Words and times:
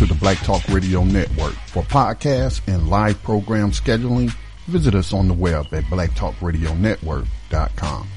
to 0.00 0.06
the 0.06 0.14
Black 0.14 0.38
Talk 0.38 0.66
Radio 0.68 1.04
Network. 1.04 1.52
For 1.66 1.82
podcasts 1.82 2.66
and 2.66 2.88
live 2.88 3.22
program 3.22 3.70
scheduling, 3.70 4.34
visit 4.66 4.94
us 4.94 5.12
on 5.12 5.28
the 5.28 5.34
web 5.34 5.66
at 5.74 5.84
blacktalkradionetwork.com. 5.84 8.08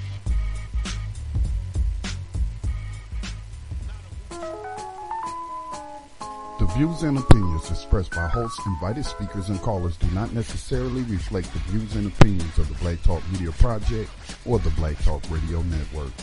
The 6.59 6.65
views 6.77 7.04
and 7.04 7.17
opinions 7.17 7.69
expressed 7.69 8.12
by 8.12 8.28
hosts, 8.28 8.65
invited 8.65 9.04
speakers, 9.04 9.50
and 9.50 9.60
callers 9.60 9.97
do 9.97 10.08
not 10.12 10.31
necessarily 10.31 11.02
reflect 11.02 11.52
the 11.52 11.60
views 11.70 11.97
and 11.97 12.08
opinions 12.08 12.58
of 12.58 12.70
the 12.70 12.76
Black 12.76 13.04
Talk 13.04 13.22
Media 13.34 13.52
Project 13.52 14.10
or 14.46 14.58
the 14.60 14.70
Black 14.70 14.97
Talk 15.04 15.22
Radio 15.29 15.62
Network. 15.63 16.13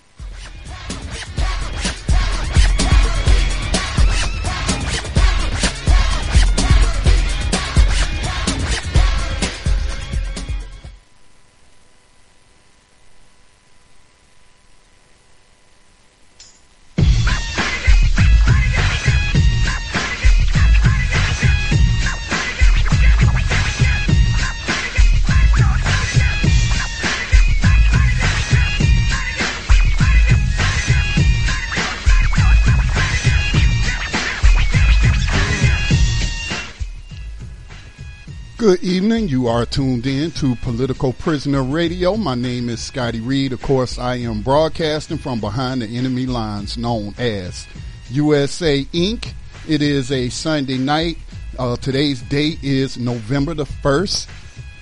Good 38.61 38.83
evening. 38.83 39.29
You 39.29 39.47
are 39.47 39.65
tuned 39.65 40.07
in 40.07 40.33
to 40.33 40.55
Political 40.57 41.15
Prisoner 41.15 41.63
Radio. 41.63 42.19
My 42.19 42.35
name 42.35 42.69
is 42.69 42.83
Scotty 42.83 43.19
Reed. 43.19 43.55
Of 43.55 43.63
course, 43.63 43.99
I 43.99 44.17
am 44.17 44.43
broadcasting 44.43 45.17
from 45.17 45.41
behind 45.41 45.81
the 45.81 45.87
enemy 45.87 46.27
lines 46.27 46.77
known 46.77 47.15
as 47.17 47.67
USA 48.11 48.85
Inc. 48.85 49.33
It 49.67 49.81
is 49.81 50.13
a 50.13 50.29
Sunday 50.29 50.77
night. 50.77 51.17
Uh, 51.59 51.77
today's 51.77 52.21
date 52.21 52.63
is 52.63 52.99
November 52.99 53.55
the 53.55 53.65
1st, 53.65 54.27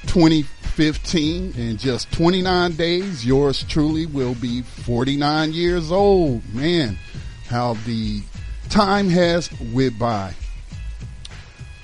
2015. 0.08 1.52
In 1.56 1.76
just 1.76 2.10
29 2.10 2.72
days, 2.72 3.24
yours 3.24 3.62
truly 3.62 4.06
will 4.06 4.34
be 4.34 4.62
49 4.62 5.52
years 5.52 5.92
old. 5.92 6.42
Man, 6.52 6.98
how 7.46 7.74
the 7.86 8.22
time 8.70 9.08
has 9.08 9.46
whipped 9.72 10.00
by. 10.00 10.34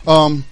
Um, 0.09 0.45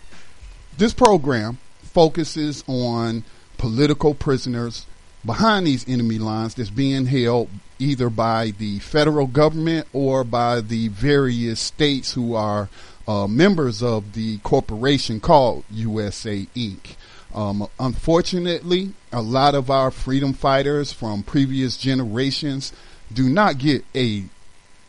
this 0.83 0.93
program 0.93 1.59
focuses 1.79 2.65
on 2.67 3.23
political 3.57 4.15
prisoners 4.15 4.85
behind 5.25 5.65
these 5.65 5.89
enemy 5.89 6.19
lines 6.19 6.57
that's 6.57 6.71
being 6.71 7.07
held 7.07 7.49
either 7.79 8.11
by 8.11 8.51
the 8.59 8.81
federal 8.81 9.29
government 9.29 9.87
or 9.93 10.25
by 10.25 10.61
the 10.61 10.89
various 10.89 11.61
states 11.61 12.15
who 12.15 12.35
are 12.35 12.69
uh, 13.07 13.29
members 13.29 13.81
of 13.81 14.15
the 14.15 14.39
corporation 14.39 15.21
called 15.21 15.63
USA 15.71 16.49
Inc. 16.57 16.97
Um, 17.33 17.69
unfortunately, 17.79 18.93
a 19.13 19.23
lot 19.23 19.55
of 19.55 19.71
our 19.71 19.93
freedom 19.93 20.33
fighters 20.33 20.93
from 20.93 21.23
previous 21.23 21.77
generations 21.77 22.73
do 23.13 23.29
not 23.29 23.59
get 23.59 23.85
a 23.95 24.25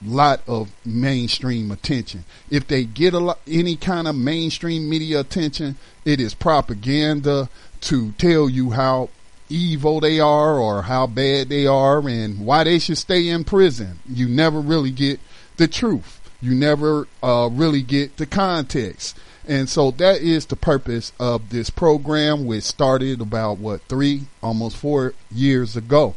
lot 0.05 0.41
of 0.47 0.71
mainstream 0.85 1.71
attention. 1.71 2.25
If 2.49 2.67
they 2.67 2.85
get 2.85 3.13
a 3.13 3.19
lot, 3.19 3.39
any 3.47 3.75
kind 3.75 4.07
of 4.07 4.15
mainstream 4.15 4.89
media 4.89 5.19
attention, 5.19 5.77
it 6.05 6.19
is 6.19 6.33
propaganda 6.33 7.49
to 7.81 8.11
tell 8.13 8.49
you 8.49 8.71
how 8.71 9.09
evil 9.49 9.99
they 9.99 10.19
are 10.19 10.57
or 10.57 10.83
how 10.83 11.07
bad 11.07 11.49
they 11.49 11.67
are 11.67 12.07
and 12.07 12.45
why 12.45 12.63
they 12.63 12.79
should 12.79 12.97
stay 12.97 13.27
in 13.29 13.43
prison. 13.43 13.99
You 14.07 14.27
never 14.27 14.59
really 14.59 14.91
get 14.91 15.19
the 15.57 15.67
truth. 15.67 16.19
You 16.41 16.55
never 16.55 17.07
uh, 17.21 17.49
really 17.51 17.81
get 17.81 18.17
the 18.17 18.25
context. 18.25 19.17
And 19.47 19.69
so 19.69 19.91
that 19.91 20.21
is 20.21 20.45
the 20.45 20.55
purpose 20.55 21.11
of 21.19 21.49
this 21.49 21.69
program, 21.69 22.45
which 22.45 22.63
started 22.63 23.21
about 23.21 23.57
what 23.57 23.81
three, 23.83 24.23
almost 24.41 24.77
four 24.77 25.13
years 25.31 25.75
ago. 25.75 26.15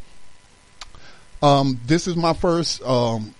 Um, 1.41 1.79
this 1.85 2.07
is 2.07 2.15
my 2.15 2.33
first 2.33 2.81
um, 2.83 3.35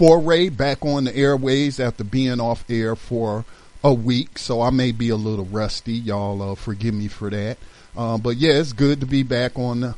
foray 0.00 0.48
back 0.48 0.82
on 0.82 1.04
the 1.04 1.14
airways 1.14 1.78
after 1.78 2.02
being 2.02 2.40
off 2.40 2.64
air 2.70 2.96
for 2.96 3.44
a 3.84 3.92
week, 3.92 4.38
so 4.38 4.62
I 4.62 4.70
may 4.70 4.92
be 4.92 5.10
a 5.10 5.16
little 5.16 5.44
rusty. 5.44 5.92
Y'all 5.92 6.40
uh, 6.40 6.54
forgive 6.54 6.94
me 6.94 7.06
for 7.06 7.28
that. 7.28 7.58
Uh, 7.94 8.16
but 8.16 8.38
yeah, 8.38 8.52
it's 8.52 8.72
good 8.72 9.00
to 9.00 9.06
be 9.06 9.22
back 9.22 9.58
on 9.58 9.80
the 9.80 9.94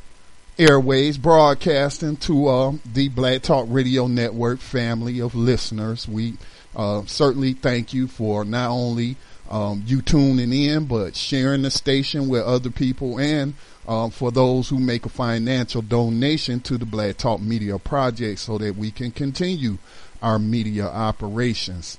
airways 0.59 1.17
broadcasting 1.17 2.17
to 2.17 2.47
uh, 2.47 2.73
the 2.85 3.07
Black 3.07 3.43
Talk 3.43 3.65
Radio 3.69 4.07
Network 4.07 4.59
family 4.59 5.21
of 5.21 5.35
listeners. 5.35 6.05
We 6.05 6.33
uh, 6.75 7.03
certainly 7.05 7.53
thank 7.53 7.93
you 7.93 8.09
for 8.09 8.43
not 8.43 8.71
only 8.71 9.15
um, 9.49 9.83
you 9.87 10.01
tuning 10.01 10.51
in, 10.51 10.83
but 10.83 11.15
sharing 11.15 11.61
the 11.61 11.71
station 11.71 12.27
with 12.27 12.43
other 12.43 12.71
people 12.71 13.21
and 13.21 13.53
uh, 13.87 14.09
for 14.09 14.31
those 14.31 14.69
who 14.69 14.79
make 14.79 15.05
a 15.05 15.09
financial 15.09 15.81
donation 15.81 16.59
to 16.61 16.77
the 16.77 16.85
Black 16.85 17.17
Talk 17.17 17.41
Media 17.41 17.77
Project 17.77 18.39
so 18.39 18.57
that 18.57 18.75
we 18.75 18.91
can 18.91 19.11
continue 19.11 19.77
our 20.21 20.39
media 20.39 20.85
operations. 20.85 21.97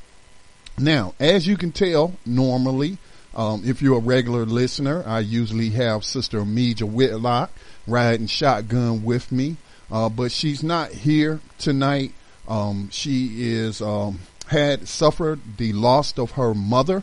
Now, 0.79 1.15
as 1.21 1.47
you 1.47 1.57
can 1.57 1.73
tell, 1.73 2.15
normally, 2.25 2.99
um, 3.35 3.63
if 3.65 3.83
you're 3.83 3.99
a 3.99 4.01
regular 4.01 4.45
listener, 4.45 5.05
I 5.07 5.21
usually 5.21 5.71
have 5.71 6.05
Sister 6.05 6.41
Ameja 6.41 6.83
Whitlock 6.83 7.51
riding 7.87 8.27
shotgun 8.27 9.05
with 9.05 9.31
me, 9.31 9.57
uh, 9.91 10.09
but 10.09 10.33
she's 10.33 10.63
not 10.63 10.91
here 10.91 11.41
tonight. 11.59 12.13
Um, 12.49 12.89
she 12.91 13.53
is 13.53 13.81
um, 13.81 14.21
had 14.49 14.89
suffered 14.89 15.41
the 15.57 15.73
loss 15.73 16.17
of 16.19 16.33
her 16.33 16.55
mother 16.55 17.03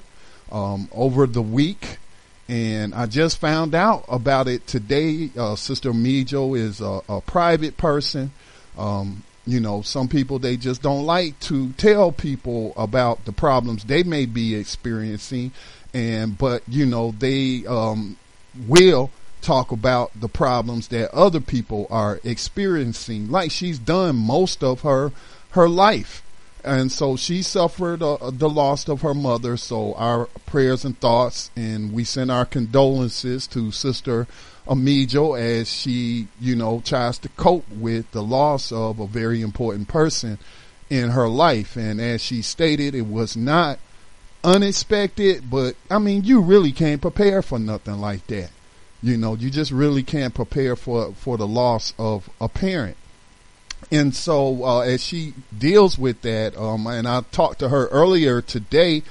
um, 0.52 0.90
over 0.92 1.26
the 1.26 1.42
week 1.42 1.98
and 2.48 2.94
I 2.94 3.06
just 3.06 3.38
found 3.38 3.74
out 3.74 4.06
about 4.10 4.48
it 4.48 4.68
today. 4.68 5.30
Uh, 5.38 5.56
Sister 5.56 5.92
Mijo 5.92 6.58
is 6.58 6.82
a, 6.82 7.02
a 7.08 7.22
private 7.22 7.78
person. 7.78 8.32
Um, 8.78 9.24
you 9.46 9.60
know, 9.60 9.82
some 9.82 10.08
people 10.08 10.40
they 10.40 10.58
just 10.58 10.82
don't 10.82 11.06
like 11.06 11.40
to 11.42 11.72
tell 11.74 12.12
people 12.12 12.74
about 12.76 13.26
the 13.26 13.32
problems 13.32 13.84
they 13.84 14.04
may 14.04 14.26
be 14.26 14.56
experiencing, 14.56 15.52
and 15.94 16.38
but 16.38 16.64
you 16.68 16.86
know 16.86 17.14
they 17.18 17.66
um, 17.66 18.18
will 18.68 19.10
talk 19.42 19.72
about 19.72 20.12
the 20.20 20.30
problems 20.30 20.90
that 20.90 21.12
other 21.14 21.40
people 21.40 21.88
are 21.90 22.20
experiencing, 22.24 23.32
like 23.32 23.52
she's 23.52 23.80
done 23.80 24.16
most 24.16 24.64
of 24.64 24.82
her 24.82 25.12
her 25.52 25.68
life. 25.68 26.24
And 26.64 26.92
so 26.92 27.16
she 27.16 27.42
suffered 27.42 28.04
uh, 28.04 28.18
the 28.32 28.50
loss 28.50 28.88
of 28.88 29.02
her 29.02 29.14
mother. 29.14 29.58
So 29.58 29.94
our 29.96 30.26
prayers 30.46 30.86
and 30.86 30.98
thoughts, 31.00 31.50
and 31.56 31.92
we 31.92 32.04
send 32.04 32.32
our 32.32 32.46
condolences 32.46 33.48
to 33.48 33.72
Sister 33.72 34.28
Amijo 34.68 35.40
as 35.40 35.72
she, 35.72 36.28
you 36.40 36.56
know, 36.56 36.82
tries 36.86 37.18
to 37.20 37.30
cope 37.30 37.68
with 37.70 38.12
the 38.12 38.22
loss 38.22 38.72
of 38.72 39.00
a 39.00 39.08
very 39.08 39.42
important 39.42 39.88
person 39.88 40.38
in 40.90 41.10
her 41.10 41.28
life. 41.28 41.76
And 41.76 42.00
as 42.00 42.22
she 42.22 42.42
stated, 42.42 42.94
it 42.94 43.08
was 43.08 43.36
not 43.36 43.80
unexpected, 44.44 45.50
but 45.50 45.76
I 45.90 46.00
mean, 46.00 46.24
you 46.24 46.42
really 46.42 46.72
can't 46.72 47.02
prepare 47.02 47.42
for 47.42 47.58
nothing 47.58 48.00
like 48.00 48.28
that. 48.28 48.52
You 49.02 49.18
know, 49.18 49.36
you 49.36 49.50
just 49.50 49.72
really 49.72 50.04
can't 50.04 50.34
prepare 50.34 50.76
for, 50.76 51.14
for 51.14 51.38
the 51.38 51.48
loss 51.48 51.94
of 51.98 52.30
a 52.40 52.48
parent. 52.48 52.98
And 53.92 54.16
so, 54.16 54.64
uh, 54.64 54.80
as 54.82 55.04
she 55.04 55.34
deals 55.58 56.00
with 56.00 56.22
that, 56.22 56.58
um, 56.58 56.88
and 56.88 57.08
I 57.08 57.22
talked 57.32 57.60
to 57.60 57.70
her 57.70 57.88
earlier 57.88 58.42
today, 58.42 59.04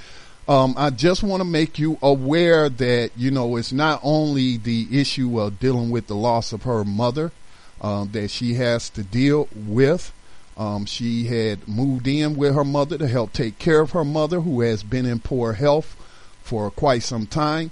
um, 0.47 0.73
I 0.75 0.89
just 0.89 1.21
want 1.21 1.41
to 1.41 1.45
make 1.45 1.77
you 1.77 1.99
aware 2.01 2.67
that, 2.67 3.11
you 3.15 3.29
know, 3.29 3.55
it's 3.57 3.71
not 3.71 3.99
only 4.03 4.57
the 4.57 4.87
issue 4.91 5.39
of 5.39 5.59
dealing 5.59 5.91
with 5.91 6.07
the 6.07 6.15
loss 6.15 6.51
of 6.51 6.63
her 6.63 6.83
mother, 6.83 7.31
um, 7.79 8.09
that 8.13 8.31
she 8.31 8.55
has 8.55 8.89
to 8.91 9.03
deal 9.03 9.47
with. 9.55 10.11
Um, 10.57 10.85
she 10.85 11.25
had 11.25 11.67
moved 11.67 12.07
in 12.07 12.35
with 12.35 12.55
her 12.55 12.63
mother 12.63 12.97
to 12.97 13.07
help 13.07 13.33
take 13.33 13.59
care 13.59 13.81
of 13.81 13.91
her 13.91 14.03
mother, 14.03 14.41
who 14.41 14.61
has 14.61 14.83
been 14.83 15.05
in 15.05 15.19
poor 15.19 15.53
health 15.53 15.95
for 16.41 16.71
quite 16.71 17.03
some 17.03 17.27
time. 17.27 17.71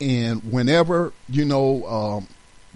And 0.00 0.42
whenever, 0.52 1.12
you 1.28 1.44
know, 1.44 1.86
um, 1.86 2.28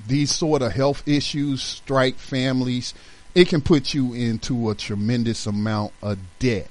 these 0.06 0.30
sort 0.30 0.62
of 0.62 0.72
health 0.72 1.06
issues 1.06 1.62
strike 1.62 2.16
families, 2.16 2.94
it 3.34 3.48
can 3.48 3.60
put 3.60 3.94
you 3.94 4.14
into 4.14 4.70
a 4.70 4.74
tremendous 4.74 5.46
amount 5.46 5.92
of 6.02 6.18
debt 6.38 6.68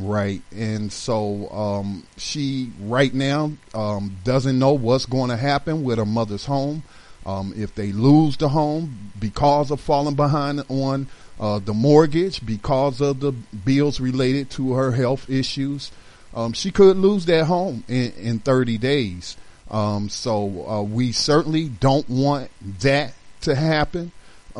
right? 0.00 0.42
And 0.56 0.92
so 0.92 1.48
um, 1.50 2.06
she 2.16 2.70
right 2.82 3.12
now 3.12 3.50
um, 3.74 4.16
doesn't 4.22 4.56
know 4.56 4.74
what's 4.74 5.06
going 5.06 5.30
to 5.30 5.36
happen 5.36 5.82
with 5.82 5.98
her 5.98 6.06
mother's 6.06 6.44
home. 6.44 6.84
Um, 7.26 7.52
if 7.56 7.74
they 7.74 7.90
lose 7.90 8.36
the 8.36 8.48
home 8.48 9.10
because 9.18 9.72
of 9.72 9.80
falling 9.80 10.14
behind 10.14 10.62
on 10.68 11.08
uh, 11.40 11.58
the 11.58 11.74
mortgage 11.74 12.46
because 12.46 13.00
of 13.00 13.18
the 13.18 13.32
bills 13.32 13.98
related 13.98 14.50
to 14.50 14.74
her 14.74 14.92
health 14.92 15.28
issues 15.28 15.90
um, 16.34 16.52
she 16.52 16.70
could 16.70 16.96
lose 16.96 17.26
that 17.26 17.44
home 17.46 17.84
in, 17.88 18.12
in 18.12 18.38
30 18.38 18.78
days. 18.78 19.36
Um, 19.70 20.08
so 20.08 20.68
uh, 20.68 20.82
we 20.82 21.12
certainly 21.12 21.68
don't 21.68 22.08
want 22.08 22.50
that 22.80 23.14
to 23.42 23.54
happen 23.54 24.12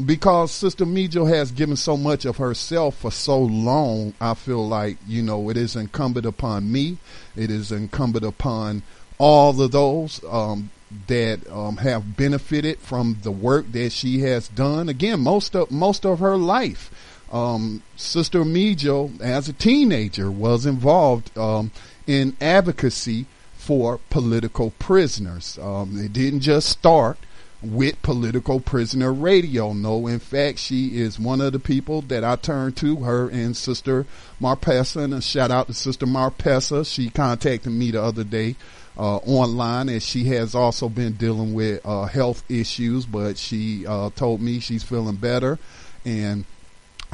because 0.05 0.53
Sister 0.53 0.85
Mijo 0.85 1.29
has 1.29 1.51
given 1.51 1.77
so 1.77 1.97
much 1.97 2.25
of 2.25 2.37
herself 2.37 2.97
for 2.97 3.11
so 3.11 3.41
long. 3.41 4.15
I 4.21 4.35
feel 4.35 4.67
like 4.67 4.99
you 5.07 5.23
know 5.23 5.51
it 5.51 5.57
is 5.57 5.77
incumbent 5.77 6.27
upon 6.27 6.71
me. 6.71 6.99
It 7.37 7.51
is 7.51 7.73
incumbent 7.73 8.25
upon 8.25 8.83
all 9.19 9.61
of 9.61 9.73
those 9.73 10.23
um, 10.25 10.71
that 11.07 11.49
um, 11.51 11.79
have 11.79 12.17
benefited 12.17 12.79
from 12.79 13.19
the 13.23 13.33
work 13.33 13.71
that 13.73 13.93
she 13.93 14.21
has 14.21 14.49
done. 14.49 14.89
Again, 14.89 15.21
most 15.21 15.55
of 15.57 15.71
most 15.71 16.07
of 16.07 16.21
her 16.21 16.37
life. 16.37 16.91
Um, 17.31 17.83
Sister 17.95 18.43
Mijo, 18.43 19.21
as 19.21 19.49
a 19.49 19.53
teenager, 19.53 20.31
was 20.31 20.65
involved 20.65 21.37
um, 21.37 21.73
in 22.07 22.37
advocacy 22.41 23.27
for 23.55 24.01
political 24.09 24.71
prisoners. 24.79 25.59
Um, 25.61 25.99
it 26.03 26.15
didn't 26.15 26.41
just 26.41 26.71
start 26.71 27.19
with 27.63 28.01
political 28.03 28.61
prisoner 28.61 29.13
radio. 29.13 29.73
No, 29.73 30.07
in 30.07 30.21
fact, 30.21 30.59
she 30.59 30.99
is 30.99 31.19
one 31.19 31.41
of 31.41 31.53
the 31.53 31.59
people 31.59 32.03
that 32.03 32.23
I 32.23 32.37
turn 32.37 32.73
to, 32.75 32.97
her 32.97 33.29
and 33.29 33.57
Sister 33.57 34.07
Marpessa. 34.41 35.05
And 35.05 35.15
a 35.15 35.21
shout 35.21 35.51
out 35.51 35.67
to 35.67 35.75
Sister 35.75 36.07
Marpessa. 36.07 36.87
She 36.87 37.11
contacted 37.11 37.73
me 37.73 37.91
the 37.91 38.03
other 38.03 38.25
day 38.25 38.55
uh, 38.99 39.17
online 39.19 39.89
and 39.89 40.03
she 40.03 40.25
has 40.25 40.55
also 40.55 40.89
been 40.89 41.13
dealing 41.13 41.55
with 41.55 41.85
uh, 41.85 42.07
health 42.07 42.43
issues, 42.51 43.07
but 43.07 43.39
she 43.39 43.87
uh, 43.87 44.11
told 44.11 44.41
me 44.41 44.59
she's 44.59 44.83
feeling 44.83 45.17
better 45.17 45.59
and 46.05 46.45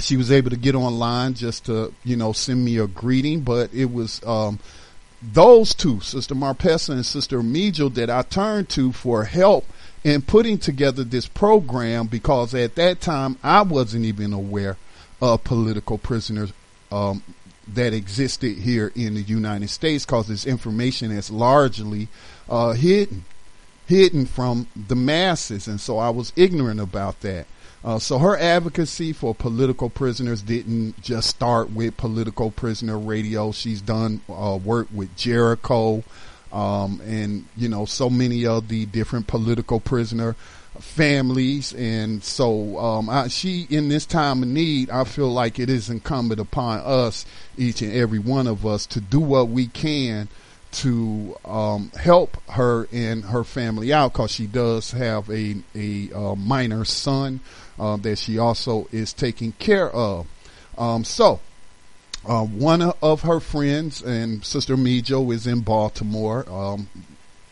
she 0.01 0.17
was 0.17 0.33
able 0.33 0.51
to 0.51 0.57
get 0.57 0.75
online 0.75 1.35
just 1.35 1.67
to, 1.67 1.93
you 2.03 2.17
know, 2.17 2.33
send 2.33 2.65
me 2.65 2.79
a 2.79 2.87
greeting, 2.87 3.43
but 3.43 3.73
it 3.73 3.93
was, 3.93 4.21
um, 4.27 4.59
those 5.23 5.75
two, 5.75 6.01
Sister 6.01 6.35
Marpessa 6.35 6.91
and 6.91 7.07
Sister 7.07 7.41
Mijo, 7.41 7.93
that 7.95 8.11
I 8.11 8.23
turned 8.23 8.69
to 8.71 8.93
for 8.93 9.25
help 9.25 9.65
in 10.05 10.21
putting 10.21 10.59
together 10.59 11.03
this 11.03 11.27
program 11.27 12.07
because 12.07 12.55
at 12.55 12.75
that 12.77 13.01
time 13.01 13.39
I 13.43 13.63
wasn't 13.63 14.05
even 14.05 14.33
aware 14.33 14.77
of 15.21 15.43
political 15.43 15.97
prisoners 15.97 16.53
um, 16.93 17.23
that 17.67 17.95
existed 17.95 18.59
here 18.59 18.93
in 18.95 19.15
the 19.15 19.23
United 19.23 19.71
States 19.71 20.05
because 20.05 20.29
this 20.29 20.47
information 20.47 21.11
is 21.11 21.31
largely 21.31 22.09
uh, 22.49 22.73
hidden, 22.73 23.25
hidden 23.87 24.27
from 24.27 24.69
the 24.77 24.95
masses, 24.95 25.67
and 25.67 25.81
so 25.81 25.99
I 25.99 26.11
was 26.11 26.33
ignorant 26.37 26.81
about 26.81 27.21
that. 27.23 27.47
Uh, 27.83 27.99
so 27.99 28.19
her 28.19 28.37
advocacy 28.39 29.13
for 29.13 29.35
political 29.35 29.91
prisoners 29.91 30.41
didn't 30.41 31.01
just 31.03 31.29
start 31.29 31.71
with 31.71 31.97
political 31.97 32.51
prisoner 32.51 32.99
radio. 32.99 33.53
She's 33.53 33.83
done 33.83 34.23
uh, 34.29 34.59
work 34.63 34.89
with 34.93 35.15
Jericho, 35.17 36.03
um, 36.55 37.01
and 37.05 37.45
you 37.57 37.69
know 37.69 37.85
so 37.85 38.09
many 38.09 38.47
of 38.47 38.69
the 38.69 38.87
different 38.87 39.27
political 39.27 39.81
prisoner 39.81 40.37
families, 40.79 41.75
and 41.75 42.23
so 42.23 42.79
um, 42.79 43.11
I, 43.11 43.29
she 43.29 43.67
in 43.69 43.89
this 43.89 44.07
time 44.07 44.43
of 44.43 44.49
need, 44.49 44.89
I 44.91 45.05
feel 45.05 45.31
like 45.31 45.59
it 45.59 45.69
is 45.69 45.91
incumbent 45.91 46.41
upon 46.41 46.81
us, 46.81 47.27
each 47.59 47.83
and 47.83 47.93
every 47.93 48.19
one 48.21 48.47
of 48.47 48.65
us, 48.65 48.87
to 48.87 49.01
do 49.01 49.21
what 49.21 49.49
we 49.49 49.67
can 49.67 50.29
to 50.75 51.37
um, 51.45 51.91
help 51.99 52.37
her 52.51 52.89
and 52.93 53.25
her 53.25 53.45
family 53.45 53.93
out 53.93 54.13
because 54.13 54.31
she 54.31 54.47
does 54.47 54.91
have 54.93 55.29
a 55.31 55.57
a 55.75 56.11
uh, 56.13 56.35
minor 56.35 56.85
son 56.85 57.41
uh, 57.79 57.97
that 57.97 58.19
she 58.19 58.39
also 58.39 58.89
is 58.93 59.13
taking 59.13 59.53
care 59.53 59.91
of. 59.91 60.27
Um, 60.77 61.05
so, 61.05 61.41
uh, 62.27 62.45
one 62.45 62.83
of 63.03 63.23
her 63.23 63.41
friends 63.41 64.03
and 64.03 64.45
Sister 64.45 64.77
Mijo 64.77 65.33
is 65.33 65.47
in 65.47 65.61
Baltimore. 65.61 66.49
Um, 66.49 66.89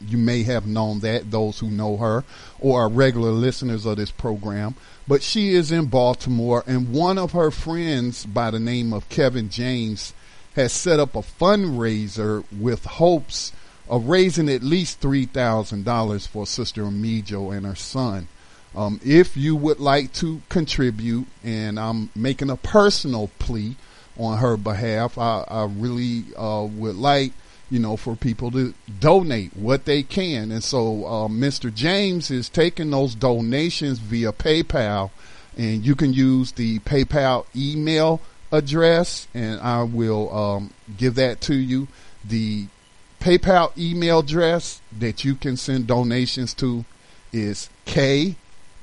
you 0.00 0.18
may 0.18 0.42
have 0.42 0.66
known 0.66 1.00
that, 1.00 1.30
those 1.30 1.60
who 1.60 1.70
know 1.70 1.96
her 1.96 2.24
or 2.58 2.82
are 2.82 2.88
regular 2.88 3.30
listeners 3.30 3.86
of 3.86 3.96
this 3.96 4.10
program. 4.10 4.74
But 5.06 5.22
she 5.22 5.54
is 5.54 5.72
in 5.72 5.86
Baltimore, 5.86 6.64
and 6.66 6.92
one 6.92 7.18
of 7.18 7.32
her 7.32 7.50
friends 7.50 8.24
by 8.24 8.50
the 8.50 8.60
name 8.60 8.92
of 8.92 9.08
Kevin 9.08 9.48
James 9.48 10.14
has 10.54 10.72
set 10.72 11.00
up 11.00 11.14
a 11.14 11.22
fundraiser 11.22 12.44
with 12.52 12.84
hopes 12.84 13.52
of 13.88 14.08
raising 14.08 14.48
at 14.48 14.62
least 14.62 15.00
$3,000 15.00 16.28
for 16.28 16.46
Sister 16.46 16.84
Mijo 16.84 17.54
and 17.54 17.66
her 17.66 17.74
son. 17.74 18.28
Um, 18.74 19.00
if 19.04 19.36
you 19.36 19.54
would 19.56 19.80
like 19.80 20.12
to 20.14 20.40
contribute, 20.48 21.26
and 21.44 21.78
I'm 21.78 22.10
making 22.14 22.48
a 22.48 22.56
personal 22.56 23.30
plea 23.38 23.76
on 24.18 24.38
her 24.38 24.56
behalf, 24.56 25.18
I, 25.18 25.44
I 25.48 25.64
really 25.64 26.24
uh, 26.36 26.66
would 26.70 26.96
like, 26.96 27.32
you 27.70 27.78
know, 27.78 27.96
for 27.96 28.14
people 28.16 28.50
to 28.52 28.74
donate 29.00 29.56
what 29.56 29.84
they 29.84 30.02
can. 30.02 30.52
And 30.52 30.62
so 30.62 31.06
uh, 31.06 31.28
Mr. 31.28 31.72
James 31.72 32.30
is 32.30 32.48
taking 32.48 32.90
those 32.90 33.14
donations 33.14 33.98
via 33.98 34.32
PayPal, 34.32 35.10
and 35.56 35.84
you 35.84 35.94
can 35.94 36.12
use 36.12 36.52
the 36.52 36.78
PayPal 36.80 37.46
email 37.56 38.20
address, 38.50 39.26
and 39.32 39.60
I 39.60 39.82
will 39.82 40.34
um, 40.34 40.74
give 40.96 41.14
that 41.14 41.40
to 41.42 41.54
you. 41.54 41.88
The 42.24 42.66
PayPal 43.20 43.76
email 43.78 44.18
address 44.18 44.80
that 44.98 45.24
you 45.24 45.34
can 45.34 45.56
send 45.56 45.86
donations 45.86 46.54
to 46.54 46.84
is 47.32 47.70
K 47.86 48.36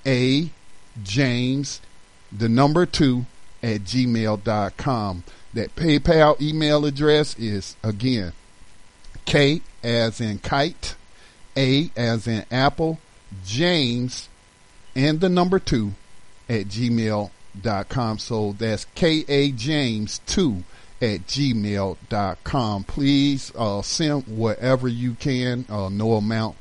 a 0.05 0.49
James, 1.03 1.81
the 2.31 2.49
number 2.49 2.85
two 2.85 3.25
at 3.61 3.81
gmail.com. 3.81 5.23
That 5.53 5.75
PayPal 5.75 6.39
email 6.39 6.85
address 6.85 7.37
is 7.39 7.75
again 7.83 8.33
K 9.25 9.61
as 9.83 10.21
in 10.21 10.39
kite, 10.39 10.95
A 11.57 11.89
as 11.95 12.27
in 12.27 12.45
apple, 12.51 12.99
James, 13.45 14.29
and 14.95 15.19
the 15.19 15.29
number 15.29 15.59
two 15.59 15.93
at 16.47 16.65
gmail.com. 16.65 18.17
So 18.19 18.55
that's 18.57 18.85
K 18.95 19.25
A 19.27 19.51
James 19.51 20.19
2 20.27 20.63
at 21.01 21.27
gmail.com. 21.27 22.83
Please 22.83 23.51
uh, 23.55 23.81
send 23.81 24.27
whatever 24.27 24.87
you 24.87 25.13
can, 25.15 25.65
uh, 25.69 25.89
no 25.89 26.13
amount 26.13 26.57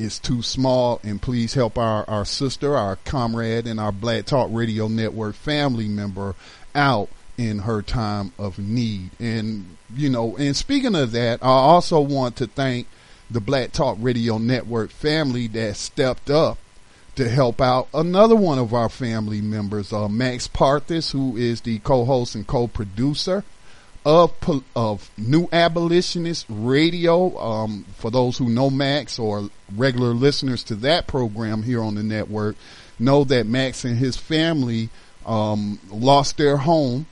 is 0.00 0.18
too 0.18 0.42
small 0.42 1.00
and 1.04 1.20
please 1.20 1.54
help 1.54 1.78
our, 1.78 2.08
our 2.08 2.24
sister, 2.24 2.76
our 2.76 2.96
comrade 2.96 3.66
and 3.66 3.78
our 3.78 3.92
Black 3.92 4.24
Talk 4.24 4.48
Radio 4.50 4.88
Network 4.88 5.34
family 5.34 5.88
member 5.88 6.34
out 6.74 7.08
in 7.36 7.60
her 7.60 7.82
time 7.82 8.32
of 8.38 8.58
need. 8.58 9.10
And, 9.18 9.76
you 9.94 10.08
know, 10.08 10.36
and 10.36 10.56
speaking 10.56 10.94
of 10.94 11.12
that, 11.12 11.42
I 11.42 11.48
also 11.48 12.00
want 12.00 12.36
to 12.36 12.46
thank 12.46 12.86
the 13.30 13.40
Black 13.40 13.72
Talk 13.72 13.96
Radio 14.00 14.38
Network 14.38 14.90
family 14.90 15.46
that 15.48 15.76
stepped 15.76 16.30
up 16.30 16.58
to 17.16 17.28
help 17.28 17.60
out 17.60 17.88
another 17.92 18.36
one 18.36 18.58
of 18.58 18.72
our 18.72 18.88
family 18.88 19.40
members, 19.40 19.92
uh, 19.92 20.08
Max 20.08 20.48
Parthis, 20.48 21.12
who 21.12 21.36
is 21.36 21.60
the 21.60 21.78
co-host 21.80 22.34
and 22.34 22.46
co-producer 22.46 23.44
of 24.10 24.32
of 24.74 25.08
New 25.16 25.48
Abolitionist 25.52 26.46
Radio. 26.48 27.38
Um, 27.38 27.84
for 27.96 28.10
those 28.10 28.36
who 28.38 28.48
know 28.48 28.68
Max 28.68 29.18
or 29.18 29.48
regular 29.76 30.08
listeners 30.08 30.64
to 30.64 30.74
that 30.76 31.06
program 31.06 31.62
here 31.62 31.80
on 31.80 31.94
the 31.94 32.02
network, 32.02 32.56
know 32.98 33.22
that 33.24 33.46
Max 33.46 33.84
and 33.84 33.96
his 33.96 34.16
family 34.16 34.88
um, 35.24 35.78
lost 35.90 36.38
their 36.38 36.56
home 36.56 37.06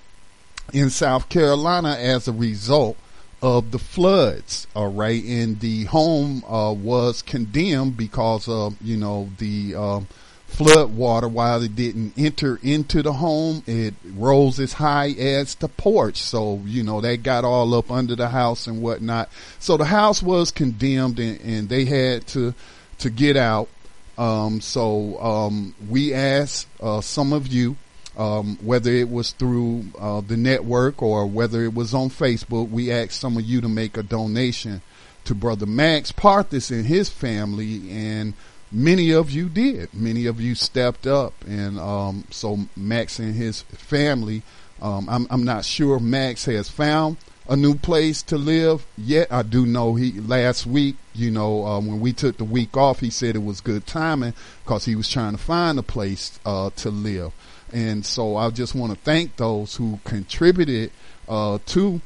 in 0.73 0.91
South 0.91 1.29
Carolina 1.29 1.91
as 1.91 2.27
a 2.27 2.33
result 2.33 2.97
of 3.41 3.71
the 3.71 3.79
floods. 3.79 4.67
All 4.75 4.91
right, 4.91 5.23
and 5.23 5.61
the 5.61 5.85
home 5.85 6.43
uh, 6.47 6.73
was 6.73 7.23
condemned 7.23 7.97
because 7.97 8.49
of 8.49 8.77
you 8.83 8.97
know 8.97 9.31
the 9.39 9.77
um, 9.77 10.09
flood 10.49 10.97
water 10.97 11.29
while 11.29 11.63
it 11.63 11.77
didn't 11.77 12.15
enter 12.17 12.59
into 12.63 13.03
the 13.03 13.13
home. 13.13 13.63
It 13.67 13.95
rose 14.05 14.59
as 14.59 14.73
high 14.73 15.11
as 15.11 15.55
the 15.55 15.69
porch. 15.69 16.17
So, 16.17 16.61
you 16.65 16.83
know, 16.83 17.01
that 17.01 17.23
got 17.23 17.45
all 17.45 17.75
up 17.75 17.91
under 17.93 18.17
the 18.17 18.29
house 18.29 18.67
and 18.67 18.83
whatnot. 18.83 19.31
So 19.61 19.77
the 19.77 19.85
house 19.85 20.23
was 20.23 20.51
condemned 20.51 21.21
and, 21.21 21.41
and 21.43 21.69
they 21.69 21.85
had 21.85 22.27
to, 22.29 22.55
to 22.99 23.11
get 23.11 23.37
out. 23.37 23.69
Um, 24.17 24.61
so, 24.61 25.21
um, 25.21 25.77
we 25.89 26.13
asked, 26.13 26.67
uh, 26.81 27.03
some 27.03 27.33
of 27.33 27.47
you, 27.47 27.77
um, 28.17 28.59
whether 28.61 28.91
it 28.91 29.09
was 29.09 29.31
through, 29.31 29.85
uh, 29.97 30.23
the 30.23 30.37
network 30.37 31.01
or 31.03 31.25
whether 31.25 31.63
it 31.63 31.73
was 31.73 31.95
on 31.95 32.09
Facebook, 32.09 32.69
we 32.69 32.91
asked 32.91 33.21
some 33.21 33.37
of 33.37 33.45
you 33.45 33.61
to 33.61 33.69
make 33.69 33.97
a 33.97 34.03
donation 34.03 34.83
to 35.25 35.37
Brother 35.37 35.67
Max 35.67 36.11
Parthis 36.11 36.73
and 36.73 36.87
his 36.87 37.09
family 37.11 37.89
and 37.93 38.33
many 38.71 39.13
of 39.13 39.31
you 39.31 39.49
did. 39.49 39.93
Many 39.95 40.27
of 40.27 40.41
you 40.41 40.55
stepped 40.55 41.07
up, 41.07 41.35
and 41.47 41.79
um, 41.79 42.25
so 42.31 42.59
Max 42.77 43.19
and 43.19 43.35
his 43.35 43.63
family. 43.63 44.43
Um, 44.81 45.09
I'm, 45.09 45.27
I'm 45.31 45.45
not 45.45 45.65
sure 45.65 45.99
Max 45.99 46.45
has 46.45 46.69
found 46.69 47.17
a 47.49 47.57
new 47.57 47.75
place 47.75 48.23
to 48.23 48.37
live 48.37 48.87
yet. 48.97 49.33
I 49.33 49.43
do 49.43 49.67
know 49.67 49.95
he 49.95 50.13
last 50.21 50.67
week, 50.67 50.97
you 51.15 51.31
know, 51.31 51.67
uh, 51.67 51.81
when 51.81 51.99
we 51.99 52.13
took 52.13 52.37
the 52.37 52.45
week 52.45 52.77
off, 52.77 53.01
he 53.01 53.11
said 53.11 53.35
it 53.35 53.43
was 53.43 53.61
good 53.61 53.87
timing 53.87 54.35
because 54.63 54.85
he 54.85 54.95
was 54.95 55.09
trying 55.09 55.33
to 55.33 55.39
find 55.39 55.79
a 55.79 55.83
place 55.83 56.39
uh, 56.45 56.71
to 56.77 56.91
live. 56.91 57.33
And 57.73 58.05
so 58.05 58.37
I 58.37 58.51
just 58.51 58.75
want 58.75 58.93
to 58.93 58.99
thank 58.99 59.37
those 59.37 59.77
who 59.77 59.99
contributed 60.05 60.91
uh, 61.29 61.59
to 61.67 62.01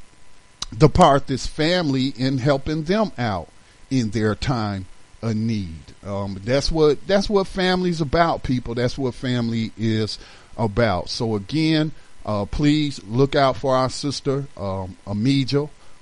the 0.71 0.89
Parthis 0.89 1.45
family 1.45 2.07
in 2.17 2.37
helping 2.37 2.83
them 2.83 3.11
out 3.17 3.49
in 3.91 4.11
their 4.11 4.35
time 4.35 4.87
of 5.23 5.35
need. 5.35 5.93
Um, 6.05 6.39
that's 6.43 6.71
what 6.71 7.05
that's 7.07 7.29
what 7.29 7.47
family's 7.47 8.01
about, 8.01 8.43
people. 8.43 8.75
That's 8.75 8.97
what 8.97 9.15
family 9.15 9.71
is 9.77 10.19
about. 10.57 11.09
So 11.09 11.35
again, 11.35 11.91
uh, 12.25 12.45
please 12.45 13.03
look 13.05 13.35
out 13.35 13.55
for 13.55 13.75
our 13.75 13.89
sister 13.89 14.45
um, 14.57 14.97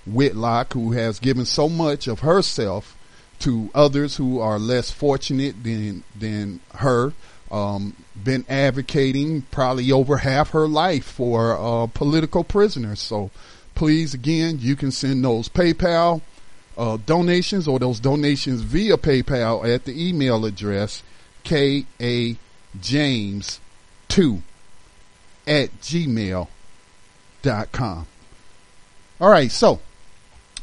Whitlock, 0.06 0.74
who 0.74 0.92
has 0.94 1.20
given 1.20 1.46
so 1.46 1.70
much 1.70 2.08
of 2.08 2.22
herself 2.22 2.98
to 3.40 3.70
others 3.74 4.18
who 4.18 4.40
are 4.40 4.60
less 4.60 4.92
fortunate 4.92 5.64
than 5.64 6.04
than 6.18 6.60
her. 6.76 7.14
Um, 7.52 7.96
been 8.24 8.46
advocating 8.48 9.42
probably 9.52 9.92
over 9.92 10.18
half 10.18 10.52
her 10.52 10.68
life 10.68 11.04
for 11.04 11.58
uh, 11.58 11.88
political 11.88 12.46
prisoners. 12.46 13.02
So 13.02 13.30
please, 13.76 14.14
again, 14.14 14.58
you 14.62 14.78
can 14.78 14.92
send 14.92 15.26
those 15.26 15.50
PayPal 15.50 16.22
uh, 16.82 16.98
donations 17.06 17.68
or 17.68 17.78
those 17.78 18.00
donations 18.00 18.62
via 18.62 18.98
PayPal 18.98 19.72
at 19.72 19.86
the 19.86 20.10
email 20.10 20.46
address 20.46 21.04
kajames2 21.46 22.38
at 25.46 25.70
gmail.com. 25.82 26.48
All 29.20 29.30
right, 29.30 29.52
so 29.52 29.80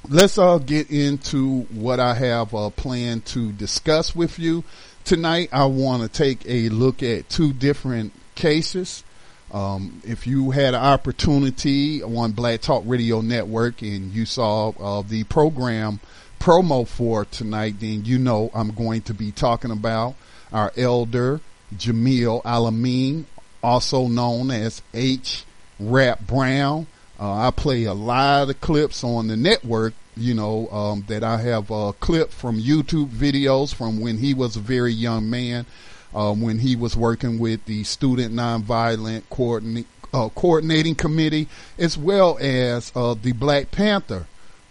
let's 0.08 0.38
uh, 0.38 0.58
get 0.58 0.90
into 0.90 1.60
what 1.70 2.00
I 2.00 2.14
have 2.14 2.52
uh, 2.52 2.70
planned 2.70 3.24
to 3.26 3.52
discuss 3.52 4.16
with 4.16 4.40
you 4.40 4.64
tonight. 5.04 5.50
I 5.52 5.66
want 5.66 6.02
to 6.02 6.08
take 6.08 6.44
a 6.46 6.68
look 6.70 7.00
at 7.04 7.28
two 7.28 7.52
different 7.52 8.12
cases. 8.34 9.04
Um, 9.52 10.02
if 10.04 10.26
you 10.26 10.50
had 10.50 10.74
an 10.74 10.82
opportunity 10.82 12.02
on 12.02 12.32
Black 12.32 12.60
Talk 12.60 12.82
Radio 12.86 13.20
Network 13.20 13.80
and 13.82 14.12
you 14.12 14.26
saw 14.26 14.70
uh, 14.70 15.02
the 15.02 15.24
program 15.24 16.00
promo 16.38 16.86
for 16.86 17.24
tonight, 17.24 17.76
then 17.80 18.04
you 18.04 18.18
know 18.18 18.50
I'm 18.54 18.72
going 18.72 19.02
to 19.02 19.14
be 19.14 19.32
talking 19.32 19.70
about 19.70 20.14
our 20.52 20.72
elder 20.76 21.40
Jamil 21.74 22.42
Al-Amin, 22.44 23.26
also 23.62 24.06
known 24.06 24.50
as 24.50 24.82
H. 24.94 25.44
Rap 25.80 26.20
Brown. 26.26 26.86
Uh, 27.18 27.48
I 27.48 27.50
play 27.50 27.84
a 27.84 27.94
lot 27.94 28.48
of 28.50 28.60
clips 28.60 29.02
on 29.02 29.28
the 29.28 29.36
network, 29.36 29.94
you 30.16 30.34
know, 30.34 30.68
um, 30.68 31.04
that 31.08 31.24
I 31.24 31.38
have 31.38 31.70
a 31.70 31.92
clip 31.94 32.30
from 32.30 32.60
YouTube 32.60 33.08
videos 33.08 33.74
from 33.74 34.00
when 34.00 34.18
he 34.18 34.34
was 34.34 34.56
a 34.56 34.60
very 34.60 34.92
young 34.92 35.28
man 35.28 35.66
um, 36.14 36.40
when 36.40 36.58
he 36.58 36.76
was 36.76 36.96
working 36.96 37.38
with 37.38 37.64
the 37.66 37.84
Student 37.84 38.34
Nonviolent 38.34 39.24
uh, 40.12 40.28
Coordinating 40.30 40.94
Committee, 40.94 41.48
as 41.78 41.98
well 41.98 42.38
as 42.40 42.92
uh, 42.94 43.14
the 43.14 43.32
Black 43.32 43.70
Panther 43.70 44.26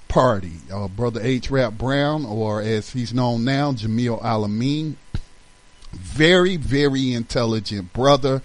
Party. 0.07 0.53
Uh, 0.71 0.87
Brother 0.87 1.21
H. 1.21 1.51
Rap 1.51 1.73
Brown, 1.73 2.25
or 2.25 2.61
as 2.61 2.91
he's 2.91 3.13
known 3.13 3.43
now, 3.43 3.71
Jamil 3.71 4.23
Al-Amin, 4.23 4.97
very, 5.91 6.57
very 6.57 7.13
intelligent 7.13 7.93
brother. 7.93 8.41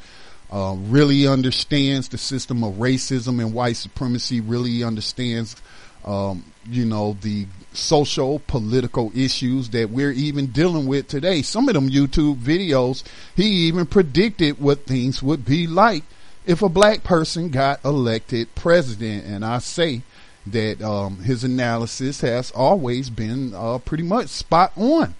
Uh, 0.50 0.74
really 0.76 1.26
understands 1.26 2.08
the 2.08 2.18
system 2.18 2.62
of 2.62 2.74
racism 2.74 3.40
and 3.40 3.54
white 3.54 3.76
supremacy. 3.76 4.38
Really 4.38 4.84
understands, 4.84 5.56
um, 6.04 6.44
you 6.68 6.84
know, 6.84 7.16
the 7.22 7.46
social, 7.74 8.40
political 8.40 9.10
issues 9.14 9.70
that 9.70 9.90
we're 9.90 10.12
even 10.12 10.46
dealing 10.46 10.86
with 10.86 11.08
today. 11.08 11.42
Some 11.42 11.68
of 11.68 11.74
them 11.74 11.90
YouTube 11.90 12.36
videos, 12.36 13.02
he 13.34 13.44
even 13.68 13.86
predicted 13.86 14.60
what 14.60 14.86
things 14.86 15.22
would 15.22 15.44
be 15.44 15.66
like 15.66 16.04
if 16.46 16.62
a 16.62 16.68
black 16.68 17.04
person 17.04 17.50
got 17.50 17.84
elected 17.84 18.54
president. 18.54 19.24
And 19.24 19.44
I 19.44 19.58
say 19.58 20.02
that 20.46 20.82
um, 20.82 21.18
his 21.20 21.44
analysis 21.44 22.20
has 22.20 22.50
always 22.50 23.10
been 23.10 23.54
uh, 23.54 23.78
pretty 23.78 24.04
much 24.04 24.28
spot 24.28 24.72
on. 24.76 25.14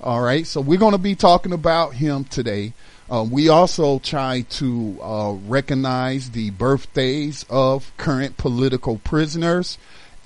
All 0.00 0.20
right, 0.20 0.46
so 0.46 0.60
we're 0.60 0.78
going 0.78 0.92
to 0.92 0.98
be 0.98 1.16
talking 1.16 1.52
about 1.52 1.94
him 1.94 2.24
today. 2.24 2.72
Uh, 3.10 3.26
we 3.28 3.48
also 3.48 3.98
try 3.98 4.42
to 4.42 4.98
uh, 5.02 5.32
recognize 5.46 6.30
the 6.30 6.50
birthdays 6.50 7.44
of 7.48 7.90
current 7.96 8.36
political 8.36 8.98
prisoners. 8.98 9.78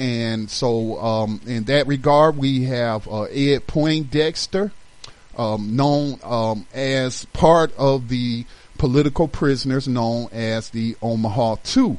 And 0.03 0.51
so, 0.51 0.99
um, 0.99 1.41
in 1.47 1.63
that 1.65 1.87
regard, 1.87 2.37
we 2.37 2.65
have 2.65 3.07
uh, 3.07 3.23
Ed 3.23 3.69
Poindexter, 3.69 4.73
um, 5.39 5.77
known 5.77 6.19
um, 6.25 6.67
as 6.75 7.25
part 7.27 7.73
of 7.79 8.09
the 8.09 8.45
political 8.79 9.29
prisoners 9.29 9.87
known 9.87 10.29
as 10.33 10.71
the 10.71 10.97
Omaha 11.01 11.55
Two, 11.63 11.99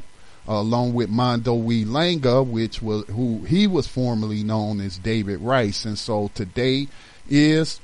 uh, 0.49 0.55
along 0.55 0.93
with 0.95 1.09
Mondo 1.09 1.55
We 1.55 1.85
Langa, 1.85 2.45
which 2.45 2.81
was 2.81 3.05
who 3.05 3.45
he 3.45 3.67
was 3.67 3.87
formerly 3.87 4.43
known 4.43 4.81
as 4.81 4.97
David 4.97 5.39
Rice. 5.39 5.85
And 5.85 5.97
so 5.97 6.29
today 6.35 6.89
is 7.29 7.79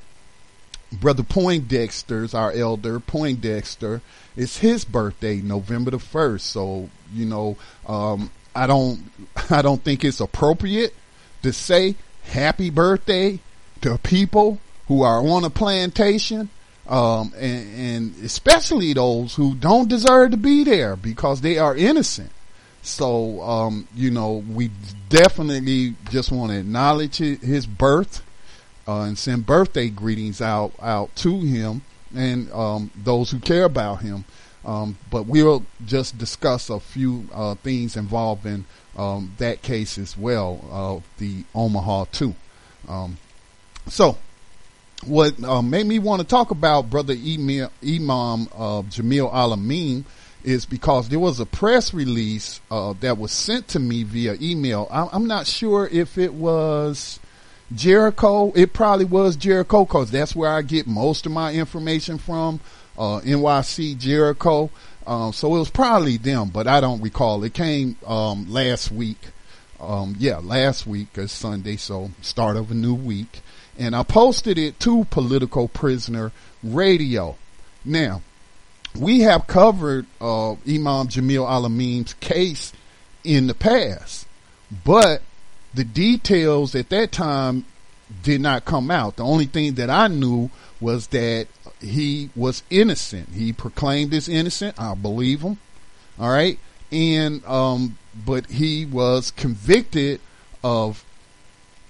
Brother 0.92 1.22
Poindexter's, 1.22 2.34
our 2.34 2.52
elder 2.52 3.00
Poindexter. 3.00 4.02
It's 4.36 4.58
his 4.58 4.84
birthday, 4.84 5.36
November 5.40 5.92
the 5.92 5.98
first. 5.98 6.48
So 6.48 6.90
you 7.10 7.24
know, 7.24 7.56
um, 7.86 8.30
I 8.54 8.66
don't 8.66 9.00
I 9.50 9.62
don't 9.62 9.82
think 9.82 10.04
it's 10.04 10.20
appropriate 10.20 10.94
to 11.42 11.52
say 11.52 11.96
happy 12.24 12.70
birthday 12.70 13.40
to 13.80 13.98
people 13.98 14.60
who 14.88 15.02
are 15.02 15.26
on 15.26 15.44
a 15.44 15.50
plantation, 15.50 16.48
um, 16.88 17.32
and, 17.36 17.78
and, 17.78 18.24
especially 18.24 18.92
those 18.92 19.34
who 19.36 19.54
don't 19.54 19.88
deserve 19.88 20.32
to 20.32 20.36
be 20.36 20.64
there 20.64 20.96
because 20.96 21.40
they 21.40 21.58
are 21.58 21.76
innocent. 21.76 22.30
So, 22.82 23.40
um, 23.42 23.86
you 23.94 24.10
know, 24.10 24.44
we 24.48 24.70
definitely 25.08 25.94
just 26.10 26.32
want 26.32 26.50
to 26.50 26.58
acknowledge 26.58 27.18
his 27.18 27.66
birth 27.66 28.22
uh, 28.88 29.02
and 29.02 29.16
send 29.16 29.46
birthday 29.46 29.88
greetings 29.88 30.40
out 30.40 30.72
out 30.80 31.14
to 31.16 31.38
him 31.40 31.82
and 32.14 32.50
um, 32.52 32.90
those 32.96 33.30
who 33.30 33.38
care 33.38 33.64
about 33.64 34.00
him. 34.00 34.24
Um, 34.64 34.98
but 35.10 35.26
we'll 35.26 35.64
just 35.86 36.18
discuss 36.18 36.68
a 36.68 36.80
few 36.80 37.28
uh, 37.32 37.54
things 37.56 37.96
involving 37.96 38.66
um, 38.96 39.34
that 39.38 39.62
case 39.62 39.96
as 39.96 40.16
well, 40.16 40.60
uh, 40.70 41.08
the 41.18 41.44
Omaha 41.54 42.04
2. 42.12 42.34
Um, 42.88 43.16
so, 43.88 44.18
what 45.06 45.42
uh, 45.42 45.62
made 45.62 45.86
me 45.86 45.98
want 45.98 46.20
to 46.20 46.28
talk 46.28 46.50
about 46.50 46.90
Brother 46.90 47.14
Imam, 47.14 47.70
Imam 47.82 48.48
uh, 48.54 48.82
Jamil 48.82 49.32
Al-Amin 49.32 50.04
is 50.44 50.66
because 50.66 51.08
there 51.08 51.18
was 51.18 51.40
a 51.40 51.46
press 51.46 51.94
release 51.94 52.60
uh, 52.70 52.94
that 53.00 53.18
was 53.18 53.32
sent 53.32 53.68
to 53.68 53.78
me 53.78 54.02
via 54.02 54.36
email. 54.40 54.88
I'm 54.90 55.26
not 55.26 55.46
sure 55.46 55.86
if 55.86 56.16
it 56.16 56.32
was 56.32 57.20
Jericho. 57.74 58.52
It 58.54 58.72
probably 58.72 59.04
was 59.04 59.36
Jericho 59.36 59.84
because 59.84 60.10
that's 60.10 60.34
where 60.34 60.50
I 60.50 60.62
get 60.62 60.86
most 60.86 61.26
of 61.26 61.32
my 61.32 61.52
information 61.52 62.18
from 62.18 62.60
uh, 62.98 63.20
NYC 63.20 63.98
Jericho. 63.98 64.70
Um, 65.06 65.32
so 65.32 65.54
it 65.54 65.58
was 65.58 65.70
probably 65.70 66.18
them, 66.18 66.50
but 66.50 66.66
I 66.66 66.80
don't 66.80 67.00
recall. 67.00 67.42
It 67.44 67.54
came 67.54 67.96
um, 68.06 68.50
last 68.50 68.90
week. 68.92 69.18
Um, 69.80 70.14
yeah, 70.18 70.38
last 70.38 70.86
week 70.86 71.08
is 71.16 71.32
Sunday, 71.32 71.76
so 71.76 72.10
start 72.20 72.56
of 72.56 72.70
a 72.70 72.74
new 72.74 72.94
week. 72.94 73.40
And 73.78 73.96
I 73.96 74.02
posted 74.02 74.58
it 74.58 74.78
to 74.80 75.04
Political 75.06 75.68
Prisoner 75.68 76.32
Radio. 76.62 77.36
Now, 77.84 78.20
we 78.98 79.20
have 79.20 79.46
covered 79.46 80.06
uh, 80.20 80.52
Imam 80.52 81.08
Jamil 81.08 81.48
Al-Amin's 81.48 82.14
case 82.14 82.72
in 83.24 83.46
the 83.46 83.54
past, 83.54 84.26
but 84.84 85.22
the 85.72 85.84
details 85.84 86.74
at 86.74 86.88
that 86.90 87.12
time 87.12 87.64
did 88.22 88.40
not 88.40 88.64
come 88.64 88.90
out. 88.90 89.16
The 89.16 89.24
only 89.24 89.46
thing 89.46 89.74
that 89.74 89.88
I 89.88 90.08
knew 90.08 90.50
was 90.80 91.06
that 91.08 91.46
he 91.80 92.30
was 92.36 92.62
innocent. 92.70 93.30
He 93.30 93.52
proclaimed 93.52 94.12
his 94.12 94.28
innocent. 94.28 94.78
I 94.80 94.94
believe 94.94 95.40
him. 95.40 95.58
All 96.18 96.30
right. 96.30 96.58
And, 96.92 97.44
um, 97.46 97.98
but 98.26 98.46
he 98.46 98.84
was 98.84 99.30
convicted 99.30 100.20
of, 100.62 101.04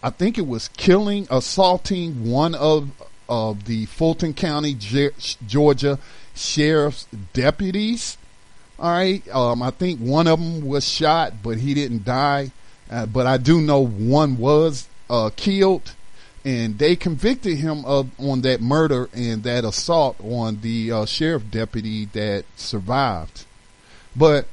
I 0.02 0.10
think 0.10 0.38
it 0.38 0.46
was 0.46 0.68
killing, 0.68 1.26
assaulting 1.30 2.30
one 2.30 2.54
of, 2.54 2.90
of 3.28 3.64
the 3.64 3.86
Fulton 3.86 4.34
County, 4.34 4.74
Georgia 4.74 5.98
sheriff's 6.34 7.06
deputies. 7.32 8.18
All 8.78 8.92
right. 8.92 9.28
Um, 9.34 9.62
I 9.62 9.70
think 9.70 10.00
one 10.00 10.26
of 10.26 10.38
them 10.38 10.66
was 10.66 10.88
shot, 10.88 11.42
but 11.42 11.58
he 11.58 11.74
didn't 11.74 12.04
die. 12.04 12.52
Uh, 12.90 13.06
but 13.06 13.26
I 13.26 13.36
do 13.36 13.60
know 13.60 13.86
one 13.86 14.36
was, 14.36 14.88
uh, 15.08 15.30
killed 15.36 15.94
and 16.44 16.78
they 16.78 16.96
convicted 16.96 17.58
him 17.58 17.84
of 17.84 18.10
on 18.18 18.40
that 18.42 18.60
murder 18.60 19.08
and 19.12 19.42
that 19.42 19.64
assault 19.64 20.16
on 20.20 20.60
the 20.62 20.90
uh, 20.90 21.04
sheriff 21.04 21.50
deputy 21.50 22.06
that 22.06 22.44
survived. 22.56 23.44
But 24.16 24.46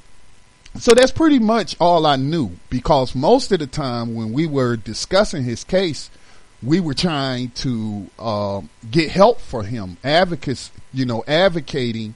so 0.77 0.93
that's 0.93 1.11
pretty 1.11 1.39
much 1.39 1.75
all 1.79 2.05
I 2.05 2.17
knew 2.17 2.51
because 2.69 3.15
most 3.15 3.51
of 3.51 3.59
the 3.59 3.67
time 3.67 4.13
when 4.13 4.33
we 4.33 4.45
were 4.45 4.75
discussing 4.75 5.43
his 5.43 5.63
case, 5.63 6.09
we 6.61 6.79
were 6.79 6.93
trying 6.93 7.49
to 7.51 8.07
uh, 8.19 8.61
get 8.89 9.09
help 9.09 9.39
for 9.39 9.63
him, 9.63 9.97
advocates, 10.03 10.71
you 10.93 11.05
know, 11.05 11.23
advocating 11.27 12.15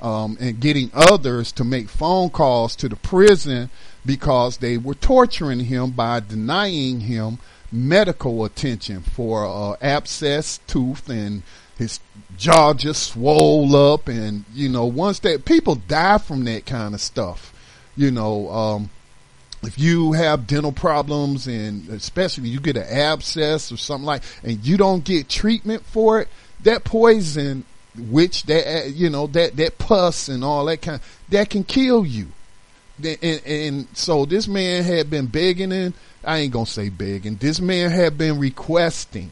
um, 0.00 0.36
and 0.40 0.60
getting 0.60 0.90
others 0.94 1.52
to 1.52 1.64
make 1.64 1.88
phone 1.88 2.30
calls 2.30 2.74
to 2.76 2.88
the 2.88 2.96
prison 2.96 3.70
because 4.04 4.58
they 4.58 4.76
were 4.76 4.94
torturing 4.94 5.60
him 5.60 5.90
by 5.90 6.20
denying 6.20 7.00
him 7.00 7.38
medical 7.72 8.44
attention 8.44 9.00
for 9.00 9.46
uh, 9.46 9.76
abscess 9.80 10.60
tooth 10.66 11.08
and 11.08 11.42
his 11.78 12.00
jaw 12.36 12.74
just 12.74 13.12
swole 13.12 13.74
up 13.74 14.08
and 14.08 14.44
you 14.52 14.68
know 14.68 14.84
once 14.84 15.20
that 15.20 15.44
people 15.44 15.74
die 15.74 16.18
from 16.18 16.44
that 16.44 16.66
kind 16.66 16.94
of 16.94 17.00
stuff 17.00 17.52
you 17.96 18.10
know 18.10 18.50
um, 18.50 18.90
if 19.62 19.78
you 19.78 20.12
have 20.12 20.46
dental 20.46 20.72
problems 20.72 21.46
and 21.46 21.88
especially 21.88 22.48
you 22.48 22.60
get 22.60 22.76
an 22.76 22.86
abscess 22.88 23.72
or 23.72 23.76
something 23.76 24.06
like 24.06 24.22
and 24.42 24.64
you 24.66 24.76
don't 24.76 25.04
get 25.04 25.28
treatment 25.28 25.82
for 25.84 26.20
it 26.20 26.28
that 26.62 26.84
poison 26.84 27.64
which 28.10 28.44
that 28.44 28.92
you 28.94 29.08
know 29.08 29.26
that 29.28 29.56
that 29.56 29.78
pus 29.78 30.28
and 30.28 30.44
all 30.44 30.66
that 30.66 30.82
kind 30.82 31.00
that 31.30 31.48
can 31.48 31.64
kill 31.64 32.04
you 32.04 32.28
and, 33.04 33.46
and 33.46 33.86
so 33.92 34.24
this 34.24 34.48
man 34.48 34.84
had 34.84 35.10
been 35.10 35.26
begging 35.26 35.72
and 35.72 35.94
I 36.24 36.38
ain't 36.38 36.52
gonna 36.52 36.66
say 36.66 36.88
begging. 36.88 37.36
This 37.36 37.60
man 37.60 37.90
had 37.90 38.16
been 38.16 38.38
requesting 38.38 39.30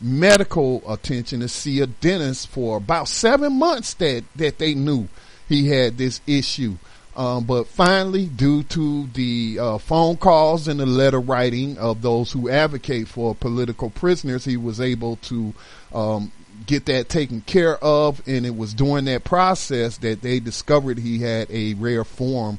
medical 0.00 0.82
attention 0.90 1.40
to 1.40 1.48
see 1.48 1.80
a 1.80 1.86
dentist 1.86 2.48
for 2.48 2.76
about 2.76 3.08
seven 3.08 3.54
months 3.54 3.94
that 3.94 4.24
that 4.36 4.58
they 4.58 4.74
knew 4.74 5.08
he 5.48 5.68
had 5.68 5.98
this 5.98 6.20
issue. 6.26 6.76
Um, 7.16 7.44
but 7.44 7.68
finally, 7.68 8.26
due 8.26 8.64
to 8.64 9.06
the 9.14 9.58
uh, 9.60 9.78
phone 9.78 10.16
calls 10.16 10.66
and 10.66 10.80
the 10.80 10.86
letter 10.86 11.20
writing 11.20 11.78
of 11.78 12.02
those 12.02 12.32
who 12.32 12.50
advocate 12.50 13.06
for 13.06 13.36
political 13.36 13.90
prisoners, 13.90 14.44
he 14.44 14.56
was 14.56 14.80
able 14.80 15.16
to 15.16 15.54
um, 15.92 16.32
get 16.66 16.86
that 16.86 17.08
taken 17.08 17.40
care 17.42 17.76
of. 17.76 18.20
And 18.26 18.44
it 18.44 18.56
was 18.56 18.74
during 18.74 19.04
that 19.04 19.22
process 19.22 19.98
that 19.98 20.22
they 20.22 20.40
discovered 20.40 20.98
he 20.98 21.20
had 21.20 21.48
a 21.50 21.74
rare 21.74 22.04
form 22.04 22.58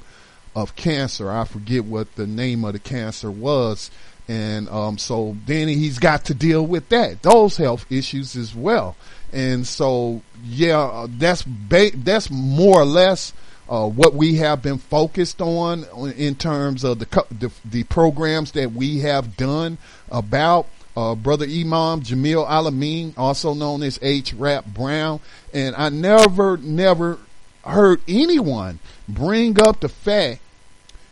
of 0.55 0.75
cancer. 0.75 1.29
I 1.29 1.43
forget 1.43 1.85
what 1.85 2.15
the 2.15 2.25
name 2.25 2.63
of 2.63 2.74
the 2.74 2.79
cancer 2.79 3.29
was. 3.29 3.91
And 4.27 4.67
um, 4.69 4.97
so 4.97 5.38
then 5.45 5.67
he's 5.67 6.00
got 6.00 6.25
to 6.25 6.33
deal 6.33 6.65
with 6.65 6.89
that, 6.89 7.21
those 7.21 7.57
health 7.57 7.85
issues 7.91 8.35
as 8.35 8.55
well. 8.55 8.95
And 9.31 9.67
so, 9.67 10.21
yeah, 10.43 11.05
that's 11.09 11.43
ba- 11.43 11.91
that's 11.93 12.31
more 12.31 12.81
or 12.81 12.85
less 12.85 13.33
uh, 13.69 13.88
what 13.88 14.15
we 14.15 14.35
have 14.35 14.62
been 14.62 14.77
focused 14.77 15.41
on 15.41 15.85
in 16.15 16.35
terms 16.35 16.83
of 16.83 17.00
the, 17.00 17.25
the, 17.31 17.51
the 17.65 17.83
programs 17.83 18.53
that 18.53 18.71
we 18.71 19.00
have 19.00 19.38
done 19.38 19.77
about 20.09 20.67
uh, 20.95 21.13
brother 21.13 21.45
Imam 21.45 22.01
Jamil 22.01 22.47
Al-Amin, 22.50 23.13
also 23.17 23.53
known 23.53 23.83
as 23.83 24.00
H. 24.01 24.33
Rap 24.33 24.65
Brown. 24.65 25.19
And 25.53 25.75
I 25.75 25.89
never, 25.89 26.57
never 26.57 27.19
heard 27.63 28.01
anyone 28.07 28.79
bring 29.07 29.62
up 29.62 29.81
the 29.81 29.89
fact 29.89 30.39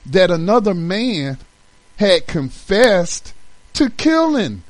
that 0.05 0.31
another 0.31 0.73
man 0.73 1.37
had 1.97 2.27
confessed 2.27 3.33
to 3.73 3.89
killing 3.89 4.63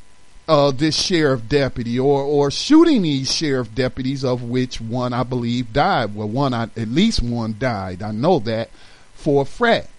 uh, 0.47 0.71
this 0.71 0.95
sheriff 0.95 1.47
deputy 1.47 1.97
or, 1.99 2.21
or 2.21 2.51
shooting 2.51 3.03
these 3.03 3.33
sheriff 3.33 3.73
deputies 3.73 4.25
of 4.25 4.43
which 4.43 4.81
one 4.81 5.13
I 5.13 5.23
believe 5.23 5.71
died. 5.73 6.15
Well, 6.15 6.27
one, 6.27 6.53
I, 6.53 6.63
at 6.63 6.89
least 6.89 7.23
one 7.23 7.55
died. 7.57 8.03
I 8.03 8.11
know 8.11 8.39
that 8.39 8.69
for 9.13 9.43
a 9.43 9.45
fact. 9.45 9.89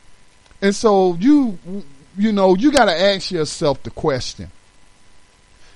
And 0.61 0.75
so 0.75 1.15
you, 1.15 1.59
you 2.17 2.33
know, 2.33 2.55
you 2.55 2.71
got 2.71 2.87
to 2.87 2.99
ask 2.99 3.31
yourself 3.31 3.83
the 3.83 3.91
question. 3.91 4.51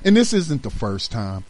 And 0.04 0.16
this 0.16 0.32
isn't 0.32 0.62
the 0.62 0.70
first 0.70 1.10
time 1.10 1.44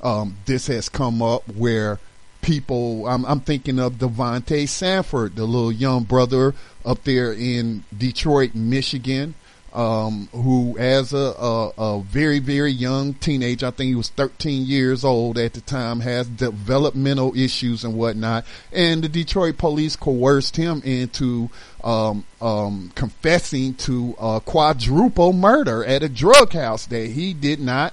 um, 0.00 0.36
this 0.46 0.66
has 0.68 0.88
come 0.88 1.22
up 1.22 1.48
where 1.48 1.98
people. 2.42 3.06
I'm, 3.06 3.24
I'm 3.26 3.40
thinking 3.40 3.78
of 3.78 3.94
Davontae 3.94 4.68
Sanford, 4.68 5.36
the 5.36 5.44
little 5.44 5.72
young 5.72 6.04
brother 6.04 6.54
up 6.84 7.04
there 7.04 7.32
in 7.32 7.84
Detroit, 7.96 8.54
Michigan, 8.54 9.34
um, 9.72 10.28
who, 10.32 10.78
as 10.78 11.12
a, 11.12 11.16
a, 11.16 11.72
a, 11.76 12.00
very, 12.00 12.38
very 12.38 12.72
young 12.72 13.14
teenager, 13.14 13.66
I 13.66 13.70
think 13.70 13.88
he 13.88 13.94
was 13.94 14.08
13 14.08 14.64
years 14.64 15.04
old 15.04 15.36
at 15.36 15.52
the 15.52 15.60
time, 15.60 16.00
has 16.00 16.26
developmental 16.26 17.36
issues 17.36 17.84
and 17.84 17.94
whatnot. 17.94 18.46
And 18.72 19.04
the 19.04 19.08
Detroit 19.08 19.58
police 19.58 19.94
coerced 19.94 20.56
him 20.56 20.80
into 20.84 21.50
um, 21.84 22.24
um, 22.40 22.90
confessing 22.94 23.74
to 23.74 24.16
a 24.18 24.40
quadruple 24.44 25.32
murder 25.32 25.84
at 25.84 26.02
a 26.02 26.08
drug 26.08 26.54
house 26.54 26.86
that 26.86 27.10
he 27.10 27.34
did 27.34 27.60
not 27.60 27.92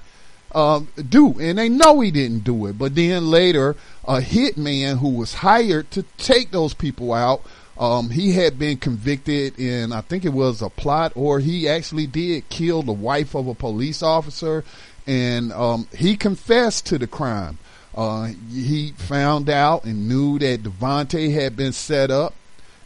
um, 0.54 0.88
do, 1.10 1.40
and 1.40 1.58
they 1.58 1.70
know 1.70 2.00
he 2.00 2.12
didn't 2.12 2.44
do 2.44 2.66
it. 2.68 2.78
But 2.78 2.96
then 2.96 3.30
later, 3.30 3.76
a 4.06 4.20
hitman 4.20 5.00
who 5.00 5.10
was 5.10 5.36
hired 5.36 5.92
to 5.92 6.04
take 6.18 6.52
those 6.52 6.74
people 6.74 7.14
out, 7.14 7.42
um, 7.78 8.10
he 8.10 8.34
had 8.34 8.58
been 8.58 8.78
convicted 8.78 9.60
in, 9.60 9.92
I 9.92 10.02
think 10.02 10.24
it 10.24 10.30
was 10.30 10.62
a 10.62 10.70
plot, 10.70 11.12
or 11.16 11.40
he 11.40 11.68
actually 11.68 12.08
did 12.08 12.48
kill 12.50 12.84
the 12.84 12.94
wife 12.94 13.36
of 13.36 13.48
a 13.48 13.54
police 13.54 14.02
officer, 14.02 14.64
and 15.06 15.52
um, 15.52 15.88
he 15.96 16.16
confessed 16.16 16.86
to 16.88 16.98
the 16.98 17.08
crime. 17.08 17.58
Uh, 17.94 18.32
he 18.52 18.92
found 18.92 19.50
out 19.50 19.86
and 19.86 20.08
knew 20.08 20.40
that 20.40 20.64
Davontae 20.64 21.34
had 21.34 21.56
been 21.56 21.72
set 21.72 22.12
up 22.12 22.34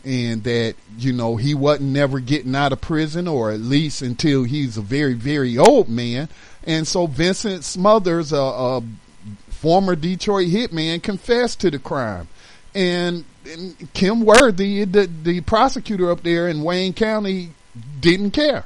and 0.05 0.43
that 0.43 0.75
you 0.97 1.11
know 1.11 1.35
he 1.35 1.53
wasn't 1.53 1.89
never 1.89 2.19
getting 2.19 2.55
out 2.55 2.71
of 2.71 2.79
prison 2.79 3.27
or 3.27 3.51
at 3.51 3.59
least 3.59 4.01
until 4.01 4.43
he's 4.43 4.77
a 4.77 4.81
very 4.81 5.13
very 5.13 5.57
old 5.57 5.89
man 5.89 6.29
and 6.63 6.87
so 6.87 7.07
Vincent 7.07 7.63
Smothers, 7.63 8.31
a, 8.31 8.37
a 8.37 8.83
former 9.49 9.95
Detroit 9.95 10.47
hitman, 10.47 11.01
confessed 11.01 11.61
to 11.61 11.71
the 11.71 11.79
crime. 11.79 12.27
And, 12.75 13.25
and 13.49 13.77
Kym 13.93 14.23
Worthy, 14.23 14.85
the, 14.85 15.09
the 15.23 15.41
prosecutor 15.41 16.11
up 16.11 16.23
there 16.23 16.47
in 16.47 16.63
Wayne 16.63 16.93
County, 16.93 17.51
didn't 17.99 18.31
care. 18.31 18.65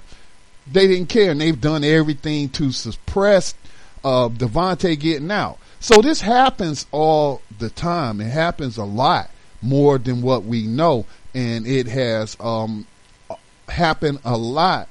They 0.71 0.87
didn't 0.87 1.09
care, 1.09 1.31
and 1.31 1.41
they've 1.41 1.59
done 1.59 1.83
everything 1.83 2.49
to 2.49 2.71
suppress 2.71 3.53
uh, 4.03 4.29
Davontae 4.29 4.99
getting 4.99 5.31
out. 5.31 5.57
So 5.79 6.01
this 6.01 6.21
happens 6.21 6.85
all 6.91 7.41
the 7.59 7.69
time. 7.69 8.21
It 8.21 8.29
happens 8.29 8.77
a 8.77 8.85
lot 8.85 9.29
more 9.61 9.97
than 9.97 10.21
what 10.21 10.45
we 10.45 10.65
know, 10.65 11.05
and 11.33 11.67
it 11.67 11.87
has 11.87 12.37
um, 12.39 12.87
happened 13.67 14.19
a 14.23 14.37
lot 14.37 14.87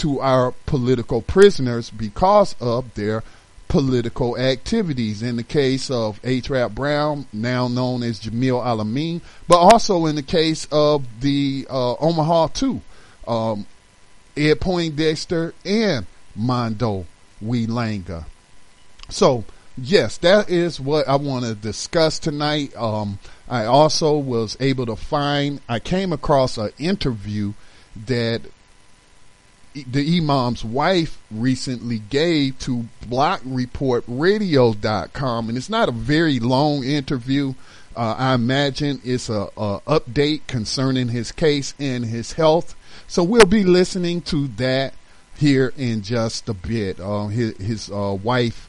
to 0.00 0.20
our 0.20 0.52
political 0.64 1.20
prisoners 1.20 1.90
because 1.90 2.56
of 2.58 2.94
their 2.94 3.22
political 3.68 4.36
activities. 4.38 5.22
In 5.22 5.36
the 5.36 5.44
case 5.44 5.90
of 5.90 6.18
H. 6.24 6.48
Rap 6.48 6.72
Brown, 6.72 7.26
now 7.32 7.68
known 7.68 8.02
as 8.02 8.18
Jamil 8.18 8.64
Al-Amin, 8.64 9.20
but 9.46 9.58
also 9.58 10.06
in 10.06 10.16
the 10.16 10.22
case 10.22 10.66
of 10.72 11.06
the 11.20 11.66
uh, 11.68 11.94
Omaha 11.94 12.48
2, 12.48 12.80
um, 13.28 13.66
Ed 14.36 14.60
Poindexter 14.60 15.54
and 15.64 16.06
Mondo 16.34 17.04
we 17.40 17.66
Langa. 17.66 18.24
So, 19.10 19.44
yes, 19.76 20.16
that 20.18 20.48
is 20.48 20.80
what 20.80 21.06
I 21.06 21.16
want 21.16 21.44
to 21.44 21.54
discuss 21.54 22.18
tonight. 22.18 22.74
Um, 22.74 23.18
I 23.48 23.66
also 23.66 24.16
was 24.16 24.56
able 24.60 24.86
to 24.86 24.96
find, 24.96 25.60
I 25.68 25.78
came 25.78 26.12
across 26.12 26.56
an 26.56 26.70
interview 26.78 27.52
that 28.06 28.42
the 29.74 30.18
imam's 30.18 30.64
wife 30.64 31.18
recently 31.30 31.98
gave 31.98 32.58
to 32.58 32.86
blockreportradio.com 33.06 35.48
and 35.48 35.56
it's 35.56 35.70
not 35.70 35.88
a 35.88 35.92
very 35.92 36.40
long 36.40 36.82
interview. 36.82 37.54
Uh, 37.96 38.14
i 38.18 38.34
imagine 38.34 39.00
it's 39.04 39.28
a, 39.28 39.48
a, 39.56 39.80
update 39.86 40.44
concerning 40.46 41.08
his 41.08 41.32
case 41.32 41.74
and 41.78 42.04
his 42.04 42.32
health. 42.32 42.74
So 43.06 43.22
we'll 43.24 43.46
be 43.46 43.64
listening 43.64 44.20
to 44.22 44.48
that 44.48 44.94
here 45.36 45.72
in 45.76 46.02
just 46.02 46.48
a 46.48 46.54
bit. 46.54 46.98
Uh, 47.00 47.26
his, 47.26 47.56
his 47.56 47.90
uh, 47.90 48.16
wife 48.22 48.68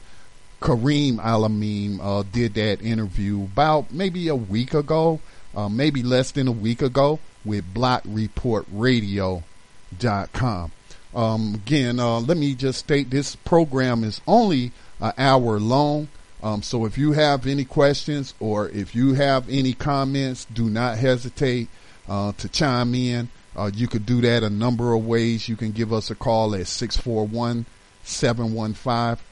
Karima 0.60 1.24
al-amin 1.24 2.00
uh, 2.00 2.22
did 2.30 2.54
that 2.54 2.80
interview 2.82 3.42
about 3.44 3.92
maybe 3.92 4.28
a 4.28 4.36
week 4.36 4.74
ago 4.74 5.20
uh, 5.54 5.68
maybe 5.68 6.02
less 6.02 6.30
than 6.30 6.48
a 6.48 6.52
week 6.52 6.80
ago 6.82 7.18
with 7.44 7.74
blockreportradio.com 7.74 10.72
um, 11.14 11.54
again, 11.54 11.98
uh, 12.00 12.20
let 12.20 12.36
me 12.36 12.54
just 12.54 12.78
state 12.78 13.10
this 13.10 13.36
program 13.36 14.04
is 14.04 14.20
only 14.26 14.72
an 15.00 15.12
hour 15.18 15.60
long. 15.60 16.08
Um, 16.42 16.62
so 16.62 16.86
if 16.86 16.98
you 16.98 17.12
have 17.12 17.46
any 17.46 17.64
questions 17.64 18.34
or 18.40 18.68
if 18.70 18.94
you 18.94 19.14
have 19.14 19.48
any 19.48 19.74
comments, 19.74 20.44
do 20.46 20.68
not 20.68 20.98
hesitate 20.98 21.68
uh, 22.08 22.32
to 22.32 22.48
chime 22.48 22.94
in. 22.94 23.28
Uh, 23.54 23.70
you 23.72 23.86
could 23.86 24.06
do 24.06 24.20
that 24.22 24.42
a 24.42 24.50
number 24.50 24.94
of 24.94 25.06
ways. 25.06 25.48
You 25.48 25.56
can 25.56 25.72
give 25.72 25.92
us 25.92 26.10
a 26.10 26.14
call 26.14 26.54
at 26.54 26.66
641 26.66 27.66
715 28.02 29.24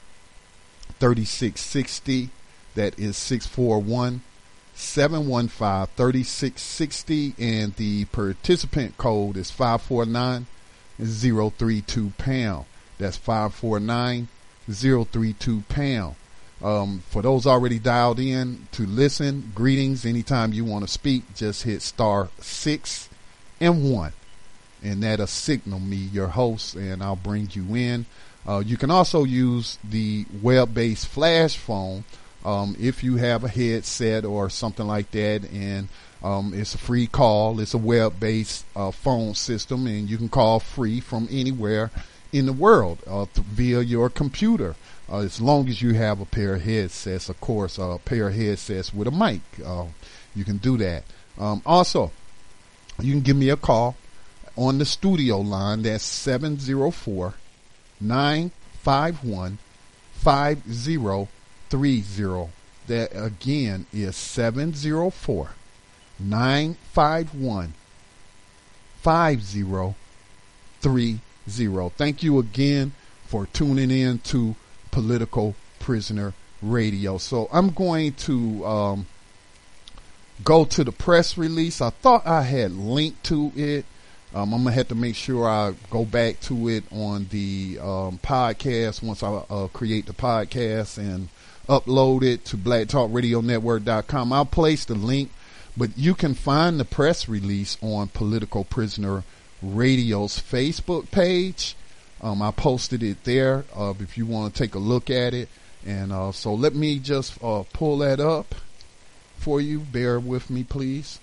3660. 0.99 2.29
That 2.75 2.97
is 2.99 3.17
641 3.17 4.21
715 4.75 5.87
3660. 5.97 7.35
And 7.39 7.75
the 7.75 8.05
participant 8.05 8.97
code 8.97 9.35
is 9.35 9.49
549 9.49 10.45
032 11.01 12.13
pound. 12.17 12.65
That's 12.97 13.17
549 13.17 14.27
032 14.69 15.63
pound. 15.69 16.15
Um, 16.63 17.03
for 17.09 17.23
those 17.23 17.47
already 17.47 17.79
dialed 17.79 18.19
in 18.19 18.67
to 18.73 18.85
listen, 18.85 19.51
greetings. 19.55 20.05
Anytime 20.05 20.53
you 20.53 20.63
want 20.63 20.85
to 20.85 20.91
speak, 20.91 21.23
just 21.35 21.63
hit 21.63 21.81
star 21.81 22.29
six 22.39 23.09
and 23.59 23.91
one. 23.91 24.13
and 24.83 25.03
that'll 25.03 25.27
signal 25.27 25.79
me 25.79 25.95
your 25.95 26.27
host, 26.27 26.75
and 26.75 27.03
I'll 27.03 27.15
bring 27.15 27.49
you 27.53 27.75
in. 27.75 28.05
Uh, 28.47 28.59
you 28.65 28.77
can 28.77 28.89
also 28.89 29.23
use 29.23 29.77
the 29.83 30.25
web-based 30.41 31.07
flash 31.07 31.55
phone 31.57 32.03
um, 32.43 32.75
if 32.79 33.03
you 33.03 33.17
have 33.17 33.43
a 33.43 33.47
headset 33.47 34.25
or 34.25 34.49
something 34.49 34.87
like 34.87 35.11
that, 35.11 35.47
and 35.51 35.87
um, 36.23 36.53
it's 36.53 36.75
a 36.75 36.77
free 36.77 37.07
call. 37.07 37.59
It's 37.59 37.73
a 37.73 37.79
web-based 37.79 38.65
uh, 38.75 38.91
phone 38.91 39.33
system, 39.33 39.87
and 39.87 40.09
you 40.09 40.17
can 40.17 40.29
call 40.29 40.59
free 40.59 40.99
from 40.99 41.27
anywhere 41.31 41.89
in 42.31 42.45
the 42.45 42.53
world 42.53 42.99
uh, 43.07 43.25
via 43.35 43.81
your 43.81 44.09
computer. 44.09 44.75
Uh, 45.11 45.19
as 45.19 45.41
long 45.41 45.67
as 45.67 45.81
you 45.81 45.93
have 45.93 46.21
a 46.21 46.25
pair 46.25 46.55
of 46.55 46.61
headsets, 46.61 47.27
of 47.27 47.39
course, 47.41 47.77
a 47.77 47.99
pair 48.05 48.27
of 48.27 48.35
headsets 48.35 48.93
with 48.93 49.07
a 49.07 49.11
mic, 49.11 49.41
uh, 49.65 49.85
you 50.35 50.45
can 50.45 50.57
do 50.57 50.77
that. 50.77 51.03
Um, 51.37 51.61
also, 51.65 52.11
you 52.99 53.11
can 53.11 53.21
give 53.21 53.35
me 53.35 53.49
a 53.49 53.57
call 53.57 53.97
on 54.55 54.77
the 54.77 54.85
studio 54.85 55.39
line. 55.39 55.81
That's 55.81 56.03
704 56.03 57.33
951 57.99 59.57
5030. 60.13 62.49
That 62.87 63.11
again 63.13 63.85
is 63.93 64.15
704 64.15 65.51
951 66.21 67.73
5030. 69.01 71.89
Thank 71.97 72.23
you 72.23 72.39
again 72.39 72.93
for 73.25 73.47
tuning 73.47 73.91
in 73.91 74.19
to 74.19 74.55
Political 74.91 75.55
Prisoner 75.79 76.33
Radio. 76.61 77.17
So 77.17 77.49
I'm 77.51 77.71
going 77.71 78.13
to 78.13 78.65
um, 78.65 79.05
go 80.43 80.65
to 80.65 80.83
the 80.83 80.91
press 80.91 81.37
release. 81.37 81.81
I 81.81 81.89
thought 81.89 82.27
I 82.27 82.43
had 82.43 82.71
linked 82.71 83.23
to 83.25 83.51
it. 83.55 83.85
Um, 84.33 84.53
I'm 84.53 84.63
gonna 84.63 84.75
have 84.75 84.87
to 84.89 84.95
make 84.95 85.15
sure 85.15 85.47
I 85.47 85.73
go 85.89 86.05
back 86.05 86.39
to 86.41 86.69
it 86.69 86.83
on 86.91 87.27
the 87.31 87.79
um, 87.81 88.19
podcast 88.19 89.03
once 89.03 89.23
I 89.23 89.29
uh, 89.29 89.67
create 89.67 90.05
the 90.05 90.13
podcast 90.13 90.97
and 90.97 91.27
upload 91.67 92.23
it 92.23 92.45
to 92.45 92.57
blacktalkradionetwork.com. 92.57 94.31
I'll 94.31 94.45
place 94.45 94.85
the 94.85 94.95
link, 94.95 95.31
but 95.75 95.97
you 95.97 96.13
can 96.13 96.33
find 96.33 96.79
the 96.79 96.85
press 96.85 97.29
release 97.29 97.77
on 97.81 98.07
Political 98.09 98.65
Prisoner 98.65 99.23
Radio's 99.61 100.37
Facebook 100.39 101.11
page. 101.11 101.75
Um, 102.21 102.41
I 102.41 102.51
posted 102.51 103.01
it 103.03 103.23
there 103.23 103.65
uh, 103.75 103.93
if 103.99 104.17
you 104.17 104.25
want 104.25 104.53
to 104.53 104.63
take 104.63 104.75
a 104.75 104.79
look 104.79 105.09
at 105.09 105.33
it. 105.33 105.49
And 105.85 106.11
uh, 106.11 106.31
so 106.31 106.53
let 106.53 106.75
me 106.75 106.99
just 106.99 107.41
uh, 107.43 107.63
pull 107.73 107.97
that 107.99 108.19
up 108.19 108.53
for 109.37 109.59
you. 109.59 109.79
Bear 109.79 110.19
with 110.19 110.49
me, 110.49 110.63
please. 110.63 111.19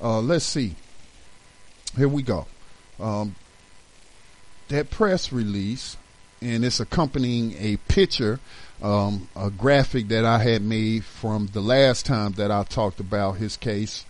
Uh, 0.00 0.20
let's 0.20 0.44
see. 0.44 0.76
Here 1.96 2.08
we 2.08 2.22
go. 2.22 2.46
Um, 3.00 3.34
that 4.68 4.90
press 4.90 5.32
release, 5.32 5.96
and 6.42 6.64
it's 6.64 6.78
accompanying 6.78 7.54
a 7.58 7.78
picture, 7.88 8.38
um, 8.82 9.28
a 9.34 9.50
graphic 9.50 10.08
that 10.08 10.24
I 10.24 10.38
had 10.38 10.62
made 10.62 11.04
from 11.04 11.48
the 11.52 11.60
last 11.60 12.06
time 12.06 12.32
that 12.32 12.50
I 12.50 12.62
talked 12.64 13.00
about 13.00 13.32
his 13.36 13.56
case 13.56 14.04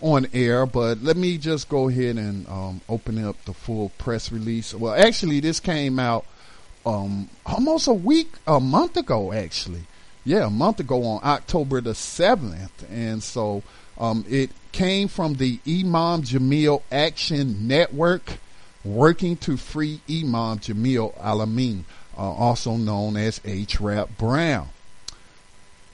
on 0.00 0.26
air. 0.32 0.66
But 0.66 1.02
let 1.02 1.16
me 1.16 1.38
just 1.38 1.68
go 1.68 1.88
ahead 1.88 2.16
and 2.16 2.48
um, 2.48 2.80
open 2.88 3.24
up 3.24 3.36
the 3.44 3.52
full 3.52 3.90
press 3.98 4.32
release. 4.32 4.74
Well, 4.74 4.94
actually, 4.94 5.40
this 5.40 5.60
came 5.60 5.98
out 5.98 6.24
um, 6.84 7.28
almost 7.44 7.86
a 7.86 7.94
week, 7.94 8.32
a 8.46 8.60
month 8.60 8.96
ago, 8.96 9.32
actually. 9.32 9.82
Yeah, 10.24 10.46
a 10.46 10.50
month 10.50 10.80
ago 10.80 11.04
on 11.04 11.20
October 11.22 11.80
the 11.80 11.92
7th. 11.92 12.70
And 12.90 13.22
so 13.22 13.62
um, 13.98 14.24
it 14.28 14.50
came 14.72 15.08
from 15.08 15.34
the 15.34 15.58
Imam 15.66 16.22
Jamil 16.22 16.82
Action 16.92 17.66
Network, 17.66 18.38
working 18.84 19.36
to 19.38 19.56
free 19.56 20.00
Imam 20.08 20.58
Jamil 20.58 21.18
Al-Amin, 21.20 21.84
uh, 22.18 22.22
also 22.22 22.76
known 22.76 23.16
as 23.16 23.40
H. 23.44 23.80
Rap 23.80 24.08
Brown. 24.18 24.68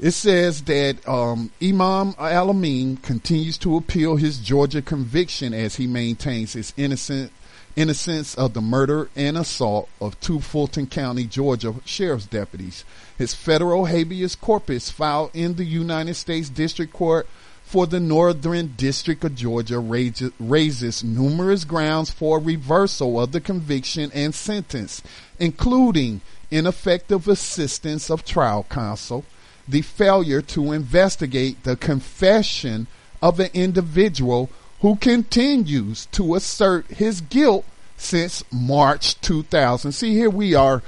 It 0.00 0.10
says 0.10 0.62
that 0.62 1.06
um, 1.08 1.52
Imam 1.62 2.14
Al-Amin 2.18 2.96
continues 2.96 3.56
to 3.58 3.76
appeal 3.76 4.16
his 4.16 4.38
Georgia 4.38 4.82
conviction 4.82 5.54
as 5.54 5.76
he 5.76 5.86
maintains 5.86 6.54
his 6.54 6.72
innocent 6.76 7.30
innocence 7.76 8.36
of 8.36 8.54
the 8.54 8.60
murder 8.60 9.08
and 9.16 9.36
assault 9.36 9.88
of 10.00 10.18
two 10.20 10.40
Fulton 10.40 10.86
County, 10.86 11.24
Georgia 11.24 11.74
sheriff's 11.84 12.26
deputies. 12.26 12.84
His 13.18 13.34
federal 13.34 13.86
habeas 13.86 14.36
corpus 14.36 14.90
filed 14.90 15.30
in 15.34 15.56
the 15.56 15.64
United 15.64 16.14
States 16.14 16.48
District 16.48 16.92
Court 16.92 17.26
for 17.74 17.88
the 17.88 17.98
Northern 17.98 18.72
District 18.76 19.24
of 19.24 19.34
Georgia 19.34 19.80
raises 19.80 21.02
numerous 21.02 21.64
grounds 21.64 22.08
for 22.08 22.38
reversal 22.38 23.20
of 23.20 23.32
the 23.32 23.40
conviction 23.40 24.12
and 24.14 24.32
sentence, 24.32 25.02
including 25.40 26.20
ineffective 26.52 27.26
assistance 27.26 28.12
of 28.12 28.24
trial 28.24 28.64
counsel, 28.70 29.24
the 29.66 29.82
failure 29.82 30.40
to 30.40 30.70
investigate 30.70 31.64
the 31.64 31.74
confession 31.74 32.86
of 33.20 33.40
an 33.40 33.50
individual 33.52 34.50
who 34.80 34.94
continues 34.94 36.06
to 36.12 36.36
assert 36.36 36.86
his 36.86 37.22
guilt 37.22 37.64
since 37.96 38.44
March 38.52 39.20
2000. 39.20 39.90
See, 39.90 40.14
here 40.14 40.30
we 40.30 40.54
are, 40.54 40.80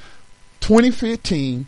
2015, 0.61 1.67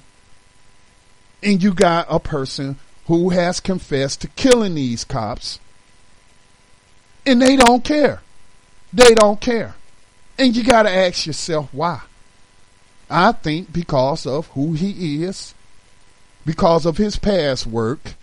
and 1.42 1.60
you 1.60 1.74
got 1.74 2.06
a 2.08 2.20
person 2.20 2.78
who 3.08 3.30
has 3.30 3.58
confessed 3.58 4.20
to 4.20 4.28
killing 4.28 4.74
these 4.74 5.02
cops, 5.02 5.58
and 7.26 7.42
they 7.42 7.56
don't 7.56 7.82
care. 7.82 8.20
They 8.92 9.14
don't 9.14 9.40
care. 9.40 9.74
And 10.38 10.54
you 10.54 10.62
got 10.62 10.82
to 10.84 10.90
ask 10.90 11.26
yourself 11.26 11.68
why. 11.72 12.02
I 13.10 13.32
think 13.32 13.72
because 13.72 14.26
of 14.26 14.48
who 14.48 14.74
he 14.74 15.24
is, 15.24 15.54
because 16.44 16.84
of 16.84 16.98
his 16.98 17.18
past 17.18 17.66
work, 17.66 18.14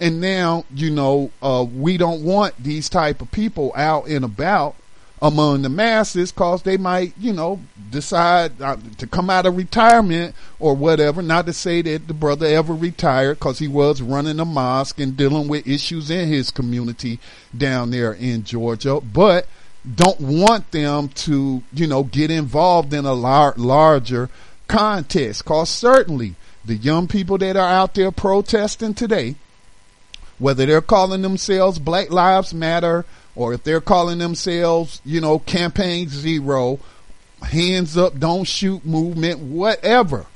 and 0.00 0.20
now 0.20 0.64
you 0.74 0.90
know 0.90 1.30
uh, 1.40 1.64
we 1.64 1.96
don't 1.96 2.24
want 2.24 2.60
these 2.60 2.88
type 2.88 3.22
of 3.22 3.30
people 3.30 3.72
out 3.76 4.08
and 4.08 4.24
about 4.24 4.74
among 5.22 5.62
the 5.62 5.68
masses 5.68 6.32
because 6.32 6.62
they 6.62 6.76
might, 6.76 7.14
you 7.16 7.32
know, 7.32 7.60
decide 7.90 8.60
uh, 8.60 8.76
to 8.98 9.06
come 9.06 9.30
out 9.30 9.46
of 9.46 9.56
retirement 9.56 10.34
or 10.58 10.74
whatever. 10.74 11.22
Not 11.22 11.46
to 11.46 11.52
say 11.52 11.80
that 11.82 12.08
the 12.08 12.14
brother 12.14 12.46
ever 12.46 12.74
retired 12.74 13.38
because 13.38 13.60
he 13.60 13.68
was 13.68 14.02
running 14.02 14.40
a 14.40 14.44
mosque 14.44 14.98
and 14.98 15.16
dealing 15.16 15.46
with 15.46 15.66
issues 15.66 16.10
in 16.10 16.28
his 16.28 16.50
community 16.50 17.20
down 17.56 17.92
there 17.92 18.12
in 18.12 18.42
Georgia, 18.42 19.00
but 19.00 19.46
don't 19.94 20.20
want 20.20 20.72
them 20.72 21.08
to, 21.08 21.62
you 21.72 21.86
know, 21.86 22.02
get 22.02 22.32
involved 22.32 22.92
in 22.92 23.04
a 23.04 23.14
lar- 23.14 23.54
larger 23.56 24.28
contest 24.66 25.44
because 25.44 25.70
certainly 25.70 26.34
the 26.64 26.74
young 26.74 27.06
people 27.06 27.38
that 27.38 27.56
are 27.56 27.68
out 27.68 27.94
there 27.94 28.10
protesting 28.10 28.94
today, 28.94 29.36
whether 30.40 30.66
they're 30.66 30.80
calling 30.80 31.22
themselves 31.22 31.78
Black 31.78 32.10
Lives 32.10 32.52
Matter 32.52 33.04
or 33.34 33.54
if 33.54 33.62
they're 33.64 33.80
calling 33.80 34.18
themselves, 34.18 35.00
you 35.04 35.20
know, 35.20 35.38
campaign 35.38 36.08
zero, 36.08 36.78
hands 37.42 37.96
up, 37.96 38.18
don't 38.18 38.44
shoot 38.44 38.84
movement, 38.84 39.38
whatever. 39.38 40.26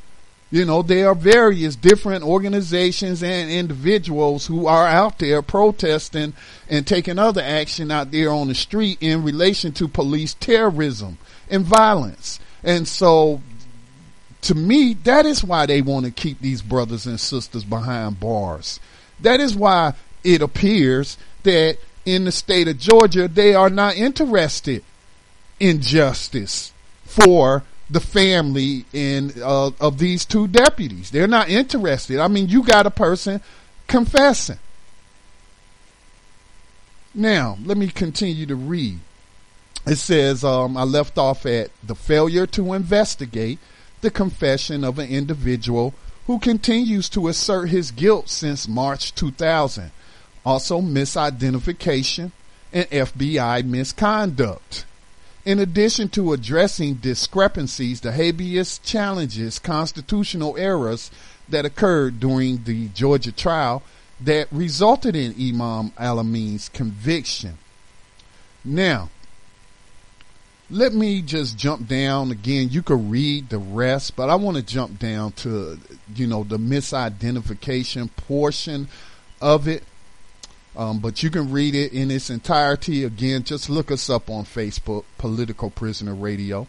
You 0.51 0.65
know, 0.65 0.83
there 0.83 1.09
are 1.09 1.15
various 1.15 1.75
different 1.75 2.23
organizations 2.23 3.23
and 3.23 3.51
individuals 3.51 4.47
who 4.47 4.67
are 4.67 4.87
out 4.87 5.19
there 5.19 5.43
protesting 5.43 6.35
and 6.69 6.87
taking 6.87 7.19
other 7.19 7.43
action 7.43 7.91
out 7.91 8.13
there 8.13 8.31
on 8.31 8.49
the 8.49 8.55
street 8.55 8.99
in 9.01 9.25
relation 9.25 9.73
to 9.73 9.89
police 9.89 10.35
terrorism 10.35 11.19
and 11.51 11.65
violence. 11.65 12.39
And 12.63 12.87
so 12.87 13.41
to 14.43 14.55
me, 14.55 14.95
that 15.05 15.27
is 15.27 15.43
why 15.43 15.67
they 15.67 15.83
want 15.83 16.07
to 16.07 16.13
keep 16.13 16.41
these 16.41 16.63
brothers 16.63 17.07
and 17.07 17.19
sisters 17.19 17.65
behind 17.65 18.21
bars. 18.21 18.79
That 19.21 19.41
is 19.41 19.57
why 19.57 19.95
it 20.23 20.41
appears 20.41 21.19
that 21.43 21.79
in 22.07 22.25
the 22.25 22.33
state 22.33 22.69
of 22.69 22.79
Georgia, 22.79 23.29
they 23.29 23.55
are 23.55 23.69
not 23.69 23.97
interested 23.97 24.83
in 25.59 25.81
justice 25.81 26.73
for 27.05 27.65
the 27.91 28.01
family 28.01 28.85
in 28.93 29.33
uh, 29.43 29.71
of 29.81 29.99
these 29.99 30.25
two 30.25 30.47
deputies. 30.47 31.11
They're 31.11 31.27
not 31.27 31.49
interested. 31.49 32.19
I 32.19 32.29
mean, 32.29 32.49
you 32.49 32.63
got 32.63 32.87
a 32.87 32.91
person 32.91 33.41
confessing. 33.87 34.59
Now, 37.15 37.59
let 37.65 37.77
me 37.77 37.89
continue 37.89 38.47
to 38.47 38.57
read. 38.57 39.01
It 39.87 39.97
says, 39.97 40.45
um, 40.45 40.77
I 40.77 40.83
left 40.83 41.17
off 41.17 41.47
at 41.47 41.71
the 41.83 41.95
failure 41.95 42.47
to 42.49 42.75
investigate 42.75 43.59
the 44.01 44.11
confession 44.11 44.85
of 44.85 44.99
an 44.99 45.09
individual 45.09 45.95
who 46.27 46.39
continues 46.39 47.09
to 47.11 47.29
assert 47.29 47.69
his 47.69 47.91
guilt 47.93 48.29
since 48.29 48.69
March 48.69 49.15
2000 49.15 49.93
also 50.47 50.81
misidentification 50.81 52.31
and 52.73 52.89
FBI 52.89 53.65
misconduct. 53.65 54.87
In 55.45 55.59
addition 55.59 56.09
to 56.11 56.33
addressing 56.33 56.95
discrepancies, 56.95 58.01
the 58.01 58.13
habeas 58.13 58.79
challenges 58.79 59.59
constitutional 59.59 60.57
errors 60.57 61.11
that 61.49 61.65
occurred 61.65 62.21
during 62.21 62.65
the 62.65 62.89
Georgia 62.89 63.33
trial 63.33 63.83
that 64.21 64.49
resulted 64.51 65.15
in 65.15 65.35
Imam 65.39 65.93
Al-Amin's 65.99 66.69
conviction. 66.69 67.59
Now, 68.65 69.11
let 70.69 70.93
me 70.93 71.23
just 71.23 71.57
jump 71.57 71.87
down 71.87 72.33
again. 72.33 72.71
You 72.71 72.83
could 72.83 73.11
read 73.11 73.51
the 73.51 73.59
rest, 73.59 74.17
but 74.17 74.31
I 74.31 74.35
want 74.35 74.57
to 74.57 74.63
jump 74.63 74.99
down 74.99 75.33
to, 75.33 75.79
you 76.15 76.27
know, 76.27 76.43
the 76.43 76.59
misidentification 76.59 78.11
portion 78.17 78.89
of 79.41 79.69
it. 79.69 79.85
Um, 80.77 80.99
but 80.99 81.23
you 81.23 81.31
can 81.31 81.51
read 81.51 81.75
it 81.75 81.93
in 81.93 82.11
its 82.11 82.29
entirety. 82.29 83.05
Again, 83.05 83.45
just 83.45 83.71
look 83.71 83.91
us 83.91 84.11
up 84.11 84.29
on 84.29 84.45
Facebook, 84.45 85.05
Political 85.17 85.71
Prisoner 85.71 86.15
Radio. 86.15 86.67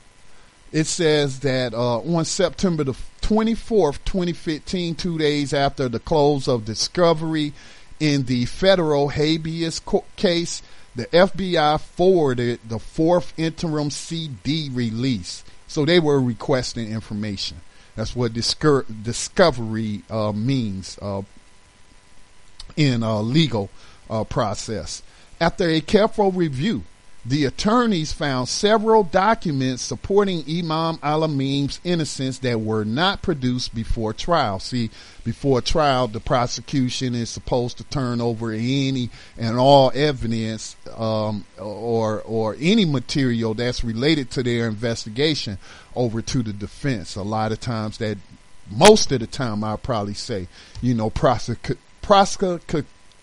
It 0.72 0.86
says 0.86 1.42
that 1.42 1.74
uh, 1.74 2.00
on 2.00 2.26
September 2.26 2.84
the 2.84 2.96
24th, 3.22 4.00
2015, 4.06 4.96
two 4.96 5.18
days 5.18 5.54
after 5.54 5.90
the 5.90 6.00
close 6.00 6.48
of 6.48 6.66
discovery 6.66 7.54
in 8.00 8.24
the 8.24 8.46
federal 8.46 9.10
habeas 9.10 9.82
case, 10.16 10.62
the 10.96 11.06
FBI 11.08 11.80
forwarded 11.80 12.60
the 12.68 12.80
fourth 12.80 13.34
interim 13.38 13.92
CD 13.92 14.70
release. 14.72 15.44
So 15.68 15.86
they 15.86 16.00
were 16.00 16.22
requesting 16.22 16.92
information. 16.92 17.62
That's 17.96 18.16
what 18.16 18.34
discovery 18.34 20.02
uh, 20.10 20.32
means 20.32 20.98
uh, 21.02 21.24
in 22.76 23.04
a 23.04 23.22
legal 23.22 23.70
uh, 24.10 24.24
process. 24.24 25.02
After 25.40 25.70
a 25.70 25.82
careful 25.82 26.32
review, 26.32 26.84
the 27.28 27.44
attorneys 27.44 28.14
found 28.14 28.48
several 28.48 29.04
documents 29.04 29.84
supporting 29.84 30.46
Imam 30.48 30.98
Al-Amin's 31.04 31.82
innocence 31.84 32.40
that 32.40 32.62
were 32.62 32.86
not 32.86 33.22
produced 33.22 33.76
before 33.76 34.14
trial. 34.14 34.60
See, 34.60 34.90
before 35.26 35.60
trial, 35.60 36.08
the 36.08 36.22
prosecution 36.22 37.16
is 37.16 37.30
supposed 37.30 37.80
to 37.80 37.84
turn 37.84 38.22
over 38.22 38.52
any 38.52 39.10
and 39.38 39.58
all 39.58 39.92
evidence 39.94 40.78
um, 40.96 41.44
or 41.60 42.22
or 42.22 42.56
any 42.62 42.86
material 42.86 43.54
that's 43.54 43.84
related 43.84 44.32
to 44.32 44.44
their 44.44 44.70
investigation 44.70 45.58
over 45.98 46.22
to 46.22 46.42
the 46.42 46.54
defense. 46.54 47.18
A 47.18 47.24
lot 47.24 47.52
of 47.52 47.60
times, 47.60 47.98
that 47.98 48.18
most 48.72 49.12
of 49.12 49.20
the 49.20 49.28
time, 49.28 49.66
I'll 49.66 49.78
probably 49.78 50.14
say, 50.14 50.48
you 50.82 50.94
know, 50.94 51.10
prosecu- 51.10 51.78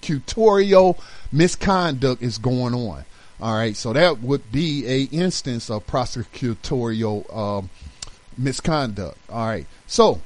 prosecutorial 0.04 0.98
misconduct 1.32 2.22
is 2.22 2.38
going 2.38 2.74
on. 2.74 3.04
All 3.40 3.54
right, 3.54 3.76
so 3.76 3.92
that 3.92 4.20
would 4.20 4.50
be 4.52 4.86
a 4.86 5.02
instance 5.04 5.70
of 5.70 5.86
prosecutorial 5.86 7.36
um, 7.36 7.70
misconduct. 8.38 9.18
All 9.28 9.46
right, 9.46 9.66
so 9.86 10.20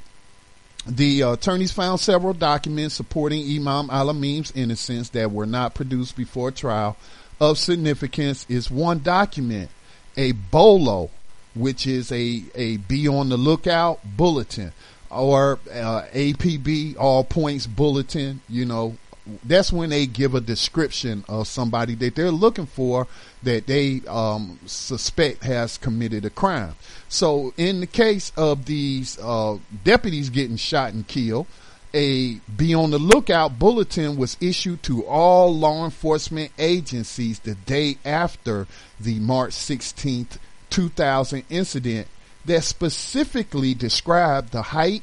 the 0.86 1.22
uh, 1.22 1.32
attorneys 1.32 1.72
found 1.72 2.00
several 2.00 2.34
documents 2.34 2.94
supporting 2.94 3.44
Imam 3.44 3.88
Al-Amin's 3.90 4.52
innocence 4.54 5.08
that 5.10 5.32
were 5.32 5.46
not 5.46 5.74
produced 5.74 6.16
before 6.16 6.50
trial. 6.50 6.96
Of 7.40 7.58
significance 7.58 8.44
is 8.48 8.70
one 8.70 8.98
document, 8.98 9.70
a 10.16 10.32
bolo, 10.32 11.10
which 11.54 11.86
is 11.86 12.10
a, 12.12 12.42
a 12.54 12.76
be 12.78 13.08
on 13.08 13.28
the 13.28 13.36
lookout 13.36 14.00
bulletin, 14.16 14.72
or 15.08 15.58
uh, 15.72 16.02
APB, 16.12 16.96
all 16.98 17.24
points 17.24 17.66
bulletin, 17.66 18.40
you 18.48 18.64
know, 18.64 18.96
that's 19.44 19.72
when 19.72 19.90
they 19.90 20.06
give 20.06 20.34
a 20.34 20.40
description 20.40 21.24
of 21.28 21.46
somebody 21.46 21.94
that 21.96 22.14
they're 22.14 22.30
looking 22.30 22.66
for 22.66 23.06
that 23.42 23.66
they 23.66 24.00
um, 24.08 24.58
suspect 24.66 25.44
has 25.44 25.78
committed 25.78 26.24
a 26.24 26.30
crime. 26.30 26.74
So, 27.08 27.52
in 27.56 27.80
the 27.80 27.86
case 27.86 28.32
of 28.36 28.64
these 28.64 29.18
uh, 29.20 29.58
deputies 29.84 30.30
getting 30.30 30.56
shot 30.56 30.92
and 30.92 31.06
killed, 31.06 31.46
a 31.94 32.34
be 32.54 32.74
on 32.74 32.90
the 32.90 32.98
lookout 32.98 33.58
bulletin 33.58 34.16
was 34.16 34.36
issued 34.40 34.82
to 34.82 35.06
all 35.06 35.56
law 35.56 35.84
enforcement 35.84 36.52
agencies 36.58 37.38
the 37.38 37.54
day 37.54 37.96
after 38.04 38.66
the 39.00 39.18
March 39.20 39.52
16th, 39.52 40.36
2000 40.68 41.44
incident 41.48 42.06
that 42.44 42.62
specifically 42.62 43.72
described 43.72 44.52
the 44.52 44.62
height 44.62 45.02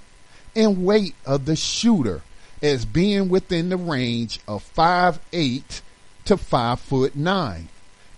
and 0.56 0.86
weight 0.86 1.16
of 1.26 1.46
the 1.46 1.56
shooter 1.56 2.22
as 2.65 2.84
being 2.84 3.30
within 3.30 3.69
the 3.69 3.78
range 3.78 4.39
of 4.47 4.63
five 4.63 5.19
eight 5.32 5.82
to 6.25 6.36
5 6.36 6.80
foot 6.80 7.15
9 7.15 7.69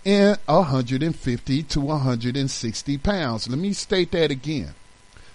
and 0.06 0.38
150 0.46 1.62
to 1.64 1.80
160 1.80 2.98
pounds. 2.98 3.48
Let 3.48 3.58
me 3.58 3.74
state 3.74 4.12
that 4.12 4.30
again. 4.30 4.74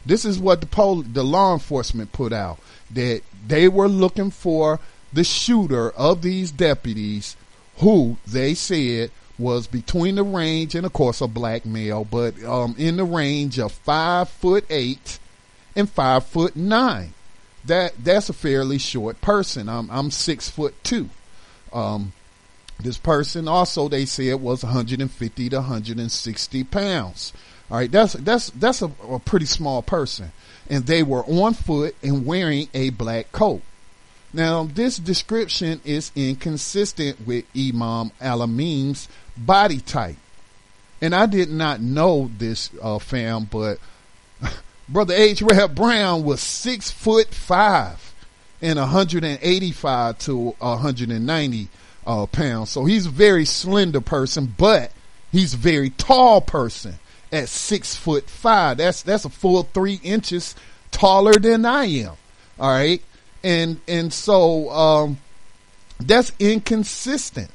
This 0.03 0.25
is 0.25 0.39
what 0.39 0.61
the 0.61 0.67
pol- 0.67 1.03
the 1.03 1.23
law 1.23 1.53
enforcement 1.53 2.11
put 2.11 2.33
out 2.33 2.57
that 2.89 3.21
they 3.47 3.67
were 3.67 3.87
looking 3.87 4.31
for 4.31 4.79
the 5.13 5.23
shooter 5.23 5.91
of 5.91 6.23
these 6.23 6.51
deputies 6.51 7.37
who 7.77 8.17
they 8.25 8.55
said 8.55 9.11
was 9.37 9.67
between 9.67 10.15
the 10.15 10.23
range 10.23 10.73
and 10.73 10.85
of 10.85 10.93
course 10.93 11.21
a 11.21 11.27
black 11.27 11.65
male, 11.65 12.03
but 12.03 12.43
um, 12.43 12.73
in 12.79 12.97
the 12.97 13.03
range 13.03 13.59
of 13.59 13.71
five 13.71 14.27
foot 14.27 14.65
eight 14.71 15.19
and 15.75 15.89
five 15.89 16.25
foot 16.25 16.55
nine 16.55 17.13
that 17.65 17.93
that's 18.03 18.29
a 18.29 18.33
fairly 18.33 18.77
short 18.77 19.21
person. 19.21 19.69
I'm 19.69 19.89
I'm 19.89 20.11
six 20.11 20.49
foot 20.49 20.75
two. 20.83 21.09
Um, 21.71 22.13
this 22.79 22.97
person 22.97 23.47
also 23.47 23.87
they 23.87 24.05
said 24.05 24.41
was 24.41 24.63
150 24.63 25.49
to 25.49 25.55
160 25.55 26.63
pounds. 26.65 27.33
All 27.71 27.77
right, 27.77 27.91
that's 27.91 28.13
that's 28.13 28.49
that's 28.51 28.81
a, 28.81 28.91
a 29.09 29.19
pretty 29.19 29.45
small 29.45 29.81
person, 29.81 30.31
and 30.69 30.85
they 30.85 31.03
were 31.03 31.23
on 31.25 31.53
foot 31.53 31.95
and 32.03 32.25
wearing 32.25 32.67
a 32.73 32.89
black 32.91 33.31
coat. 33.31 33.61
Now, 34.33 34.63
this 34.63 34.97
description 34.97 35.79
is 35.85 36.11
inconsistent 36.15 37.25
with 37.25 37.45
Imam 37.55 38.11
Al-Amin's 38.19 39.07
body 39.37 39.79
type. 39.79 40.15
And 41.01 41.13
I 41.13 41.27
did 41.27 41.51
not 41.51 41.81
know 41.81 42.31
this, 42.35 42.71
uh, 42.81 42.97
fam, 42.97 43.43
but 43.45 43.77
Brother 44.89 45.13
H. 45.13 45.41
Rap 45.41 45.71
Brown 45.71 46.23
was 46.23 46.41
six 46.41 46.91
foot 46.91 47.33
five 47.33 48.13
and 48.61 48.79
185 48.79 50.17
to 50.19 50.35
190 50.37 51.69
uh, 52.05 52.25
pounds. 52.27 52.69
So 52.69 52.85
he's 52.85 53.05
a 53.05 53.09
very 53.09 53.45
slender 53.45 54.01
person, 54.01 54.53
but 54.57 54.91
he's 55.31 55.53
a 55.53 55.57
very 55.57 55.89
tall 55.91 56.41
person 56.41 56.95
at 57.31 57.49
six 57.49 57.95
foot 57.95 58.29
five. 58.29 58.77
That's 58.77 59.01
that's 59.01 59.25
a 59.25 59.29
full 59.29 59.63
three 59.63 59.99
inches 60.03 60.55
taller 60.91 61.33
than 61.33 61.65
I 61.65 61.85
am. 61.85 62.13
All 62.59 62.69
right, 62.69 63.01
and 63.43 63.79
and 63.87 64.13
so 64.13 64.69
um, 64.69 65.17
that's 65.99 66.31
inconsistent. 66.39 67.51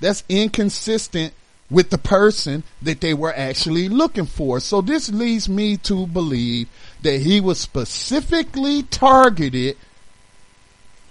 That's 0.00 0.24
inconsistent 0.28 1.34
with 1.72 1.90
the 1.90 1.98
person 1.98 2.62
that 2.82 3.00
they 3.00 3.14
were 3.14 3.34
actually 3.34 3.88
looking 3.88 4.26
for. 4.26 4.60
So 4.60 4.80
this 4.80 5.10
leads 5.10 5.48
me 5.48 5.78
to 5.78 6.06
believe 6.06 6.68
that 7.02 7.20
he 7.20 7.40
was 7.40 7.58
specifically 7.58 8.82
targeted 8.84 9.76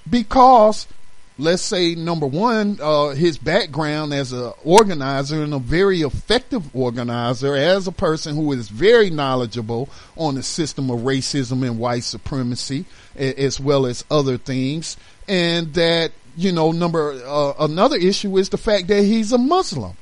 because 0.09 0.87
let's 1.37 1.63
say 1.63 1.95
number 1.95 2.27
one, 2.27 2.77
uh, 2.79 3.09
his 3.09 3.37
background 3.39 4.13
as 4.13 4.31
an 4.31 4.53
organizer 4.63 5.41
and 5.41 5.53
a 5.53 5.59
very 5.59 6.01
effective 6.01 6.73
organizer, 6.75 7.55
as 7.55 7.87
a 7.87 7.91
person 7.91 8.35
who 8.35 8.51
is 8.51 8.69
very 8.69 9.09
knowledgeable 9.09 9.89
on 10.15 10.35
the 10.35 10.43
system 10.43 10.91
of 10.91 10.99
racism 10.99 11.65
and 11.67 11.79
white 11.79 12.03
supremacy, 12.03 12.85
as 13.15 13.59
well 13.59 13.87
as 13.87 14.05
other 14.11 14.37
things, 14.37 14.97
and 15.27 15.73
that 15.73 16.11
you 16.37 16.51
know, 16.51 16.71
number 16.71 17.11
uh, 17.25 17.53
another 17.59 17.97
issue 17.97 18.37
is 18.37 18.49
the 18.49 18.57
fact 18.57 18.87
that 18.87 19.03
he's 19.03 19.31
a 19.31 19.37
Muslim. 19.37 19.97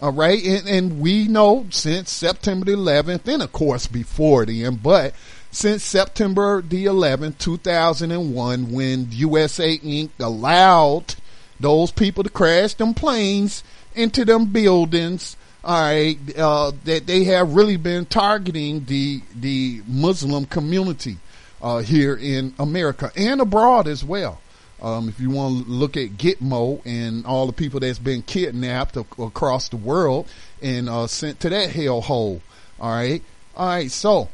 All 0.00 0.12
right. 0.12 0.42
And, 0.44 0.68
and 0.68 1.00
we 1.00 1.26
know 1.26 1.66
since 1.70 2.10
September 2.10 2.66
the 2.66 2.72
11th, 2.72 3.26
and 3.26 3.42
of 3.42 3.52
course 3.52 3.86
before 3.86 4.46
then, 4.46 4.76
but 4.76 5.14
since 5.50 5.82
September 5.82 6.62
the 6.62 6.84
11th, 6.84 7.38
2001, 7.38 8.72
when 8.72 9.08
USA 9.10 9.78
Inc. 9.78 10.10
allowed 10.20 11.16
those 11.58 11.90
people 11.90 12.22
to 12.22 12.30
crash 12.30 12.74
them 12.74 12.94
planes 12.94 13.64
into 13.94 14.24
them 14.24 14.46
buildings, 14.46 15.36
all 15.64 15.82
right, 15.82 16.18
uh, 16.38 16.70
that 16.84 17.06
they 17.06 17.24
have 17.24 17.54
really 17.54 17.76
been 17.76 18.06
targeting 18.06 18.84
the, 18.84 19.20
the 19.34 19.82
Muslim 19.88 20.44
community, 20.44 21.16
uh, 21.60 21.78
here 21.78 22.14
in 22.14 22.54
America 22.58 23.10
and 23.16 23.40
abroad 23.40 23.88
as 23.88 24.04
well. 24.04 24.40
Um, 24.80 25.08
if 25.08 25.18
you 25.18 25.30
want 25.30 25.64
to 25.64 25.70
look 25.70 25.96
at 25.96 26.10
Gitmo 26.10 26.80
and 26.84 27.26
all 27.26 27.46
the 27.46 27.52
people 27.52 27.80
that's 27.80 27.98
been 27.98 28.22
kidnapped 28.22 28.96
across 28.96 29.68
the 29.68 29.76
world 29.76 30.28
and 30.62 30.88
uh, 30.88 31.06
sent 31.06 31.40
to 31.40 31.48
that 31.48 31.70
hellhole. 31.70 32.40
All 32.80 32.90
right. 32.90 33.22
All 33.56 33.66
right. 33.66 33.90
So 33.90 34.28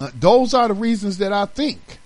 uh, 0.00 0.10
those 0.14 0.54
are 0.54 0.68
the 0.68 0.74
reasons 0.74 1.18
that 1.18 1.32
I 1.32 1.46
think 1.46 1.98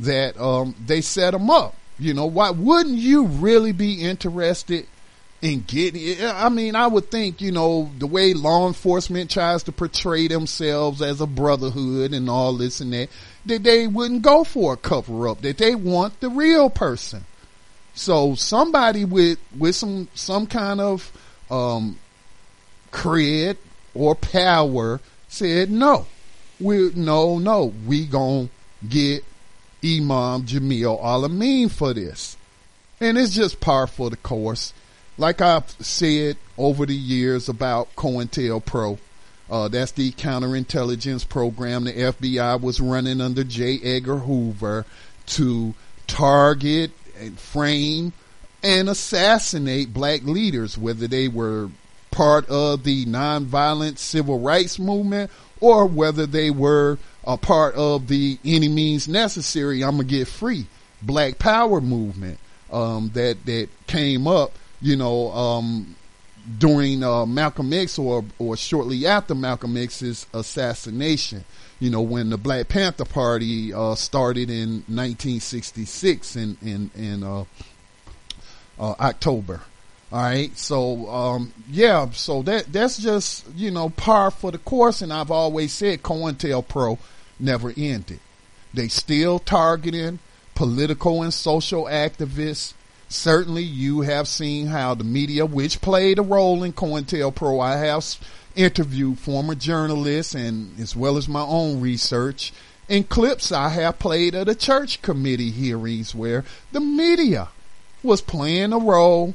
that 0.00 0.38
um, 0.40 0.74
they 0.84 1.00
set 1.00 1.30
them 1.30 1.50
up. 1.50 1.76
You 1.98 2.14
know, 2.14 2.26
why 2.26 2.50
wouldn't 2.50 2.96
you 2.96 3.26
really 3.26 3.72
be 3.72 4.02
interested 4.02 4.86
and 5.42 5.66
get 5.66 5.96
it 5.96 6.22
I 6.22 6.48
mean, 6.48 6.76
I 6.76 6.86
would 6.86 7.10
think, 7.10 7.40
you 7.40 7.50
know, 7.50 7.90
the 7.98 8.06
way 8.06 8.32
law 8.32 8.68
enforcement 8.68 9.30
tries 9.30 9.64
to 9.64 9.72
portray 9.72 10.28
themselves 10.28 11.02
as 11.02 11.20
a 11.20 11.26
brotherhood 11.26 12.12
and 12.12 12.30
all 12.30 12.56
this 12.56 12.80
and 12.80 12.92
that, 12.92 13.08
that 13.46 13.64
they 13.64 13.86
wouldn't 13.88 14.22
go 14.22 14.44
for 14.44 14.74
a 14.74 14.76
cover 14.76 15.28
up, 15.28 15.42
that 15.42 15.58
they 15.58 15.74
want 15.74 16.20
the 16.20 16.30
real 16.30 16.70
person. 16.70 17.24
So 17.94 18.36
somebody 18.36 19.04
with, 19.04 19.38
with 19.58 19.74
some, 19.74 20.08
some 20.14 20.46
kind 20.46 20.80
of, 20.80 21.10
um, 21.50 21.98
cred 22.92 23.56
or 23.94 24.14
power 24.14 25.00
said 25.28 25.70
no. 25.70 26.06
We, 26.60 26.92
no, 26.94 27.38
no, 27.38 27.74
we 27.86 28.06
gonna 28.06 28.48
get 28.88 29.24
Imam 29.84 30.44
Jamil 30.44 31.02
Al-Amin 31.02 31.68
for 31.68 31.92
this. 31.92 32.36
And 33.00 33.18
it's 33.18 33.34
just 33.34 33.60
par 33.60 33.88
for 33.88 34.10
the 34.10 34.16
course. 34.16 34.72
Like 35.18 35.40
I've 35.40 35.70
said 35.80 36.36
over 36.56 36.86
the 36.86 36.94
years 36.94 37.48
about 37.48 37.94
COINTELPRO, 37.96 38.98
uh, 39.50 39.68
that's 39.68 39.92
the 39.92 40.12
counterintelligence 40.12 41.28
program 41.28 41.84
the 41.84 41.92
FBI 41.92 42.60
was 42.60 42.80
running 42.80 43.20
under 43.20 43.44
J. 43.44 43.78
Edgar 43.82 44.18
Hoover 44.18 44.86
to 45.26 45.74
target 46.06 46.90
and 47.18 47.38
frame 47.38 48.12
and 48.62 48.88
assassinate 48.88 49.92
black 49.92 50.22
leaders, 50.22 50.78
whether 50.78 51.06
they 51.06 51.28
were 51.28 51.68
part 52.10 52.48
of 52.48 52.84
the 52.84 53.04
nonviolent 53.06 53.98
civil 53.98 54.38
rights 54.38 54.78
movement 54.78 55.30
or 55.60 55.86
whether 55.86 56.26
they 56.26 56.50
were 56.50 56.98
a 57.24 57.36
part 57.36 57.74
of 57.74 58.08
the 58.08 58.38
any 58.44 58.68
means 58.68 59.08
necessary, 59.08 59.82
I'm 59.82 59.92
gonna 59.92 60.04
get 60.04 60.28
free 60.28 60.66
black 61.00 61.38
power 61.38 61.80
movement 61.80 62.38
um, 62.72 63.10
that 63.14 63.44
that 63.46 63.68
came 63.86 64.26
up, 64.26 64.52
you 64.82 64.96
know, 64.96 65.30
um, 65.32 65.96
during 66.58 67.02
uh, 67.02 67.24
Malcolm 67.24 67.72
X 67.72 67.98
or 67.98 68.24
or 68.38 68.56
shortly 68.56 69.06
after 69.06 69.34
Malcolm 69.34 69.76
X's 69.76 70.26
assassination. 70.34 71.44
You 71.78 71.90
know, 71.90 72.02
when 72.02 72.30
the 72.30 72.38
Black 72.38 72.68
Panther 72.68 73.04
Party 73.04 73.72
uh, 73.72 73.94
started 73.94 74.50
in 74.50 74.84
1966 74.88 76.36
in 76.36 76.58
in 76.62 76.90
in 76.94 77.22
uh, 77.22 77.44
uh, 78.78 78.94
October. 79.00 79.62
All 80.12 80.20
right, 80.20 80.56
so 80.58 81.08
um, 81.08 81.54
yeah, 81.70 82.10
so 82.10 82.42
that 82.42 82.70
that's 82.70 82.98
just 82.98 83.46
you 83.56 83.70
know 83.70 83.88
par 83.88 84.30
for 84.30 84.50
the 84.50 84.58
course, 84.58 85.00
and 85.00 85.10
I've 85.10 85.30
always 85.30 85.72
said 85.72 86.02
COINTELPRO 86.02 86.98
never 87.40 87.72
ended. 87.76 88.20
They 88.74 88.88
still 88.88 89.38
targeting 89.38 90.18
political 90.54 91.22
and 91.22 91.32
social 91.32 91.84
activists. 91.84 92.74
Certainly, 93.12 93.64
you 93.64 94.00
have 94.00 94.26
seen 94.26 94.68
how 94.68 94.94
the 94.94 95.04
media, 95.04 95.44
which 95.44 95.80
played 95.80 96.18
a 96.18 96.22
role 96.22 96.62
in 96.62 96.72
COINTELPRO, 96.72 97.60
I 97.60 97.76
have 97.76 98.04
interviewed 98.56 99.18
former 99.18 99.54
journalists 99.54 100.34
and 100.34 100.78
as 100.80 100.96
well 100.96 101.16
as 101.16 101.28
my 101.28 101.42
own 101.42 101.80
research 101.80 102.52
and 102.88 103.08
clips 103.08 103.52
I 103.52 103.70
have 103.70 103.98
played 103.98 104.34
at 104.34 104.46
the 104.46 104.54
church 104.54 105.00
committee 105.02 105.50
hearings 105.50 106.14
where 106.14 106.44
the 106.72 106.80
media 106.80 107.48
was 108.02 108.20
playing 108.20 108.72
a 108.72 108.78
role 108.78 109.34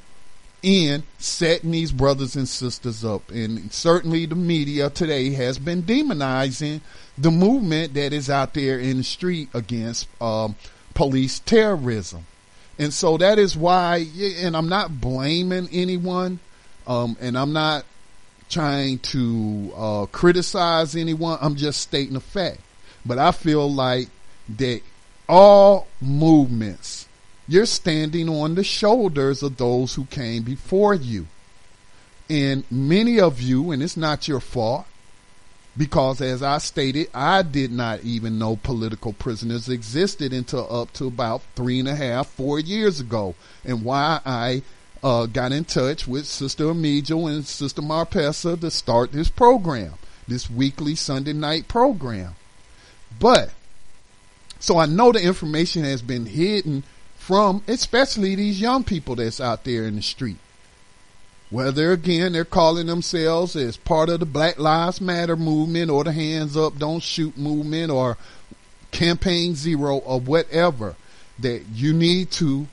in 0.61 1.03
setting 1.17 1.71
these 1.71 1.91
brothers 1.91 2.35
and 2.35 2.47
sisters 2.47 3.05
up. 3.05 3.29
And 3.31 3.71
certainly 3.71 4.25
the 4.25 4.35
media 4.35 4.89
today 4.89 5.31
has 5.31 5.57
been 5.59 5.83
demonizing 5.83 6.81
the 7.17 7.31
movement 7.31 7.93
that 7.93 8.11
is 8.11 8.29
out 8.29 8.53
there 8.53 8.79
in 8.79 8.97
the 8.97 9.03
street 9.03 9.49
against 9.53 10.07
um, 10.21 10.55
police 10.93 11.39
terrorism. 11.39 12.25
And 12.79 12.93
so 12.93 13.17
that 13.17 13.39
is 13.39 13.57
why, 13.57 14.05
and 14.37 14.55
I'm 14.55 14.69
not 14.69 15.01
blaming 15.01 15.67
anyone, 15.71 16.39
um, 16.85 17.17
and 17.19 17.37
I'm 17.37 17.53
not 17.53 17.85
trying 18.49 18.99
to 18.99 19.73
uh, 19.75 20.05
criticize 20.07 20.95
anyone. 20.95 21.39
I'm 21.41 21.55
just 21.55 21.81
stating 21.81 22.15
a 22.15 22.21
fact. 22.21 22.59
But 23.05 23.17
I 23.17 23.31
feel 23.31 23.71
like 23.71 24.09
that 24.57 24.81
all 25.27 25.87
movements 26.01 27.07
you're 27.47 27.65
standing 27.65 28.27
on 28.27 28.55
the 28.55 28.63
shoulders 28.63 29.41
of 29.41 29.57
those 29.57 29.95
who 29.95 30.05
came 30.05 30.43
before 30.43 30.93
you. 30.93 31.27
And 32.29 32.65
many 32.69 33.19
of 33.19 33.39
you, 33.39 33.71
and 33.71 33.81
it's 33.81 33.95
not 33.95 34.27
your 34.27 34.41
fault, 34.41 34.85
because 35.77 36.21
as 36.21 36.41
I 36.41 36.57
stated, 36.57 37.09
I 37.13 37.43
did 37.43 37.71
not 37.71 38.01
even 38.03 38.39
know 38.39 38.55
political 38.55 39.13
prisoners 39.13 39.69
existed 39.69 40.33
until 40.33 40.67
up 40.73 40.91
to 40.93 41.05
about 41.05 41.43
three 41.55 41.79
and 41.79 41.87
a 41.87 41.95
half, 41.95 42.27
four 42.27 42.59
years 42.59 42.99
ago. 42.99 43.35
And 43.63 43.83
why 43.83 44.19
I 44.25 44.63
uh, 45.03 45.27
got 45.27 45.51
in 45.51 45.65
touch 45.65 46.07
with 46.07 46.25
Sister 46.25 46.65
Ameejill 46.65 47.31
and 47.31 47.45
Sister 47.45 47.81
Marpessa 47.81 48.59
to 48.59 48.71
start 48.71 49.11
this 49.11 49.29
program, 49.29 49.93
this 50.27 50.49
weekly 50.49 50.95
Sunday 50.95 51.33
night 51.33 51.67
program. 51.67 52.35
But, 53.19 53.51
so 54.59 54.79
I 54.79 54.87
know 54.87 55.11
the 55.11 55.21
information 55.21 55.83
has 55.83 56.01
been 56.01 56.25
hidden 56.25 56.83
from 57.17 57.61
especially 57.67 58.35
these 58.35 58.59
young 58.59 58.83
people 58.83 59.15
that's 59.15 59.41
out 59.41 59.63
there 59.63 59.83
in 59.83 59.97
the 59.97 60.01
street. 60.01 60.37
Whether 61.49 61.93
again 61.93 62.33
they're 62.33 62.43
calling 62.45 62.87
themselves 62.87 63.55
as 63.55 63.77
part 63.77 64.09
of 64.09 64.19
the 64.19 64.25
Black 64.25 64.59
Lives 64.59 64.99
Matter 64.99 65.37
movement 65.37 65.89
or 65.89 66.03
the 66.03 66.11
Hands 66.11 66.55
Up 66.57 66.77
Don't 66.77 67.01
Shoot 67.01 67.37
movement 67.37 67.89
or 67.89 68.17
Campaign 68.91 69.55
Zero 69.55 69.97
or 69.97 70.19
whatever 70.19 70.95
that 71.39 71.63
you 71.73 71.93
need 71.93 72.31
to, 72.31 72.67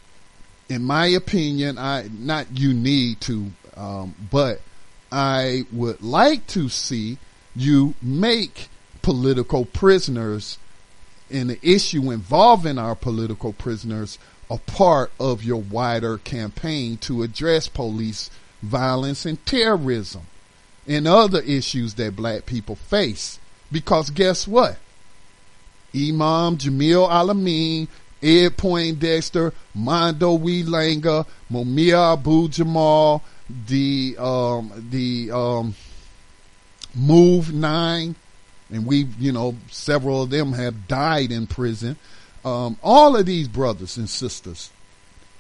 in 0.68 0.82
my 0.82 1.06
opinion, 1.06 1.78
I 1.78 2.08
not 2.18 2.58
you 2.58 2.74
need 2.74 3.20
to, 3.22 3.52
um, 3.76 4.14
but 4.30 4.60
I 5.12 5.66
would 5.70 6.02
like 6.02 6.46
to 6.48 6.68
see 6.68 7.18
you 7.54 7.94
make 8.02 8.68
political 9.02 9.66
prisoners 9.66 10.58
and 11.30 11.50
the 11.50 11.58
issue 11.62 12.10
involving 12.10 12.78
our 12.78 12.96
political 12.96 13.52
prisoners 13.52 14.18
a 14.50 14.58
part 14.58 15.12
of 15.20 15.44
your 15.44 15.60
wider 15.60 16.18
campaign 16.18 16.96
to 16.98 17.22
address 17.22 17.68
police 17.68 18.30
violence 18.64 19.27
and 19.27 19.44
terrorism 19.46 20.22
and 20.87 21.07
other 21.07 21.40
issues 21.40 21.94
that 21.94 22.16
black 22.16 22.46
people 22.46 22.77
face. 22.77 23.38
Because 23.70 24.11
guess 24.11 24.46
what? 24.46 24.79
Imam 25.94 26.59
Jamil 26.59 27.09
Al-Amin, 27.09 27.88
Ed 28.22 28.57
Poindexter, 28.57 29.53
Mondo 29.74 30.37
Langa, 30.38 31.27
Mumia 31.50 32.14
Abu 32.14 32.48
Jamal, 32.48 33.22
the 33.66 34.16
um, 34.18 34.88
the 34.90 35.31
um, 35.31 35.74
Move 36.94 37.53
Nine, 37.53 38.16
and 38.70 38.87
we, 38.87 39.07
you 39.18 39.33
know, 39.33 39.57
several 39.70 40.22
of 40.22 40.31
them 40.31 40.53
have 40.53 40.88
died 40.88 41.31
in 41.31 41.46
prison. 41.46 41.96
Um, 42.44 42.79
all 42.83 43.16
of 43.16 43.27
these 43.27 43.48
brothers 43.48 43.96
and 43.96 44.09
sisters, 44.09 44.70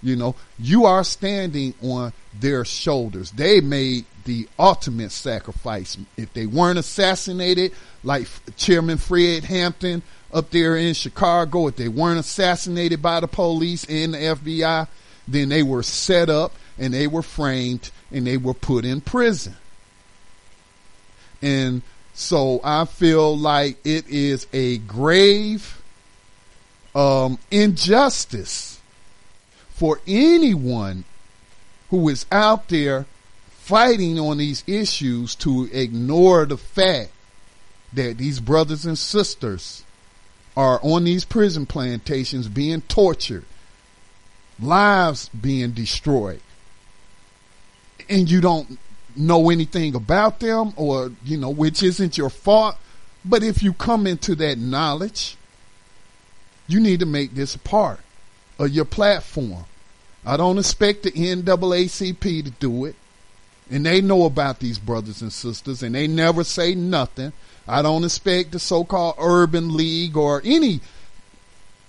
you 0.04 0.16
know, 0.16 0.36
you 0.58 0.84
are 0.84 1.02
standing 1.02 1.74
on 1.82 2.12
their 2.38 2.64
shoulders. 2.64 3.30
They 3.32 3.60
made 3.60 4.04
the 4.24 4.46
ultimate 4.58 5.10
sacrifice. 5.10 5.96
If 6.16 6.32
they 6.34 6.46
weren't 6.46 6.78
assassinated, 6.78 7.72
like 8.04 8.28
Chairman 8.56 8.98
Fred 8.98 9.44
Hampton 9.44 10.02
up 10.32 10.50
there 10.50 10.76
in 10.76 10.94
Chicago, 10.94 11.68
if 11.68 11.76
they 11.76 11.88
weren't 11.88 12.20
assassinated 12.20 13.00
by 13.00 13.20
the 13.20 13.28
police 13.28 13.84
and 13.84 14.14
the 14.14 14.18
FBI, 14.18 14.86
then 15.26 15.48
they 15.48 15.62
were 15.62 15.82
set 15.82 16.28
up 16.28 16.52
and 16.78 16.92
they 16.92 17.06
were 17.06 17.22
framed 17.22 17.90
and 18.12 18.26
they 18.26 18.36
were 18.36 18.54
put 18.54 18.84
in 18.84 19.00
prison. 19.00 19.56
And 21.40 21.82
so 22.12 22.60
I 22.62 22.84
feel 22.84 23.36
like 23.36 23.78
it 23.86 24.08
is 24.08 24.46
a 24.52 24.78
grave 24.78 25.82
um, 26.94 27.38
injustice 27.50 28.73
for 29.74 30.00
anyone 30.06 31.04
who 31.90 32.08
is 32.08 32.24
out 32.30 32.68
there 32.68 33.04
fighting 33.50 34.18
on 34.20 34.38
these 34.38 34.62
issues 34.68 35.34
to 35.34 35.68
ignore 35.72 36.46
the 36.46 36.56
fact 36.56 37.10
that 37.92 38.16
these 38.16 38.38
brothers 38.38 38.86
and 38.86 38.96
sisters 38.96 39.82
are 40.56 40.78
on 40.82 41.02
these 41.02 41.24
prison 41.24 41.66
plantations 41.66 42.46
being 42.46 42.82
tortured, 42.82 43.44
lives 44.60 45.28
being 45.30 45.72
destroyed, 45.72 46.40
and 48.08 48.30
you 48.30 48.40
don't 48.40 48.78
know 49.16 49.50
anything 49.50 49.96
about 49.96 50.38
them 50.38 50.72
or, 50.76 51.10
you 51.24 51.36
know, 51.36 51.50
which 51.50 51.82
isn't 51.82 52.16
your 52.16 52.30
fault. 52.30 52.76
But 53.24 53.42
if 53.42 53.62
you 53.62 53.72
come 53.72 54.06
into 54.06 54.36
that 54.36 54.58
knowledge, 54.58 55.36
you 56.68 56.78
need 56.78 57.00
to 57.00 57.06
make 57.06 57.34
this 57.34 57.56
a 57.56 57.58
part 57.58 58.03
of 58.58 58.70
your 58.70 58.84
platform. 58.84 59.64
I 60.24 60.36
don't 60.36 60.58
expect 60.58 61.02
the 61.02 61.12
NAACP 61.12 62.44
to 62.44 62.50
do 62.50 62.84
it. 62.86 62.96
And 63.70 63.84
they 63.86 64.00
know 64.00 64.24
about 64.24 64.60
these 64.60 64.78
brothers 64.78 65.22
and 65.22 65.32
sisters 65.32 65.82
and 65.82 65.94
they 65.94 66.06
never 66.06 66.44
say 66.44 66.74
nothing. 66.74 67.32
I 67.66 67.82
don't 67.82 68.04
expect 68.04 68.52
the 68.52 68.58
so-called 68.58 69.16
Urban 69.18 69.74
League 69.74 70.16
or 70.16 70.42
any 70.44 70.80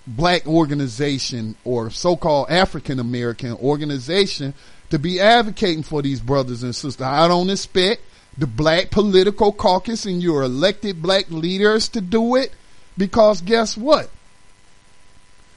black 0.06 0.46
organization 0.46 1.56
or 1.64 1.90
so-called 1.90 2.48
African 2.48 2.98
American 2.98 3.52
organization 3.52 4.54
to 4.90 4.98
be 4.98 5.20
advocating 5.20 5.82
for 5.82 6.00
these 6.00 6.20
brothers 6.20 6.62
and 6.62 6.74
sisters. 6.74 7.02
I 7.02 7.28
don't 7.28 7.50
expect 7.50 8.02
the 8.38 8.46
black 8.46 8.90
political 8.90 9.52
caucus 9.52 10.06
and 10.06 10.22
your 10.22 10.42
elected 10.42 11.02
black 11.02 11.30
leaders 11.30 11.88
to 11.88 12.00
do 12.00 12.36
it 12.36 12.52
because 12.96 13.42
guess 13.42 13.76
what? 13.76 14.10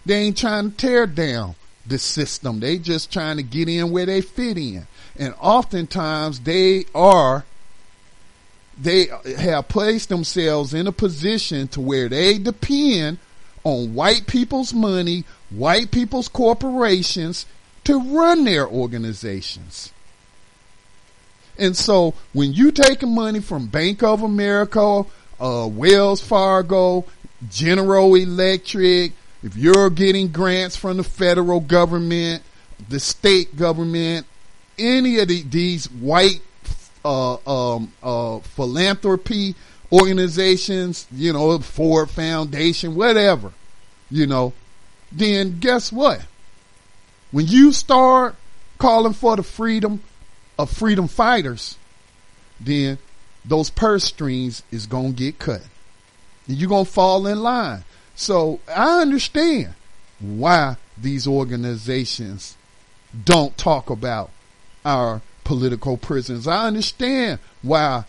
They 0.09 0.23
ain't 0.23 0.39
trying 0.39 0.71
to 0.71 0.75
tear 0.75 1.05
down 1.05 1.53
the 1.85 1.99
system. 1.99 2.59
They 2.59 2.79
just 2.79 3.13
trying 3.13 3.37
to 3.37 3.43
get 3.43 3.69
in 3.69 3.91
where 3.91 4.07
they 4.07 4.21
fit 4.21 4.57
in. 4.57 4.87
And 5.15 5.35
oftentimes 5.39 6.39
they 6.39 6.85
are 6.95 7.45
they 8.75 9.09
have 9.37 9.67
placed 9.67 10.09
themselves 10.09 10.73
in 10.73 10.87
a 10.87 10.91
position 10.91 11.67
to 11.67 11.81
where 11.81 12.09
they 12.09 12.39
depend 12.39 13.19
on 13.63 13.93
white 13.93 14.25
people's 14.25 14.73
money, 14.73 15.25
white 15.51 15.91
people's 15.91 16.27
corporations 16.27 17.45
to 17.83 17.99
run 17.99 18.45
their 18.45 18.67
organizations. 18.67 19.93
And 21.55 21.77
so 21.77 22.15
when 22.33 22.53
you 22.53 22.71
taking 22.71 23.13
money 23.13 23.41
from 23.41 23.67
Bank 23.67 24.01
of 24.01 24.23
America, 24.23 25.05
uh, 25.39 25.69
Wells 25.71 26.19
Fargo, 26.19 27.05
General 27.47 28.15
Electric, 28.15 29.11
if 29.43 29.55
you're 29.55 29.89
getting 29.89 30.29
grants 30.29 30.75
from 30.75 30.97
the 30.97 31.03
federal 31.03 31.59
government, 31.59 32.43
the 32.89 32.99
state 32.99 33.55
government, 33.55 34.25
any 34.77 35.19
of 35.19 35.27
the, 35.27 35.43
these 35.43 35.89
white 35.91 36.41
uh, 37.05 37.35
um, 37.47 37.93
uh, 38.03 38.39
philanthropy 38.39 39.55
organizations, 39.91 41.07
you 41.11 41.33
know, 41.33 41.57
Ford 41.59 42.09
Foundation, 42.09 42.95
whatever, 42.95 43.53
you 44.11 44.27
know, 44.27 44.53
then 45.11 45.59
guess 45.59 45.91
what? 45.91 46.25
When 47.31 47.47
you 47.47 47.71
start 47.71 48.35
calling 48.77 49.13
for 49.13 49.35
the 49.35 49.43
freedom 49.43 50.01
of 50.57 50.69
freedom 50.69 51.07
fighters, 51.07 51.77
then 52.59 52.97
those 53.45 53.69
purse 53.69 54.03
strings 54.03 54.63
is 54.71 54.85
going 54.85 55.13
to 55.13 55.23
get 55.23 55.39
cut. 55.39 55.61
And 56.47 56.57
you're 56.57 56.69
going 56.69 56.85
to 56.85 56.91
fall 56.91 57.25
in 57.27 57.39
line. 57.41 57.83
So 58.19 58.59
I 58.67 58.99
understand 59.01 59.75
why 60.19 60.75
these 60.97 61.25
organizations 61.25 62.57
don't 63.23 63.57
talk 63.57 63.89
about 63.89 64.29
our 64.83 65.21
political 65.45 65.95
prisons. 65.95 66.45
I 66.45 66.67
understand 66.67 67.39
why 67.61 68.03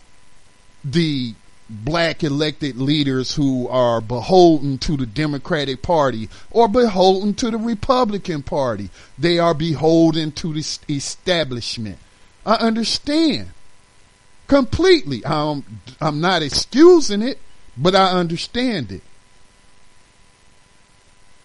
the 0.83 1.33
black 1.69 2.25
elected 2.25 2.75
leaders 2.75 3.35
who 3.35 3.69
are 3.69 4.01
beholden 4.01 4.79
to 4.79 4.97
the 4.97 5.05
Democratic 5.05 5.81
Party 5.81 6.27
or 6.51 6.67
beholden 6.67 7.33
to 7.35 7.49
the 7.49 7.57
Republican 7.57 8.43
Party, 8.43 8.89
they 9.17 9.39
are 9.39 9.53
beholden 9.53 10.33
to 10.33 10.51
the 10.51 10.79
establishment. 10.89 11.99
I 12.45 12.55
understand 12.55 13.51
completely. 14.49 15.25
I'm, 15.25 15.63
I'm 16.01 16.19
not 16.19 16.41
excusing 16.41 17.21
it, 17.21 17.39
but 17.77 17.95
I 17.95 18.11
understand 18.11 18.91
it. 18.91 19.03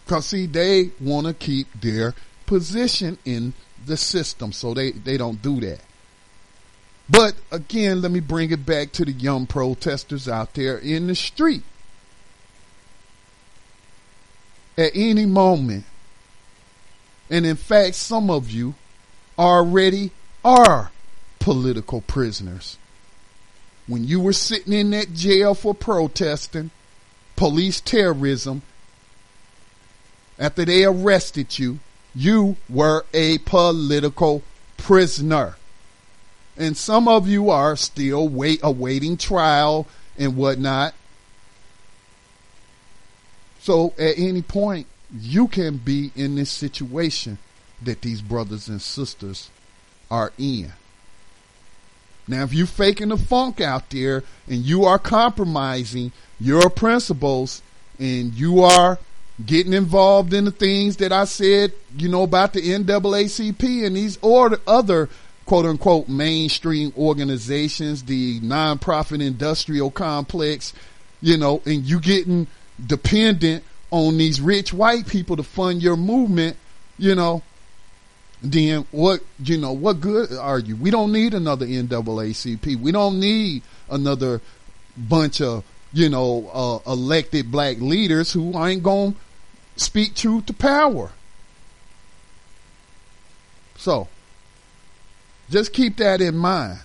Cause 0.07 0.27
see, 0.27 0.47
they 0.47 0.91
want 1.01 1.27
to 1.27 1.35
keep 1.35 1.69
their 1.81 2.15
position 2.47 3.19
in 3.25 3.53
the 3.85 3.97
system, 3.97 4.53
so 4.53 4.73
they, 4.73 4.93
they 4.93 5.17
don't 5.17 5.43
do 5.43 5.61
that. 5.61 5.81
But 7.09 7.35
again, 7.51 8.03
let 8.03 8.11
me 8.11 8.21
bring 8.21 8.51
it 8.51 8.67
back 8.67 8.93
to 8.93 9.05
the 9.05 9.13
young 9.13 9.47
protesters 9.47 10.29
out 10.29 10.55
there 10.55 10.79
in 10.79 11.07
the 11.07 11.15
street. 11.15 11.63
At 14.79 14.93
any 14.95 15.25
moment, 15.25 15.85
and 17.31 17.47
in 17.47 17.57
fact, 17.57 17.95
some 17.95 18.31
of 18.31 18.51
you 18.51 18.75
already 19.39 20.11
are 20.45 20.91
political 21.39 22.01
prisoners. 22.03 22.77
When 23.87 24.05
you 24.05 24.21
were 24.21 24.33
sitting 24.33 24.73
in 24.73 24.91
that 24.91 25.15
jail 25.15 25.55
for 25.55 25.75
protesting, 25.75 26.71
police 27.37 27.81
terrorism, 27.81 28.63
after 30.39 30.65
they 30.65 30.85
arrested 30.85 31.59
you, 31.59 31.79
you 32.15 32.57
were 32.69 33.05
a 33.13 33.39
political 33.39 34.43
prisoner. 34.77 35.57
And 36.57 36.77
some 36.77 37.09
of 37.09 37.29
you 37.29 37.51
are 37.51 37.77
still 37.77 38.29
wait 38.29 38.61
awaiting 38.63 39.17
trial 39.17 39.87
and 40.19 40.37
whatnot. 40.37 40.95
So 43.61 43.95
at 43.99 44.19
any 44.19 44.43
point, 44.43 44.87
you 45.13 45.49
can 45.49 45.77
be 45.77 46.13
in 46.15 46.37
this 46.37 46.51
situation 46.51 47.39
that 47.83 48.03
these 48.03 48.23
brothers 48.23 48.69
and 48.69 48.81
sisters 48.81 49.51
are 50.11 50.33
in. 50.39 50.73
Now, 52.29 52.43
if 52.43 52.53
you 52.53 52.67
faking 52.67 53.09
the 53.11 53.17
funk 53.17 53.61
out 53.61 53.91
there 53.91 54.25
and 54.49 54.59
you 54.59 54.85
are 54.85 54.99
compromising 54.99 56.13
your 56.41 56.71
principles 56.71 57.63
and 57.99 58.35
you 58.35 58.63
are 58.63 58.99
getting 59.45 59.73
involved 59.73 60.33
in 60.33 60.45
the 60.45 60.51
things 60.51 60.97
that 60.97 61.13
I 61.13 61.25
said, 61.25 61.73
you 61.97 62.09
know, 62.09 62.23
about 62.23 62.55
the 62.55 62.63
NAACP 62.63 63.87
and 63.87 63.97
these 63.97 64.19
or 64.23 64.59
other 64.67 65.09
quote 65.45 65.67
unquote 65.67 66.09
mainstream 66.09 66.93
organizations, 66.97 68.05
the 68.05 68.41
nonprofit 68.41 69.23
industrial 69.23 69.91
complex, 69.91 70.73
you 71.21 71.37
know, 71.37 71.63
and 71.67 71.85
you 71.85 72.01
getting 72.01 72.47
dependent 72.85 73.63
on 73.91 74.17
these 74.17 74.41
rich 74.41 74.73
white 74.73 75.07
people 75.07 75.37
to 75.37 75.43
fund 75.43 75.83
your 75.83 75.97
movement, 75.97 76.57
you 76.99 77.15
know, 77.15 77.43
then 78.43 78.87
what, 78.91 79.21
you 79.43 79.57
know, 79.59 79.73
what 79.73 80.01
good 80.01 80.33
are 80.33 80.59
you? 80.59 80.77
We 80.77 80.91
don't 80.91 81.13
need 81.13 81.35
another 81.35 81.67
NAACP. 81.67 82.77
We 82.77 82.93
don't 82.93 83.21
need 83.21 83.63
another 83.89 84.41
bunch 84.97 85.41
of, 85.41 85.65
you 85.93 86.09
know, 86.09 86.51
uh, 86.53 86.91
elected 86.91 87.51
black 87.51 87.79
leaders 87.81 88.33
who 88.33 88.59
ain't 88.63 88.83
going 88.83 89.13
to 89.13 89.19
speak 89.77 90.15
truth 90.15 90.47
to 90.47 90.53
power. 90.53 91.11
So, 93.77 94.09
just 95.51 95.73
keep 95.73 95.97
that 95.99 96.21
in 96.21 96.37
mind. 96.37 96.81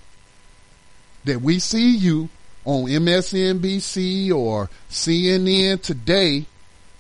That 1.24 1.42
we 1.42 1.60
see 1.60 1.96
you 1.96 2.30
on 2.66 2.86
MSNBC 2.86 4.32
or 4.32 4.70
CNN 4.90 5.82
today, 5.82 6.46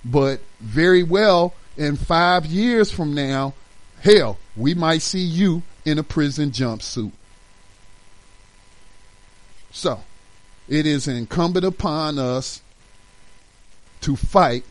but 0.03 0.41
very 0.59 1.03
well 1.03 1.53
in 1.77 1.95
five 1.95 2.45
years 2.45 2.91
from 2.91 3.13
now, 3.13 3.53
hell, 4.01 4.37
we 4.55 4.73
might 4.73 5.01
see 5.01 5.21
you 5.21 5.63
in 5.85 5.97
a 5.97 6.03
prison 6.03 6.51
jumpsuit. 6.51 7.11
So, 9.71 10.01
it 10.67 10.85
is 10.85 11.07
incumbent 11.07 11.65
upon 11.65 12.19
us 12.19 12.61
to 14.01 14.15
fight 14.15 14.65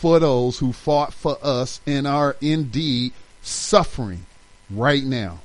for 0.00 0.18
those 0.18 0.58
who 0.58 0.72
fought 0.72 1.12
for 1.12 1.36
us 1.42 1.78
and 1.86 2.06
are 2.06 2.34
indeed 2.40 3.12
suffering 3.42 4.24
right 4.70 5.04
now 5.04 5.38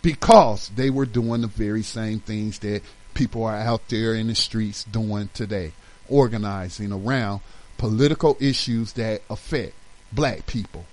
because 0.00 0.70
they 0.70 0.88
were 0.88 1.04
doing 1.04 1.42
the 1.42 1.46
very 1.46 1.82
same 1.82 2.18
things 2.18 2.60
that 2.60 2.80
people 3.12 3.44
are 3.44 3.58
out 3.58 3.86
there 3.90 4.14
in 4.14 4.28
the 4.28 4.34
streets 4.34 4.84
doing 4.84 5.28
today, 5.34 5.72
organizing 6.08 6.92
around 6.92 7.42
political 7.76 8.38
issues 8.40 8.94
that 8.94 9.20
affect 9.28 9.74
black 10.10 10.46
people 10.46 10.86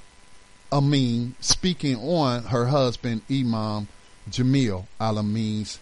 Amin 0.71 1.35
speaking 1.39 1.95
on 1.97 2.43
her 2.45 2.65
husband, 2.67 3.21
Imam 3.29 3.87
Jamil 4.29 4.85
Al 4.99 5.19
Amin's 5.19 5.79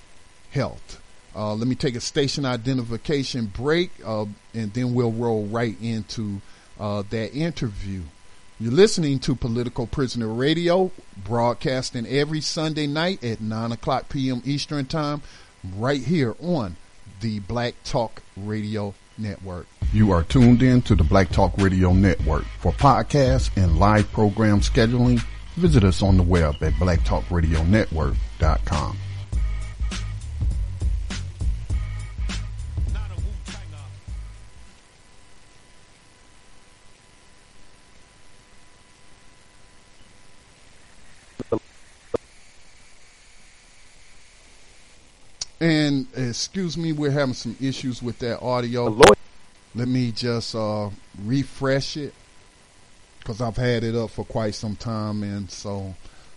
health. 0.53 1.01
Uh, 1.35 1.55
let 1.55 1.67
me 1.67 1.75
take 1.75 1.95
a 1.95 2.01
station 2.01 2.45
identification 2.45 3.47
break, 3.47 3.89
uh, 4.05 4.25
and 4.53 4.71
then 4.73 4.93
we'll 4.93 5.11
roll 5.11 5.47
right 5.47 5.75
into 5.81 6.39
uh, 6.79 7.01
that 7.09 7.33
interview. 7.33 8.01
You're 8.59 8.71
listening 8.71 9.17
to 9.19 9.35
Political 9.35 9.87
Prisoner 9.87 10.27
Radio, 10.27 10.91
broadcasting 11.25 12.05
every 12.05 12.39
Sunday 12.39 12.85
night 12.85 13.23
at 13.23 13.41
9 13.41 13.71
o'clock 13.71 14.09
p.m. 14.09 14.43
Eastern 14.45 14.85
Time, 14.85 15.23
right 15.75 16.01
here 16.01 16.35
on 16.39 16.75
the 17.21 17.39
Black 17.39 17.73
Talk 17.83 18.21
Radio 18.37 18.93
Network. 19.17 19.65
You 19.91 20.11
are 20.11 20.21
tuned 20.23 20.61
in 20.61 20.83
to 20.83 20.93
the 20.95 21.03
Black 21.03 21.29
Talk 21.29 21.57
Radio 21.57 21.93
Network. 21.93 22.43
For 22.59 22.71
podcasts 22.73 23.49
and 23.55 23.79
live 23.79 24.11
program 24.11 24.59
scheduling, 24.59 25.19
visit 25.55 25.83
us 25.83 26.03
on 26.03 26.17
the 26.17 26.23
web 26.23 26.61
at 26.61 26.73
blacktalkradionetwork.com. 26.73 28.97
excuse 46.15 46.77
me, 46.77 46.91
we're 46.91 47.11
having 47.11 47.33
some 47.33 47.55
issues 47.61 48.01
with 48.01 48.19
that 48.19 48.41
audio. 48.41 48.85
Let 49.75 49.87
me 49.87 50.11
just 50.11 50.55
uh, 50.55 50.89
refresh 51.23 51.97
it 51.97 52.13
because 53.19 53.41
I've 53.41 53.57
had 53.57 53.83
it 53.83 53.95
up 53.95 54.11
for 54.11 54.25
quite 54.25 54.53
some 54.53 54.75
time, 54.75 55.23
and 55.23 55.49
so 55.49 55.95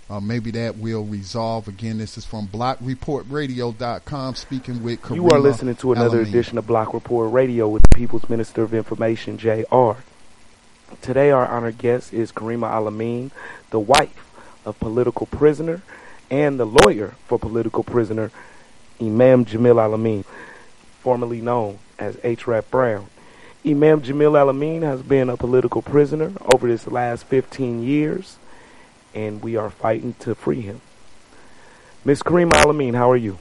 uh, 0.08 0.20
maybe 0.20 0.50
that 0.52 0.78
will 0.78 1.04
resolve. 1.04 1.68
Again, 1.68 1.98
this 1.98 2.16
is 2.16 2.24
from 2.24 2.48
BlockReportRadio.com 2.48 4.34
speaking 4.36 4.82
with 4.82 5.02
Karima 5.02 5.14
You 5.16 5.28
are 5.30 5.38
listening 5.38 5.74
to 5.76 5.92
another 5.92 6.18
Al-Amin. 6.18 6.28
edition 6.28 6.58
of 6.58 6.66
Block 6.66 6.94
Report 6.94 7.32
Radio 7.32 7.68
with 7.68 7.82
the 7.82 7.96
People's 7.96 8.28
Minister 8.28 8.62
of 8.62 8.72
Information, 8.72 9.36
J.R. 9.36 9.98
Today, 11.02 11.30
our 11.30 11.46
honored 11.46 11.78
guest 11.78 12.14
is 12.14 12.30
Karima 12.32 12.70
Al-Amin, 12.70 13.32
the 13.70 13.80
wife 13.80 14.32
of 14.64 14.78
political 14.78 15.26
prisoner 15.26 15.82
and 16.30 16.58
the 16.58 16.64
lawyer 16.66 17.14
for 17.26 17.38
political 17.38 17.82
prisoner 17.82 18.30
Imam 19.00 19.44
Jamil 19.44 19.82
Al-Amin, 19.82 20.24
formerly 21.00 21.40
known 21.40 21.78
as 21.98 22.18
H. 22.22 22.46
Rap 22.46 22.70
Brown. 22.70 23.06
Imam 23.64 24.00
Jamil 24.00 24.38
Al-Amin 24.38 24.82
has 24.82 25.02
been 25.02 25.28
a 25.28 25.36
political 25.36 25.82
prisoner 25.82 26.32
over 26.54 26.68
this 26.68 26.86
last 26.86 27.24
15 27.24 27.82
years, 27.82 28.38
and 29.14 29.42
we 29.42 29.56
are 29.56 29.70
fighting 29.70 30.14
to 30.20 30.34
free 30.34 30.60
him. 30.60 30.80
Miss 32.04 32.22
Karima 32.22 32.54
Al-Amin, 32.54 32.94
how 32.94 33.10
are 33.10 33.16
you? 33.16 33.38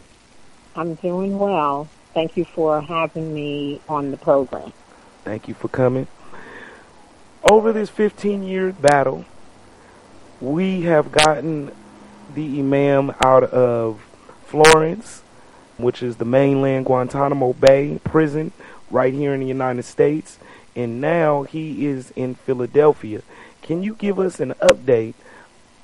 I'm 0.76 0.96
doing 0.96 1.38
well. 1.38 1.88
Thank 2.14 2.38
you 2.38 2.46
for 2.46 2.82
having 2.82 3.34
me 3.34 3.82
on 3.88 4.12
the 4.12 4.18
program. 4.18 4.74
Thank 5.24 5.48
you 5.48 5.54
for 5.54 5.68
coming. 5.68 6.08
Over 7.44 7.72
this 7.72 7.90
15 7.90 8.44
year 8.44 8.72
battle, 8.72 9.26
we 10.42 10.82
have 10.82 11.12
gotten 11.12 11.72
the 12.34 12.60
Imam 12.60 13.14
out 13.24 13.44
of 13.44 14.02
Florence, 14.46 15.22
which 15.78 16.02
is 16.02 16.18
the 16.18 16.26
mainland 16.26 16.86
Guantanamo 16.86 17.54
Bay 17.54 18.00
prison 18.04 18.52
right 18.90 19.14
here 19.14 19.34
in 19.34 19.40
the 19.40 19.48
United 19.48 19.84
States, 19.84 20.40
and 20.76 21.02
now 21.02 21.44
he 21.44 21.86
is 21.86 22.12
in 22.16 22.36
Philadelphia. 22.36 23.22
Can 23.62 23.84
you 23.84 23.96
give 23.96 24.20
us 24.20 24.40
an 24.40 24.54
update 24.62 25.16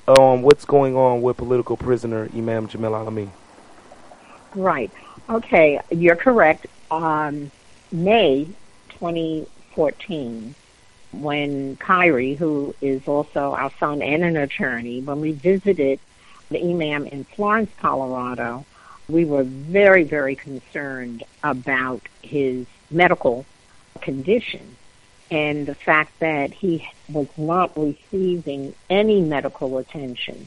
on 0.06 0.42
what's 0.42 0.64
going 0.64 0.96
on 0.96 1.22
with 1.22 1.36
political 1.36 1.76
prisoner 1.76 2.28
Imam 2.34 2.68
Jamil 2.68 2.96
Al-Amin? 2.96 3.32
Right. 4.54 4.90
Okay, 5.28 5.80
you're 5.90 6.16
correct. 6.16 6.66
Um, 6.90 7.50
May 7.90 8.48
2014, 8.90 10.54
when 11.12 11.76
Kairi, 11.76 12.36
who 12.36 12.74
is 12.80 13.06
also 13.06 13.54
our 13.54 13.70
son 13.78 14.02
and 14.02 14.22
an 14.24 14.36
attorney, 14.36 15.00
when 15.00 15.20
we 15.20 15.32
visited 15.32 16.00
the 16.50 16.60
imam 16.62 17.06
in 17.06 17.24
Florence, 17.24 17.70
Colorado, 17.80 18.64
we 19.12 19.24
were 19.24 19.44
very, 19.44 20.04
very 20.04 20.34
concerned 20.34 21.22
about 21.42 22.02
his 22.22 22.66
medical 22.90 23.44
condition 24.00 24.76
and 25.30 25.66
the 25.66 25.74
fact 25.74 26.18
that 26.20 26.52
he 26.52 26.88
was 27.08 27.28
not 27.36 27.76
receiving 27.76 28.74
any 28.90 29.20
medical 29.20 29.78
attention. 29.78 30.46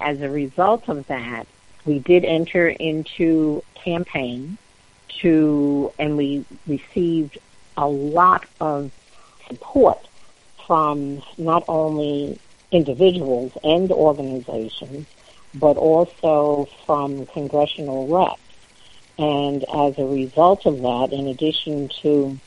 As 0.00 0.20
a 0.20 0.30
result 0.30 0.88
of 0.88 1.06
that, 1.06 1.46
we 1.84 1.98
did 1.98 2.24
enter 2.24 2.68
into 2.68 3.62
campaign 3.74 4.58
to, 5.20 5.92
and 5.98 6.16
we 6.16 6.44
received 6.66 7.38
a 7.76 7.86
lot 7.86 8.44
of 8.60 8.90
support 9.48 10.06
from 10.66 11.22
not 11.38 11.64
only 11.68 12.38
individuals 12.70 13.52
and 13.64 13.90
organizations, 13.90 15.06
but 15.54 15.76
also 15.76 16.68
from 16.86 17.26
congressional 17.26 18.06
reps. 18.06 18.40
And 19.18 19.64
as 19.64 19.98
a 19.98 20.06
result 20.06 20.66
of 20.66 20.80
that, 20.80 21.12
in 21.12 21.26
addition 21.26 21.88
to 22.02 22.38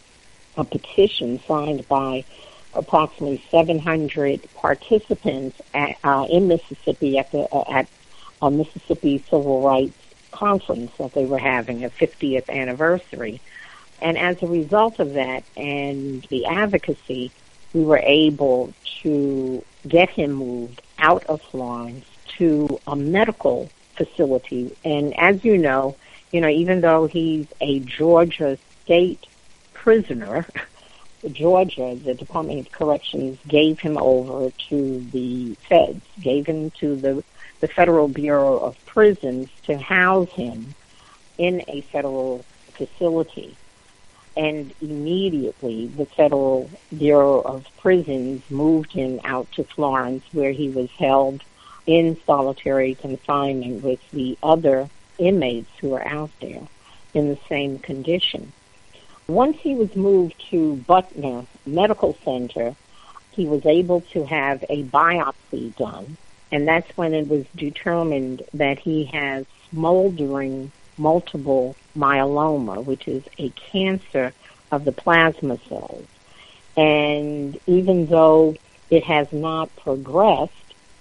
a 0.57 0.63
petition 0.63 1.39
signed 1.47 1.87
by 1.87 2.23
approximately 2.73 3.43
700 3.51 4.47
participants 4.55 5.61
at, 5.73 5.97
uh, 6.03 6.25
in 6.29 6.47
Mississippi 6.47 7.19
at 7.19 7.31
the 7.31 7.47
uh, 7.51 7.63
at 7.69 7.87
a 8.41 8.49
Mississippi 8.51 9.23
Civil 9.29 9.61
Rights 9.61 9.97
Conference 10.31 10.91
that 10.97 11.13
they 11.13 11.25
were 11.25 11.37
having, 11.37 11.85
a 11.85 11.89
50th 11.89 12.49
anniversary. 12.49 13.39
And 14.01 14.17
as 14.17 14.41
a 14.43 14.47
result 14.47 14.99
of 14.99 15.13
that 15.13 15.43
and 15.55 16.23
the 16.23 16.45
advocacy, 16.47 17.31
we 17.73 17.83
were 17.83 18.01
able 18.03 18.73
to 19.01 19.63
get 19.87 20.09
him 20.09 20.33
moved 20.33 20.81
out 20.97 21.23
of 21.25 21.41
Florence 21.41 22.05
to 22.37 22.79
a 22.87 22.95
medical 22.95 23.69
facility. 23.95 24.75
And 24.83 25.17
as 25.17 25.43
you 25.43 25.57
know, 25.57 25.95
you 26.31 26.41
know, 26.41 26.49
even 26.49 26.81
though 26.81 27.07
he's 27.07 27.47
a 27.61 27.79
Georgia 27.79 28.57
state 28.83 29.25
prisoner, 29.73 30.45
Georgia, 31.31 31.97
the 32.03 32.13
Department 32.13 32.59
of 32.67 32.71
Corrections 32.71 33.37
gave 33.47 33.79
him 33.79 33.97
over 33.97 34.51
to 34.69 34.99
the 35.11 35.55
feds, 35.69 36.01
gave 36.19 36.45
him 36.45 36.71
to 36.79 36.95
the, 36.95 37.23
the 37.61 37.67
Federal 37.67 38.07
Bureau 38.07 38.57
of 38.57 38.75
Prisons 38.85 39.49
to 39.63 39.77
house 39.77 40.29
him 40.29 40.73
in 41.37 41.63
a 41.67 41.81
federal 41.81 42.43
facility. 42.73 43.55
And 44.35 44.73
immediately 44.81 45.87
the 45.87 46.05
Federal 46.05 46.69
Bureau 46.97 47.41
of 47.41 47.65
Prisons 47.79 48.41
moved 48.49 48.91
him 48.91 49.21
out 49.23 49.51
to 49.53 49.63
Florence 49.63 50.23
where 50.31 50.51
he 50.51 50.69
was 50.69 50.89
held 50.91 51.43
in 51.85 52.17
solitary 52.25 52.95
confinement 52.95 53.83
with 53.83 53.99
the 54.11 54.37
other 54.41 54.89
inmates 55.17 55.69
who 55.79 55.89
were 55.89 56.05
out 56.05 56.31
there 56.41 56.61
in 57.13 57.29
the 57.29 57.37
same 57.47 57.79
condition. 57.79 58.51
Once 59.27 59.57
he 59.59 59.75
was 59.75 59.95
moved 59.95 60.35
to 60.49 60.75
Butner 60.87 61.45
Medical 61.65 62.17
Center, 62.25 62.75
he 63.31 63.45
was 63.47 63.65
able 63.65 64.01
to 64.01 64.25
have 64.25 64.63
a 64.69 64.83
biopsy 64.83 65.75
done, 65.75 66.17
and 66.51 66.67
that's 66.67 66.97
when 66.97 67.13
it 67.13 67.27
was 67.27 67.45
determined 67.55 68.43
that 68.53 68.79
he 68.79 69.05
has 69.05 69.45
smoldering 69.69 70.71
multiple 70.97 71.75
myeloma, 71.97 72.83
which 72.83 73.07
is 73.07 73.23
a 73.39 73.49
cancer 73.49 74.33
of 74.71 74.85
the 74.85 74.91
plasma 74.91 75.57
cells. 75.67 76.05
And 76.75 77.59
even 77.65 78.07
though 78.07 78.55
it 78.89 79.03
has 79.03 79.31
not 79.31 79.75
progressed 79.77 80.53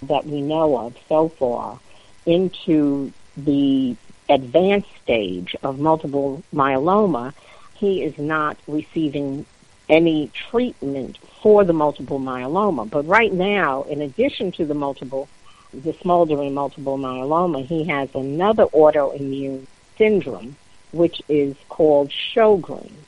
that 0.02 0.26
we 0.26 0.40
know 0.40 0.76
of 0.76 0.96
so 1.08 1.28
far 1.28 1.78
into 2.26 3.12
the 3.36 3.96
advanced 4.28 4.88
stage 5.02 5.56
of 5.62 5.78
multiple 5.78 6.42
myeloma, 6.54 7.32
he 7.74 8.02
is 8.02 8.16
not 8.18 8.56
receiving 8.66 9.44
any 9.88 10.30
treatment 10.50 11.18
for 11.42 11.64
the 11.64 11.72
multiple 11.72 12.20
myeloma. 12.20 12.88
But 12.88 13.06
right 13.06 13.32
now, 13.32 13.82
in 13.84 14.00
addition 14.00 14.52
to 14.52 14.64
the 14.64 14.74
multiple, 14.74 15.28
the 15.74 15.92
smoldering 15.94 16.54
multiple 16.54 16.98
myeloma, 16.98 17.64
he 17.64 17.84
has 17.84 18.08
another 18.14 18.66
autoimmune 18.66 19.66
syndrome, 19.98 20.56
which 20.92 21.20
is 21.28 21.56
called 21.68 22.10
Sjogren's. 22.10 23.04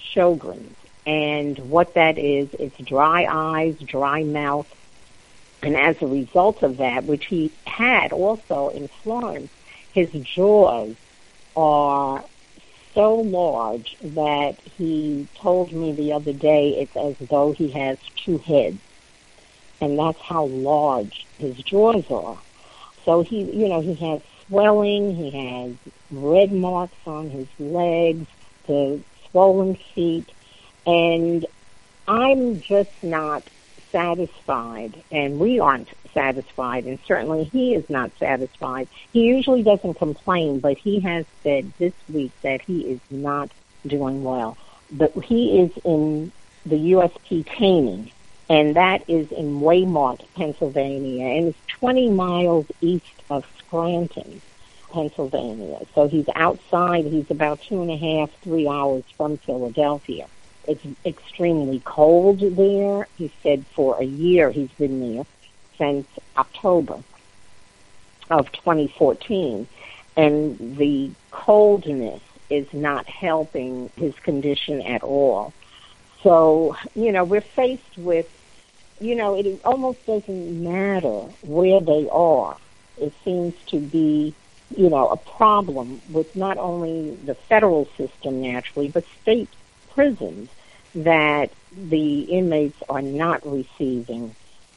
Sjogren's. 0.00 0.76
And 1.06 1.58
what 1.70 1.94
that 1.94 2.16
is, 2.16 2.48
it's 2.58 2.78
dry 2.78 3.26
eyes, 3.28 3.76
dry 3.80 4.22
mouth, 4.22 4.66
and 5.64 5.76
as 5.76 5.96
a 6.02 6.06
result 6.06 6.62
of 6.62 6.76
that, 6.76 7.04
which 7.04 7.26
he 7.26 7.50
had 7.66 8.12
also 8.12 8.68
in 8.68 8.88
Florence, 9.02 9.50
his 9.92 10.10
jaws 10.10 10.94
are 11.56 12.24
so 12.94 13.14
large 13.14 13.96
that 14.02 14.56
he 14.76 15.26
told 15.36 15.72
me 15.72 15.92
the 15.92 16.12
other 16.12 16.32
day 16.32 16.76
it's 16.78 16.96
as 16.96 17.28
though 17.28 17.52
he 17.52 17.70
has 17.70 17.98
two 18.16 18.38
heads. 18.38 18.78
and 19.80 19.98
that's 19.98 20.20
how 20.20 20.44
large 20.46 21.26
his 21.38 21.56
jaws 21.58 22.04
are. 22.10 22.38
So 23.04 23.22
he, 23.22 23.42
you 23.42 23.68
know, 23.68 23.80
he 23.80 23.94
has 23.96 24.22
swelling, 24.46 25.14
he 25.14 25.30
has 25.30 25.72
red 26.10 26.52
marks 26.52 26.96
on 27.06 27.28
his 27.28 27.48
legs, 27.58 28.26
the 28.66 29.02
swollen 29.30 29.76
feet, 29.94 30.28
and 30.86 31.44
I'm 32.06 32.60
just 32.60 32.90
not 33.02 33.42
satisfied, 33.94 35.00
and 35.12 35.38
we 35.38 35.60
aren't 35.60 35.88
satisfied, 36.12 36.84
and 36.84 36.98
certainly 37.06 37.44
he 37.44 37.74
is 37.74 37.88
not 37.88 38.10
satisfied. 38.18 38.88
He 39.12 39.20
usually 39.20 39.62
doesn't 39.62 39.94
complain, 39.94 40.58
but 40.58 40.76
he 40.76 40.98
has 41.00 41.24
said 41.44 41.72
this 41.78 41.92
week 42.12 42.32
that 42.42 42.60
he 42.60 42.80
is 42.80 43.00
not 43.08 43.52
doing 43.86 44.24
well. 44.24 44.58
But 44.90 45.12
he 45.24 45.60
is 45.60 45.70
in 45.84 46.32
the 46.66 46.92
USP 46.94 47.46
Canaan, 47.46 48.10
and 48.50 48.74
that 48.74 49.08
is 49.08 49.30
in 49.30 49.60
Waymart, 49.60 50.22
Pennsylvania, 50.34 51.26
and 51.26 51.48
it's 51.48 51.58
20 51.78 52.10
miles 52.10 52.66
east 52.80 53.22
of 53.30 53.46
Scranton, 53.58 54.42
Pennsylvania. 54.90 55.78
So 55.94 56.08
he's 56.08 56.28
outside. 56.34 57.04
He's 57.04 57.30
about 57.30 57.62
two 57.62 57.80
and 57.80 57.92
a 57.92 57.96
half, 57.96 58.30
three 58.42 58.66
hours 58.66 59.04
from 59.16 59.36
Philadelphia. 59.38 60.26
It's 60.66 60.84
extremely 61.04 61.80
cold 61.84 62.40
there. 62.40 63.06
He 63.16 63.32
said 63.42 63.64
for 63.74 64.00
a 64.00 64.04
year 64.04 64.50
he's 64.50 64.70
been 64.72 65.14
there 65.14 65.26
since 65.78 66.06
October 66.36 67.02
of 68.30 68.50
2014. 68.52 69.66
And 70.16 70.76
the 70.76 71.10
coldness 71.30 72.22
is 72.50 72.72
not 72.72 73.06
helping 73.06 73.90
his 73.96 74.14
condition 74.20 74.80
at 74.82 75.02
all. 75.02 75.52
So, 76.22 76.76
you 76.94 77.12
know, 77.12 77.24
we're 77.24 77.40
faced 77.40 77.98
with, 77.98 78.28
you 79.00 79.14
know, 79.14 79.34
it 79.34 79.60
almost 79.64 80.06
doesn't 80.06 80.62
matter 80.62 81.28
where 81.42 81.80
they 81.80 82.08
are. 82.10 82.56
It 82.98 83.12
seems 83.24 83.54
to 83.66 83.78
be, 83.78 84.34
you 84.76 84.88
know, 84.88 85.08
a 85.08 85.16
problem 85.16 86.00
with 86.10 86.34
not 86.36 86.56
only 86.56 87.16
the 87.26 87.34
federal 87.34 87.86
system 87.96 88.40
naturally, 88.40 88.88
but 88.88 89.04
state 89.20 89.48
prisons 89.94 90.48
that 90.94 91.50
the 91.76 92.20
inmates 92.22 92.82
are 92.88 93.02
not 93.02 93.44
receiving 93.44 94.34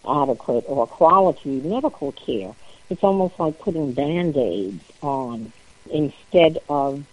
adequate 0.08 0.64
or 0.68 0.88
quality 0.88 1.62
medical 1.62 2.12
care. 2.14 2.56
It's 2.90 3.04
almost 3.04 3.40
like 3.40 3.60
putting 3.60 3.92
band-aids 3.92 4.84
on 5.02 5.52
instead 5.92 6.60
of 6.70 7.04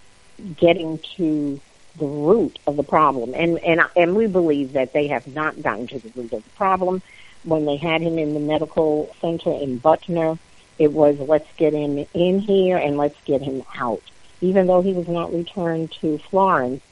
getting 0.57 0.99
to 1.17 1.61
the 1.99 2.07
root 2.07 2.59
of 2.67 2.77
the 2.77 2.83
problem. 2.83 3.35
And, 3.35 3.59
and, 3.59 3.83
and 3.97 4.17
we 4.17 4.27
believe 4.27 4.73
that 4.73 4.93
they 4.93 5.09
have 5.09 5.27
not 5.29 5.63
gotten 5.63 5.87
to 5.89 5.99
the 5.99 6.11
root 6.15 6.33
of 6.33 6.45
the 6.45 6.51
problem. 6.51 7.03
When 7.45 7.67
they 7.67 7.77
had 7.77 8.01
him 8.01 8.19
in 8.19 8.35
the 8.35 8.41
medical 8.41 9.15
center 9.21 9.53
in 9.53 9.79
Butner, 9.81 10.39
it 10.79 10.93
was 10.93 11.19
let's 11.19 11.49
get 11.57 11.73
him 11.73 12.05
in 12.15 12.39
here 12.41 12.77
and 12.77 12.97
let's 12.97 13.21
get 13.25 13.43
him 13.43 13.63
out. 13.77 14.03
Even 14.41 14.67
though 14.67 14.83
he 14.83 14.93
was 14.93 15.09
not 15.09 15.33
returned 15.33 15.93
to 16.01 16.19
Florence, 16.19 16.83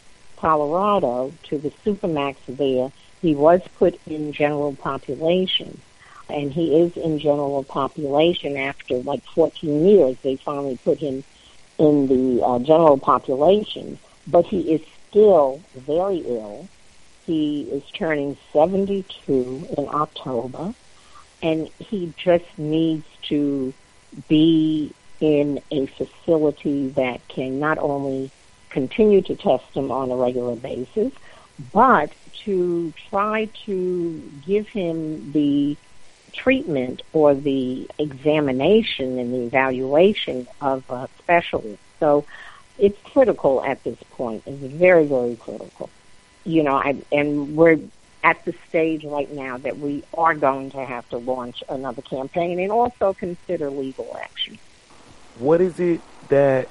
Colorado, 0.43 1.32
to 1.45 1.57
the 1.57 1.72
Supermax 1.86 2.36
there, 2.49 2.93
he 3.22 3.34
was 3.34 3.61
put 3.78 3.99
in 4.07 4.32
general 4.32 4.74
population 4.74 5.80
and 6.28 6.53
he 6.53 6.76
is 6.80 6.93
in 6.97 7.20
general 7.20 7.62
population 7.62 8.57
after 8.57 8.97
like 8.99 9.22
14 9.34 9.86
years. 9.86 10.16
They 10.24 10.38
finally 10.45 10.78
put 10.84 10.99
him 10.99 11.22
in 11.78 12.09
the 12.09 12.45
uh, 12.45 12.59
general 12.59 12.99
population, 12.99 14.01
but 14.26 14.45
he 14.47 14.72
is 14.72 14.80
still 15.09 15.62
very 15.86 16.24
ill. 16.26 16.68
He 17.24 17.68
is 17.72 17.84
turning 17.97 18.36
72 18.53 19.68
in 19.78 19.88
October, 19.88 20.74
and 21.40 21.70
he 21.78 22.12
just 22.16 22.47
needs 22.59 23.07
to 23.28 23.72
be 24.28 24.93
in 25.20 25.61
a 25.70 25.86
facility 25.86 26.88
that 26.97 27.20
can 27.28 27.61
not 27.61 27.78
only 27.78 28.32
continue 28.72 29.22
to 29.22 29.36
test 29.36 29.64
him 29.74 29.90
on 29.90 30.10
a 30.10 30.16
regular 30.16 30.56
basis, 30.56 31.12
but 31.72 32.10
to 32.44 32.92
try 33.10 33.44
to 33.66 34.30
give 34.44 34.68
him 34.68 35.32
the 35.32 35.76
treatment 36.32 37.02
or 37.12 37.34
the 37.34 37.88
examination 37.98 39.18
and 39.18 39.32
the 39.32 39.42
evaluation 39.42 40.46
of 40.60 40.88
a 40.90 41.08
specialist. 41.18 41.82
So 42.00 42.24
it's 42.78 42.98
critical 43.04 43.62
at 43.62 43.84
this 43.84 43.98
point. 44.12 44.42
It's 44.46 44.72
very, 44.74 45.06
very 45.06 45.36
critical. 45.36 45.90
You 46.44 46.62
know, 46.62 46.74
I, 46.74 46.96
and 47.12 47.54
we're 47.54 47.78
at 48.24 48.44
the 48.44 48.54
stage 48.68 49.04
right 49.04 49.30
now 49.32 49.58
that 49.58 49.78
we 49.78 50.02
are 50.14 50.34
going 50.34 50.70
to 50.70 50.84
have 50.84 51.08
to 51.10 51.18
launch 51.18 51.62
another 51.68 52.02
campaign 52.02 52.58
and 52.58 52.72
also 52.72 53.12
consider 53.12 53.70
legal 53.70 54.16
action. 54.20 54.58
What 55.38 55.60
is 55.60 55.78
it 55.80 56.00
that 56.28 56.68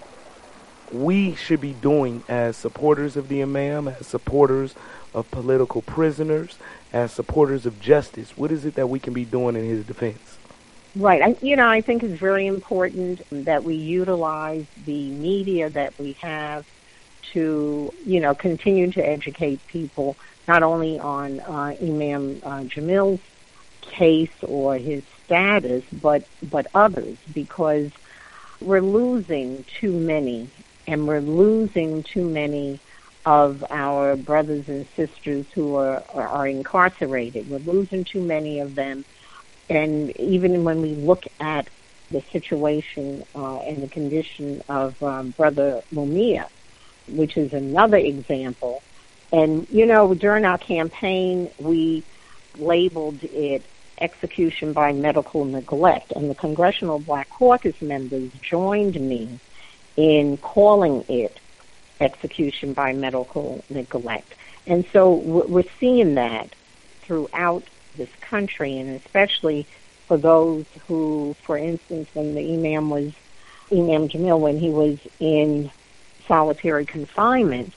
we 0.94 1.36
should 1.36 1.62
be 1.62 1.74
doing 1.74 2.24
as 2.28 2.58
supporters 2.58 3.18
of 3.18 3.28
the 3.28 3.42
imam, 3.42 3.88
as 3.88 4.08
supporters 4.08 4.76
of 5.14 5.30
political 5.32 5.82
prisoners, 5.82 6.58
as 6.94 7.12
supporters 7.12 7.66
of 7.66 7.80
justice? 7.80 8.38
What 8.38 8.52
is 8.52 8.66
it 8.66 8.76
that 8.76 8.88
we 8.88 9.00
can 9.00 9.14
be 9.14 9.26
doing 9.26 9.56
in 9.56 9.66
his 9.66 9.86
defense? 9.86 10.38
Right. 10.96 11.22
I, 11.22 11.36
you 11.42 11.56
know, 11.56 11.68
I 11.68 11.82
think 11.82 12.04
it's 12.04 12.20
very 12.20 12.48
important 12.48 13.22
that 13.32 13.64
we 13.64 13.76
utilize 13.76 14.66
the 14.86 15.10
media 15.12 15.70
that 15.70 15.98
we 15.98 16.14
have 16.14 16.66
to, 17.32 17.94
you 18.06 18.20
know, 18.20 18.36
continue 18.36 18.92
to 18.92 19.02
educate 19.02 19.66
people 19.68 20.18
not 20.48 20.64
only 20.64 21.00
on 21.00 21.39
uh, 21.39 21.76
Imam 21.82 22.42
uh, 22.44 22.64
Jamil's 22.64 23.22
case 23.82 24.32
or 24.42 24.78
his 24.78 25.04
status, 25.26 25.84
but 25.94 26.26
but 26.44 26.68
others 26.74 27.18
because 27.34 27.92
we're 28.60 28.82
losing 28.82 29.64
too 29.80 29.94
many, 29.94 30.50
and 30.88 31.08
we're 31.08 31.22
losing 31.22 32.04
too 32.14 32.26
many 32.26 32.80
of 33.26 33.64
our 33.70 34.16
brothers 34.16 34.66
and 34.68 34.88
sisters 34.96 35.46
who 35.54 35.76
are, 35.76 36.04
are, 36.14 36.48
incarcerated. 36.48 37.50
We're 37.50 37.60
losing 37.60 38.04
too 38.04 38.22
many 38.22 38.60
of 38.60 38.74
them. 38.74 39.06
And 39.70 40.10
even 40.20 40.64
when 40.64 40.82
we 40.82 40.96
look 40.96 41.24
at 41.40 41.70
the 42.10 42.24
situation 42.32 43.24
uh, 43.36 43.60
and 43.60 43.84
the 43.84 43.88
condition 43.88 44.62
of 44.70 45.02
um, 45.04 45.34
Brother 45.38 45.82
Mumia, 45.94 46.48
which 47.10 47.38
is 47.38 47.54
another 47.54 47.98
example. 47.98 48.82
And, 49.32 49.68
you 49.70 49.86
know, 49.86 50.14
during 50.14 50.44
our 50.44 50.58
campaign, 50.58 51.50
we 51.60 52.04
labeled 52.58 53.20
it 53.22 53.64
execution 54.02 54.74
by 54.74 54.92
medical 54.92 55.46
neglect. 55.46 56.12
And 56.16 56.30
the 56.30 56.36
Congressional 56.36 57.00
Black 57.00 57.30
Caucus 57.30 57.76
members 57.82 58.32
joined 58.50 58.96
me 58.96 59.40
in 59.98 60.38
calling 60.38 61.06
it 61.08 61.39
execution 62.00 62.74
by 62.74 62.94
medical 62.94 63.64
neglect. 63.70 64.34
And 64.68 64.86
so 64.92 65.14
we're 65.14 65.64
seeing 65.80 66.16
that 66.16 66.54
throughout 67.02 67.64
this 67.98 68.10
country, 68.22 68.78
and 68.78 68.89
especially 68.89 69.68
for 70.08 70.18
those 70.18 70.66
who, 70.88 71.36
for 71.44 71.58
instance, 71.58 72.10
when 72.14 72.36
the 72.36 72.54
imam 72.54 72.89
was, 72.89 73.12
Imam 73.72 74.10
Jamil, 74.10 74.39
when 74.39 74.58
he 74.58 74.70
was 74.70 75.00
in 75.20 75.72
solitary 76.28 76.86
confinement, 76.86 77.74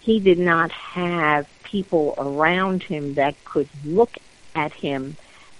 he 0.00 0.20
did 0.20 0.38
not 0.38 0.70
have 0.70 1.48
people 1.64 2.14
around 2.18 2.82
him 2.82 3.14
that 3.14 3.34
could 3.44 3.68
look 3.84 4.16
at 4.54 4.72
him 4.72 5.16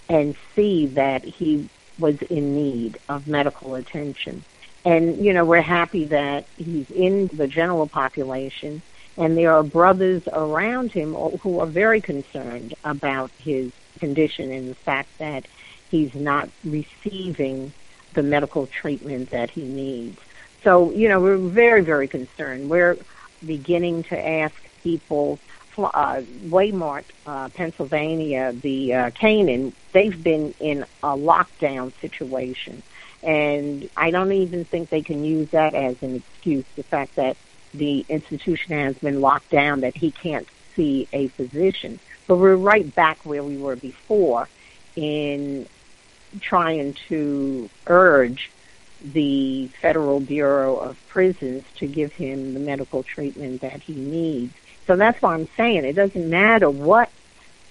and 0.07 0.35
see 0.55 0.87
that 0.87 1.23
he 1.23 1.69
was 1.99 2.15
in 2.29 2.55
need 2.55 2.99
of 3.09 3.27
medical 3.27 3.75
attention. 3.75 4.43
And, 4.85 5.23
you 5.23 5.33
know, 5.33 5.45
we're 5.45 5.61
happy 5.61 6.05
that 6.05 6.45
he's 6.57 6.89
in 6.89 7.27
the 7.33 7.47
general 7.47 7.87
population 7.87 8.81
and 9.19 9.37
there 9.37 9.53
are 9.53 9.63
brothers 9.63 10.23
around 10.31 10.93
him 10.93 11.13
who 11.13 11.59
are 11.59 11.67
very 11.67 11.99
concerned 11.99 12.73
about 12.85 13.31
his 13.37 13.71
condition 13.99 14.49
and 14.49 14.69
the 14.69 14.75
fact 14.75 15.09
that 15.17 15.45
he's 15.91 16.15
not 16.15 16.49
receiving 16.63 17.73
the 18.13 18.23
medical 18.23 18.65
treatment 18.67 19.31
that 19.31 19.49
he 19.49 19.63
needs. 19.63 20.17
So, 20.63 20.91
you 20.91 21.09
know, 21.09 21.19
we're 21.19 21.37
very, 21.37 21.81
very 21.81 22.07
concerned. 22.07 22.69
We're 22.69 22.97
beginning 23.45 24.03
to 24.03 24.17
ask 24.17 24.55
people, 24.83 25.37
uh, 25.77 26.21
Waymart, 26.45 27.03
uh, 27.25 27.49
Pennsylvania, 27.49 28.53
the 28.53 28.93
uh, 28.93 29.09
Canaan, 29.11 29.73
they've 29.91 30.23
been 30.23 30.53
in 30.61 30.83
a 31.03 31.09
lockdown 31.09 31.91
situation. 31.99 32.83
And 33.23 33.89
I 33.97 34.11
don't 34.11 34.31
even 34.31 34.65
think 34.65 34.89
they 34.89 35.01
can 35.01 35.23
use 35.23 35.49
that 35.51 35.75
as 35.75 36.01
an 36.01 36.15
excuse, 36.15 36.65
the 36.75 36.83
fact 36.83 37.15
that 37.15 37.35
the 37.73 38.05
institution 38.09 38.71
has 38.71 38.95
been 38.97 39.21
locked 39.21 39.49
down, 39.49 39.81
that 39.81 39.95
he 39.95 40.11
can't 40.11 40.47
see 40.75 41.07
a 41.11 41.27
physician. 41.29 41.99
But 42.27 42.37
we're 42.37 42.55
right 42.55 42.93
back 42.95 43.19
where 43.25 43.43
we 43.43 43.57
were 43.57 43.75
before 43.75 44.47
in 44.95 45.67
trying 46.39 46.95
to 47.09 47.69
urge 47.87 48.49
the 49.01 49.69
Federal 49.81 50.19
Bureau 50.19 50.77
of 50.77 50.97
Prisons 51.09 51.63
to 51.77 51.87
give 51.87 52.11
him 52.13 52.53
the 52.53 52.59
medical 52.59 53.03
treatment 53.03 53.61
that 53.61 53.81
he 53.81 53.93
needs. 53.93 54.53
So 54.87 54.95
that's 54.95 55.21
why 55.21 55.33
I'm 55.35 55.47
saying 55.55 55.85
it 55.85 55.93
doesn't 55.93 56.29
matter 56.29 56.69
what 56.69 57.09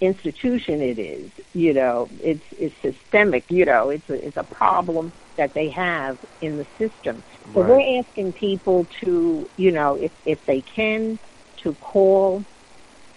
institution 0.01 0.80
it 0.80 0.99
is. 0.99 1.30
You 1.53 1.74
know, 1.74 2.09
it's 2.22 2.44
it's 2.53 2.74
systemic. 2.80 3.51
You 3.51 3.64
know, 3.64 3.90
it's 3.90 4.09
a, 4.09 4.26
it's 4.26 4.36
a 4.36 4.44
problem 4.44 5.12
that 5.39 5.55
they 5.55 5.70
have 5.70 6.18
in 6.43 6.59
the 6.59 6.66
system. 6.76 7.24
So 7.55 7.62
right. 7.62 7.70
we're 7.70 8.01
asking 8.01 8.34
people 8.34 8.86
to, 9.03 9.49
you 9.57 9.72
know, 9.72 9.95
if 9.95 10.12
if 10.26 10.39
they 10.47 10.62
can, 10.76 11.18
to 11.62 11.74
call 11.76 12.45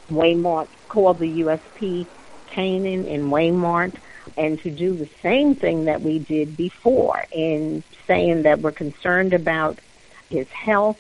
Waymart, 0.10 0.68
call 0.88 1.14
the 1.14 1.42
USP 1.42 2.08
Canaan 2.54 3.06
in 3.06 3.30
Waymart, 3.30 3.94
and 4.38 4.60
to 4.62 4.72
do 4.72 4.98
the 4.98 5.10
same 5.22 5.56
thing 5.56 5.86
that 5.86 6.02
we 6.02 6.20
did 6.20 6.56
before 6.56 7.26
in 7.32 7.84
saying 8.08 8.44
that 8.44 8.62
we're 8.62 8.72
concerned 8.72 9.34
about 9.34 9.80
his 10.30 10.48
health. 10.66 10.98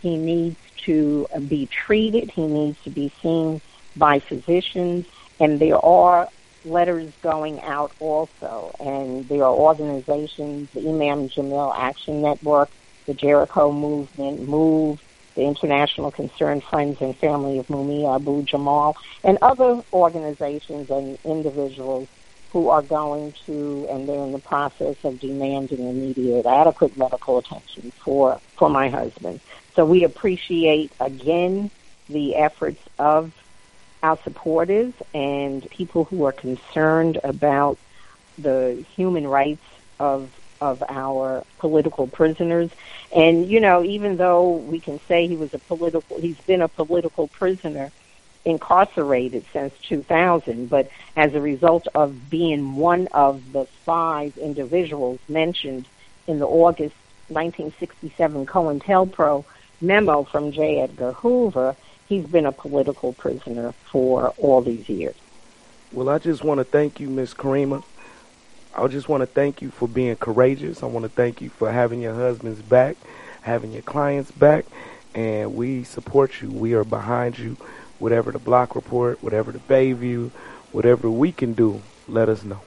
He 0.00 0.16
needs 0.16 0.58
to 0.84 1.26
uh, 1.34 1.40
be 1.40 1.68
treated. 1.86 2.30
He 2.34 2.46
needs 2.46 2.78
to 2.84 2.90
be 2.90 3.12
seen 3.22 3.60
by 3.96 4.20
physicians. 4.28 5.06
And 5.40 5.60
there 5.60 5.78
are 5.84 6.28
letters 6.66 7.12
going 7.22 7.60
out 7.60 7.92
also. 8.00 8.74
And 8.80 9.28
there 9.28 9.44
are 9.44 9.54
organizations, 9.54 10.68
the 10.74 10.80
Imam 10.80 11.28
Jamil 11.28 11.72
Action 11.76 12.20
Network, 12.20 12.70
the 13.06 13.14
Jericho 13.14 13.72
Movement, 13.72 14.48
MOVE, 14.48 15.00
the 15.36 15.42
International 15.42 16.10
Concerned 16.10 16.64
Friends 16.70 16.98
and 17.00 17.16
Family 17.18 17.58
of 17.58 17.66
Mumia 17.68 18.16
Abu 18.16 18.42
Jamal, 18.42 18.96
and 19.22 19.38
other 19.42 19.82
organizations 19.92 20.90
and 20.90 21.18
individuals 21.24 22.08
who 22.52 22.70
are 22.70 22.82
going 22.82 23.34
to, 23.44 23.86
and 23.90 24.08
they're 24.08 24.24
in 24.24 24.32
the 24.32 24.38
process 24.38 24.96
of 25.04 25.20
demanding 25.20 25.86
immediate, 25.88 26.46
adequate 26.46 26.96
medical 26.96 27.38
attention 27.38 27.92
for, 28.02 28.40
for 28.58 28.70
my 28.70 28.88
husband. 28.88 29.40
So 29.74 29.84
we 29.84 30.04
appreciate, 30.04 30.90
again, 30.98 31.70
the 32.08 32.36
efforts 32.36 32.80
of 32.98 33.32
our 34.02 34.18
supporters 34.22 34.92
and 35.14 35.68
people 35.70 36.04
who 36.04 36.24
are 36.24 36.32
concerned 36.32 37.18
about 37.24 37.78
the 38.38 38.84
human 38.94 39.26
rights 39.26 39.64
of 39.98 40.30
of 40.60 40.82
our 40.88 41.44
political 41.58 42.06
prisoners. 42.06 42.70
And 43.14 43.48
you 43.48 43.60
know, 43.60 43.84
even 43.84 44.16
though 44.16 44.52
we 44.52 44.80
can 44.80 45.00
say 45.06 45.26
he 45.26 45.36
was 45.36 45.52
a 45.54 45.58
political 45.58 46.18
he's 46.20 46.40
been 46.40 46.62
a 46.62 46.68
political 46.68 47.28
prisoner 47.28 47.90
incarcerated 48.44 49.44
since 49.52 49.74
2000, 49.88 50.68
but 50.68 50.88
as 51.16 51.34
a 51.34 51.40
result 51.40 51.88
of 51.94 52.30
being 52.30 52.76
one 52.76 53.08
of 53.08 53.52
the 53.52 53.66
five 53.84 54.38
individuals 54.38 55.18
mentioned 55.28 55.86
in 56.28 56.38
the 56.38 56.46
August 56.46 56.94
1967 57.28 58.46
COINTELPRO 58.46 59.44
memo 59.80 60.22
from 60.22 60.52
J. 60.52 60.80
Edgar 60.80 61.12
Hoover, 61.12 61.76
he's 62.08 62.26
been 62.26 62.46
a 62.46 62.52
political 62.52 63.12
prisoner 63.12 63.72
for 63.90 64.30
all 64.38 64.60
these 64.60 64.88
years. 64.88 65.14
Well, 65.92 66.08
I 66.08 66.18
just 66.18 66.44
want 66.44 66.58
to 66.58 66.64
thank 66.64 67.00
you, 67.00 67.08
Miss 67.08 67.34
Karima. 67.34 67.82
I 68.74 68.86
just 68.88 69.08
want 69.08 69.22
to 69.22 69.26
thank 69.26 69.62
you 69.62 69.70
for 69.70 69.88
being 69.88 70.16
courageous. 70.16 70.82
I 70.82 70.86
want 70.86 71.04
to 71.04 71.08
thank 71.08 71.40
you 71.40 71.48
for 71.48 71.70
having 71.70 72.02
your 72.02 72.14
husband's 72.14 72.60
back, 72.60 72.96
having 73.40 73.72
your 73.72 73.82
clients 73.82 74.30
back, 74.30 74.66
and 75.14 75.54
we 75.54 75.84
support 75.84 76.42
you. 76.42 76.50
We 76.50 76.74
are 76.74 76.84
behind 76.84 77.38
you 77.38 77.56
whatever 77.98 78.32
the 78.32 78.38
block 78.38 78.74
report, 78.74 79.22
whatever 79.22 79.52
the 79.52 79.58
Bayview, 79.60 80.30
whatever 80.72 81.10
we 81.10 81.32
can 81.32 81.54
do, 81.54 81.80
let 82.08 82.28
us 82.28 82.44
know. 82.44 82.60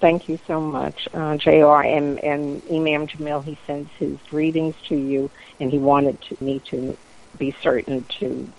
Thank 0.00 0.28
you 0.28 0.38
so 0.46 0.60
much, 0.60 1.08
uh, 1.12 1.36
JR. 1.36 1.82
And, 1.82 2.18
and 2.20 2.62
Imam 2.70 3.06
Jamil, 3.06 3.44
he 3.44 3.58
sends 3.66 3.90
his 3.92 4.18
greetings 4.28 4.74
to 4.88 4.96
you, 4.96 5.30
and 5.58 5.70
he 5.70 5.78
wanted 5.78 6.20
to, 6.22 6.36
me 6.42 6.58
to 6.66 6.96
be 7.38 7.54
certain 7.62 8.04
to 8.18 8.50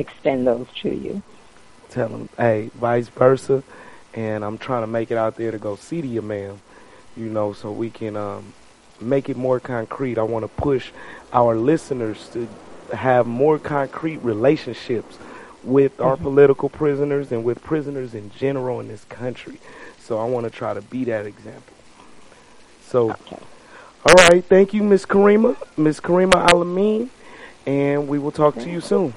extend 0.00 0.46
those 0.46 0.66
to 0.82 0.88
you. 0.88 1.22
Tell 1.90 2.08
them, 2.08 2.28
hey, 2.36 2.70
vice 2.74 3.08
versa. 3.08 3.62
And 4.12 4.44
I'm 4.44 4.58
trying 4.58 4.82
to 4.82 4.86
make 4.88 5.10
it 5.10 5.16
out 5.16 5.36
there 5.36 5.52
to 5.52 5.58
go 5.58 5.76
see 5.76 6.00
the 6.00 6.18
imam, 6.18 6.60
you 7.16 7.26
know, 7.26 7.52
so 7.52 7.70
we 7.70 7.90
can 7.90 8.16
um, 8.16 8.52
make 9.00 9.28
it 9.28 9.36
more 9.36 9.60
concrete. 9.60 10.18
I 10.18 10.22
want 10.22 10.44
to 10.44 10.48
push 10.48 10.90
our 11.32 11.54
listeners 11.54 12.28
to 12.32 12.48
have 12.92 13.26
more 13.26 13.58
concrete 13.58 14.18
relationships 14.18 15.16
with 15.62 16.00
our 16.00 16.14
mm-hmm. 16.14 16.24
political 16.24 16.68
prisoners 16.68 17.30
and 17.30 17.44
with 17.44 17.62
prisoners 17.62 18.14
in 18.14 18.30
general 18.32 18.80
in 18.80 18.88
this 18.88 19.04
country. 19.04 19.58
So 19.98 20.18
I 20.18 20.24
want 20.24 20.44
to 20.44 20.50
try 20.50 20.74
to 20.74 20.82
be 20.82 21.04
that 21.04 21.26
example. 21.26 21.74
So, 22.86 23.12
okay. 23.12 23.38
all 24.06 24.14
right. 24.28 24.44
Thank 24.44 24.74
you, 24.74 24.82
Miss 24.82 25.06
Karima, 25.06 25.56
Miss 25.76 26.00
Karima 26.00 26.50
Al-Amin, 26.50 27.10
and 27.66 28.08
we 28.08 28.18
will 28.18 28.32
talk 28.32 28.56
to 28.56 28.68
you 28.68 28.80
soon. 28.80 29.14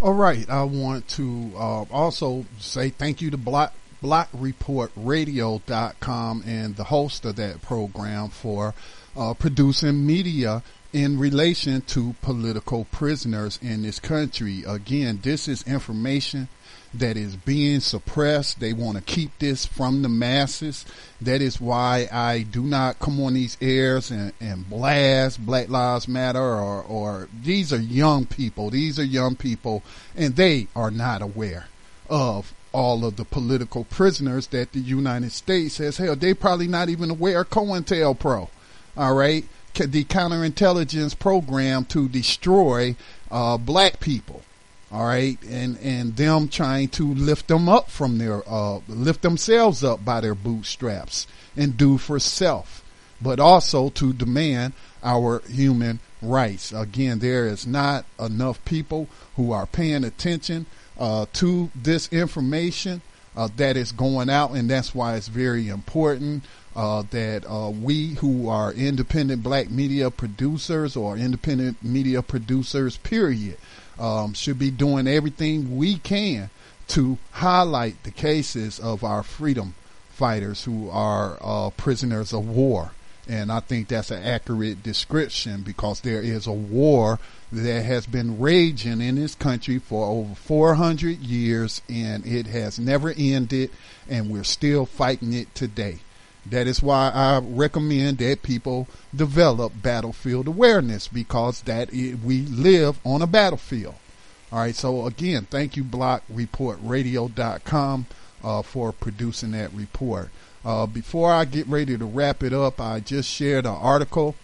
All 0.00 0.12
right. 0.12 0.48
I 0.50 0.64
want 0.64 1.06
to 1.10 1.52
uh, 1.56 1.84
also 1.90 2.46
say 2.58 2.90
thank 2.90 3.22
you 3.22 3.30
to 3.30 3.36
Block 3.36 3.72
blockreportradio.com 4.02 6.42
and 6.46 6.74
the 6.76 6.84
host 6.84 7.24
of 7.24 7.36
that 7.36 7.62
program 7.62 8.28
for 8.28 8.74
uh, 9.16 9.32
producing 9.32 10.04
media 10.06 10.62
in 10.94 11.18
relation 11.18 11.80
to 11.80 12.14
political 12.22 12.84
prisoners 12.84 13.58
in 13.60 13.82
this 13.82 13.98
country. 13.98 14.62
Again, 14.64 15.18
this 15.22 15.48
is 15.48 15.64
information 15.64 16.48
that 16.94 17.16
is 17.16 17.34
being 17.34 17.80
suppressed. 17.80 18.60
They 18.60 18.72
want 18.72 18.96
to 18.96 19.02
keep 19.02 19.36
this 19.40 19.66
from 19.66 20.02
the 20.02 20.08
masses. 20.08 20.86
That 21.20 21.42
is 21.42 21.60
why 21.60 22.08
I 22.12 22.42
do 22.42 22.62
not 22.62 23.00
come 23.00 23.20
on 23.20 23.34
these 23.34 23.58
airs 23.60 24.12
and, 24.12 24.32
and 24.40 24.70
blast 24.70 25.44
Black 25.44 25.68
Lives 25.68 26.06
Matter 26.06 26.38
or, 26.38 26.84
or 26.84 27.28
these 27.42 27.72
are 27.72 27.80
young 27.80 28.24
people. 28.24 28.70
These 28.70 29.00
are 29.00 29.04
young 29.04 29.34
people 29.34 29.82
and 30.14 30.36
they 30.36 30.68
are 30.76 30.92
not 30.92 31.22
aware 31.22 31.66
of 32.08 32.54
all 32.70 33.04
of 33.04 33.16
the 33.16 33.24
political 33.24 33.82
prisoners 33.82 34.46
that 34.48 34.72
the 34.72 34.80
United 34.80 35.32
States 35.32 35.78
has 35.78 35.96
held. 35.96 36.20
They 36.20 36.34
probably 36.34 36.68
not 36.68 36.88
even 36.88 37.10
aware 37.10 37.40
of 37.40 37.50
COINTELPRO. 37.50 38.48
All 38.96 39.14
right 39.14 39.44
the 39.74 40.04
counterintelligence 40.04 41.18
program 41.18 41.84
to 41.86 42.08
destroy 42.08 42.96
uh, 43.30 43.56
black 43.58 44.00
people. 44.00 44.42
All 44.92 45.04
right, 45.06 45.38
and 45.50 45.76
and 45.78 46.14
them 46.14 46.46
trying 46.46 46.88
to 46.90 47.14
lift 47.14 47.48
them 47.48 47.68
up 47.68 47.90
from 47.90 48.18
their 48.18 48.48
uh, 48.48 48.78
lift 48.86 49.22
themselves 49.22 49.82
up 49.82 50.04
by 50.04 50.20
their 50.20 50.36
bootstraps 50.36 51.26
and 51.56 51.76
do 51.76 51.98
for 51.98 52.20
self, 52.20 52.84
but 53.20 53.40
also 53.40 53.90
to 53.90 54.12
demand 54.12 54.72
our 55.02 55.42
human 55.48 55.98
rights. 56.22 56.72
Again, 56.72 57.18
there 57.18 57.46
is 57.46 57.66
not 57.66 58.04
enough 58.20 58.64
people 58.64 59.08
who 59.34 59.50
are 59.50 59.66
paying 59.66 60.04
attention 60.04 60.66
uh, 60.98 61.26
to 61.34 61.70
this 61.74 62.08
information 62.12 63.02
uh, 63.36 63.48
that 63.56 63.76
is 63.76 63.90
going 63.90 64.30
out, 64.30 64.52
and 64.52 64.70
that's 64.70 64.94
why 64.94 65.16
it's 65.16 65.28
very 65.28 65.68
important 65.68 66.44
uh, 66.76 67.02
that 67.10 67.44
uh, 67.46 67.70
we 67.70 68.14
who 68.14 68.48
are 68.48 68.72
independent 68.72 69.42
black 69.42 69.70
media 69.70 70.10
producers 70.10 70.96
or 70.96 71.16
independent 71.16 71.82
media 71.82 72.22
producers, 72.22 72.96
period, 72.98 73.56
um, 73.98 74.34
should 74.34 74.58
be 74.58 74.70
doing 74.70 75.06
everything 75.06 75.76
we 75.76 75.98
can 75.98 76.50
to 76.88 77.18
highlight 77.32 78.02
the 78.02 78.10
cases 78.10 78.78
of 78.78 79.04
our 79.04 79.22
freedom 79.22 79.74
fighters 80.10 80.64
who 80.64 80.88
are 80.90 81.38
uh, 81.40 81.70
prisoners 81.70 82.32
of 82.32 82.48
war. 82.48 82.92
And 83.26 83.50
I 83.50 83.60
think 83.60 83.88
that's 83.88 84.10
an 84.10 84.22
accurate 84.22 84.82
description 84.82 85.62
because 85.62 86.00
there 86.00 86.20
is 86.20 86.46
a 86.46 86.52
war 86.52 87.18
that 87.52 87.84
has 87.84 88.06
been 88.06 88.38
raging 88.38 89.00
in 89.00 89.14
this 89.14 89.34
country 89.34 89.78
for 89.78 90.06
over 90.06 90.34
400 90.34 91.18
years 91.18 91.80
and 91.88 92.26
it 92.26 92.46
has 92.46 92.78
never 92.78 93.14
ended 93.16 93.70
and 94.08 94.28
we're 94.28 94.44
still 94.44 94.84
fighting 94.84 95.32
it 95.32 95.54
today. 95.54 96.00
That 96.46 96.66
is 96.66 96.82
why 96.82 97.10
I 97.14 97.38
recommend 97.38 98.18
that 98.18 98.42
people 98.42 98.86
develop 99.14 99.72
battlefield 99.80 100.46
awareness 100.46 101.08
because 101.08 101.62
that 101.62 101.90
is, 101.92 102.16
we 102.16 102.42
live 102.42 102.98
on 103.04 103.22
a 103.22 103.26
battlefield. 103.26 103.94
All 104.52 104.58
right. 104.60 104.74
So 104.74 105.06
again, 105.06 105.46
thank 105.50 105.76
you, 105.76 105.84
blockreportradio.com, 105.84 108.06
uh, 108.42 108.62
for 108.62 108.92
producing 108.92 109.52
that 109.52 109.72
report. 109.72 110.28
Uh, 110.64 110.86
before 110.86 111.32
I 111.32 111.44
get 111.44 111.66
ready 111.66 111.98
to 111.98 112.04
wrap 112.04 112.42
it 112.42 112.52
up, 112.52 112.80
I 112.80 113.00
just 113.00 113.28
shared 113.28 113.66
an 113.66 113.74
article 113.74 114.34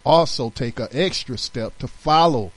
also 0.06 0.50
take 0.50 0.80
an 0.80 0.88
extra 0.92 1.38
step 1.38 1.78
to 1.80 1.88
follow 1.88 2.52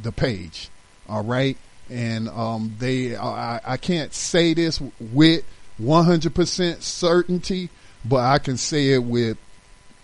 the 0.00 0.12
page. 0.12 0.68
All 1.08 1.24
right? 1.24 1.56
And 1.90 2.28
um, 2.28 2.74
they 2.78 3.16
I, 3.16 3.60
I 3.64 3.76
can't 3.76 4.12
say 4.14 4.54
this 4.54 4.80
with 5.00 5.44
100% 5.80 6.82
certainty 6.82 7.70
but 8.04 8.20
I 8.20 8.38
can 8.38 8.56
say 8.56 8.90
it 8.90 9.02
with 9.02 9.38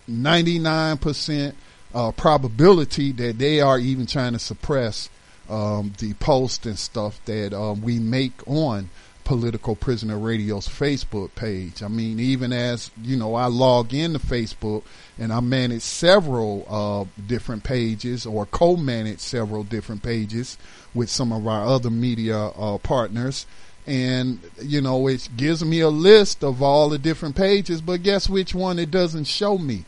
99% 0.09 1.55
uh, 1.94 2.12
probability 2.12 3.12
that 3.12 3.38
they 3.38 3.61
are 3.61 3.78
even 3.78 4.07
trying 4.07 4.32
to 4.32 4.38
suppress 4.38 5.11
um, 5.48 5.92
the 5.98 6.14
post 6.14 6.66
and 6.66 6.78
stuff 6.78 7.20
that 7.24 7.53
um, 7.53 7.82
we 7.82 7.98
make 7.98 8.32
on 8.46 8.88
Political 9.24 9.76
Prisoner 9.76 10.18
Radio's 10.18 10.66
Facebook 10.66 11.34
page. 11.34 11.82
I 11.82 11.88
mean, 11.88 12.18
even 12.18 12.53
as, 12.53 12.90
you 13.03 13.16
know, 13.16 13.34
I 13.34 13.46
log 13.46 13.94
into 13.94 14.18
Facebook 14.18 14.82
and 15.18 15.32
I 15.32 15.40
manage 15.40 15.82
several 15.82 16.66
uh, 16.68 17.20
different 17.28 17.62
pages 17.62 18.26
or 18.26 18.46
co-manage 18.46 19.20
several 19.20 19.62
different 19.62 20.03
pages 20.03 20.59
with 20.94 21.11
some 21.11 21.32
of 21.32 21.46
our 21.46 21.64
other 21.64 21.90
media 21.90 22.38
uh, 22.38 22.78
partners 22.78 23.46
and 23.87 24.39
you 24.62 24.81
know 24.81 25.09
it 25.09 25.28
gives 25.37 25.64
me 25.64 25.81
a 25.81 25.89
list 25.89 26.45
of 26.45 26.62
all 26.62 26.89
the 26.89 26.99
different 26.99 27.35
pages 27.35 27.81
but 27.81 28.03
guess 28.03 28.28
which 28.28 28.55
one? 28.55 28.78
It 28.78 28.91
doesn't 28.91 29.24
show 29.24 29.59
me. 29.59 29.85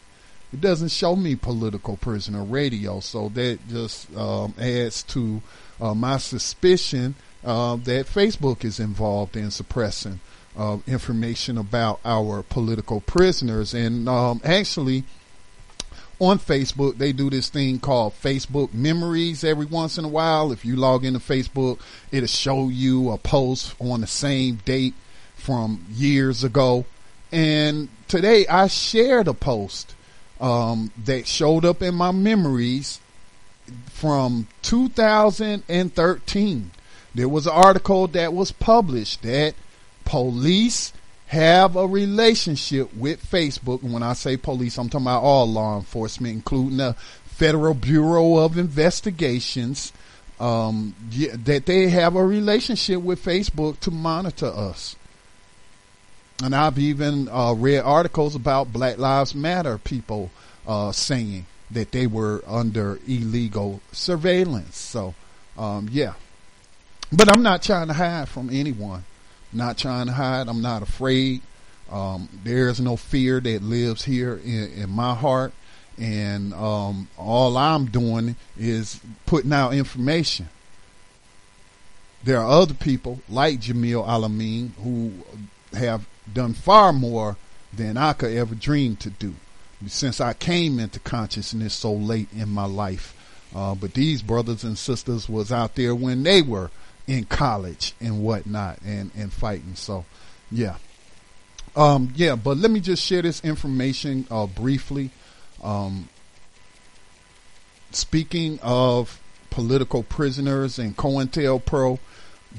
It 0.53 0.61
doesn't 0.61 0.91
show 0.91 1.17
me 1.17 1.35
political 1.35 1.97
prisoner 1.97 2.45
radio 2.45 3.01
so 3.01 3.29
that 3.31 3.59
just 3.69 4.15
um, 4.17 4.55
adds 4.59 5.03
to 5.05 5.41
uh, 5.81 5.95
my 5.95 6.19
suspicion 6.19 7.15
uh, 7.45 7.77
that 7.77 8.07
facebook 8.07 8.65
is 8.65 8.79
involved 8.79 9.37
in 9.37 9.51
suppressing 9.51 10.21
uh, 10.57 10.79
information 10.87 11.59
about 11.59 12.01
our 12.05 12.43
political 12.43 13.01
prisoners. 13.01 13.75
And 13.75 14.09
um, 14.09 14.41
actually 14.45 15.05
on 16.23 16.39
Facebook, 16.39 16.97
they 16.99 17.13
do 17.13 17.31
this 17.31 17.49
thing 17.49 17.81
called 17.81 18.13
Facebook 18.15 18.73
memories 18.73 19.43
every 19.43 19.67
once 19.67 19.99
in 19.99 20.05
a 20.05 20.09
while. 20.09 20.53
If 20.53 20.65
you 20.65 20.77
log 20.77 21.05
into 21.05 21.19
Facebook, 21.19 21.81
it'll 22.13 22.29
show 22.29 22.69
you 22.69 23.11
a 23.11 23.19
post 23.19 23.75
on 23.81 24.03
the 24.03 24.07
same 24.07 24.61
date 24.65 24.95
from 25.35 25.85
years 25.91 26.45
ago. 26.45 26.85
And 27.33 27.89
today 28.07 28.47
I 28.47 28.69
shared 28.69 29.27
a 29.27 29.35
post 29.35 29.97
um, 30.41 30.93
that 31.05 31.27
showed 31.27 31.65
up 31.65 31.83
in 31.83 31.97
my 31.97 32.13
memories 32.13 33.01
from 33.87 34.47
2013. 34.63 36.71
There 37.17 37.29
was 37.29 37.49
an 37.49 37.53
article 37.53 38.07
that 38.09 38.33
was 38.33 38.53
published 38.53 39.23
that 39.23 39.55
police 40.05 40.93
have 41.33 41.77
a 41.77 41.87
relationship 41.87 42.95
with 42.95 43.25
Facebook. 43.25 43.83
And 43.83 43.91
when 43.95 44.03
I 44.03 44.13
say 44.13 44.37
police, 44.37 44.77
I'm 44.77 44.91
talking 44.91 45.07
about 45.07 45.23
all 45.23 45.51
law 45.51 45.79
enforcement, 45.79 46.35
including 46.35 46.77
the 46.77 46.95
Federal 47.25 47.73
Bureau 47.73 48.37
of 48.37 48.59
Investigations, 48.59 49.95
um, 50.39 50.95
that 51.45 51.65
they 51.65 51.89
have 51.89 52.17
a 52.17 52.25
relationship 52.25 53.01
with 53.01 53.25
Facebook 53.25 53.81
to 53.81 53.91
monitor 53.91 54.49
us. 54.49 54.95
And 56.45 56.55
I've 56.55 56.79
even 56.79 57.31
uh, 57.31 57.55
read 57.55 57.81
articles 57.81 58.35
about 58.35 58.71
Black 58.71 58.99
Lives 58.99 59.35
Matter 59.35 59.79
people 59.79 60.31
uh, 60.67 60.93
saying 60.93 61.47
that 61.71 61.93
they 61.93 62.07
were 62.07 62.45
under 62.47 62.99
illegal 63.09 63.81
surveillance. 63.91 64.77
So, 64.77 65.15
um, 65.57 65.89
yeah. 65.91 66.13
But 67.11 67.35
I'm 67.35 67.43
not 67.43 67.63
trying 67.63 67.87
to 67.87 67.95
hide 67.95 68.29
from 68.29 68.51
anyone 68.51 69.05
not 69.53 69.79
trying 69.79 70.07
to 70.07 70.13
hide. 70.13 70.49
I'm 70.49 70.63
not 70.63 70.83
afraid. 70.83 71.43
Um, 71.91 72.29
there 72.43 72.69
is 72.69 72.81
no 72.81 72.97
fear 72.97 73.41
that 73.41 73.63
lives 73.63 74.05
here 74.05 74.41
in, 74.45 74.73
in 74.73 74.91
my 74.91 75.15
heart. 75.15 75.53
And 75.99 76.55
um, 76.55 77.09
all 77.19 77.57
I'm 77.57 77.87
doing 77.87 78.37
is 78.59 79.01
putting 79.27 79.53
out 79.53 79.75
information. 79.75 80.49
There 82.25 82.41
are 82.41 82.49
other 82.49 82.75
people 82.75 83.21
like 83.29 83.61
Jamil 83.61 84.07
Al-Amin 84.07 84.75
who 84.83 85.13
have 85.77 86.07
done 86.33 86.55
far 86.55 86.93
more 86.93 87.37
than 87.73 87.97
I 87.97 88.13
could 88.13 88.33
ever 88.37 88.55
dream 88.55 88.97
to 88.97 89.11
do 89.11 89.35
since 89.87 90.21
I 90.21 90.33
came 90.33 90.79
into 90.79 91.01
consciousness 91.01 91.75
so 91.75 91.93
late 91.93 92.29
in 92.33 92.49
my 92.49 92.65
life. 92.65 93.15
Uh, 93.55 93.75
but 93.75 93.95
these 93.95 94.23
brothers 94.23 94.65
and 94.65 94.79
sisters 94.79 95.29
was 95.29 95.53
out 95.53 95.75
there 95.75 95.95
when 95.95 96.23
they 96.23 96.41
were 96.41 96.71
in 97.13 97.25
college 97.25 97.93
and 98.01 98.23
whatnot 98.23 98.81
and, 98.87 99.11
and 99.15 99.31
fighting. 99.31 99.75
So, 99.75 100.07
yeah. 100.51 100.77
Um, 101.77 102.11
yeah, 102.17 102.37
but 102.37 102.57
let 102.57 102.71
me 102.71 102.81
just 102.81 103.05
share 103.05 103.21
this 103.21 103.45
information 103.45 104.27
uh, 104.31 104.47
briefly. 104.47 105.11
Um, 105.63 106.09
speaking 107.91 108.59
of 108.63 109.21
political 109.51 110.03
prisoners 110.03 110.79
and 110.79 110.97
COINTELPRO, 110.97 111.99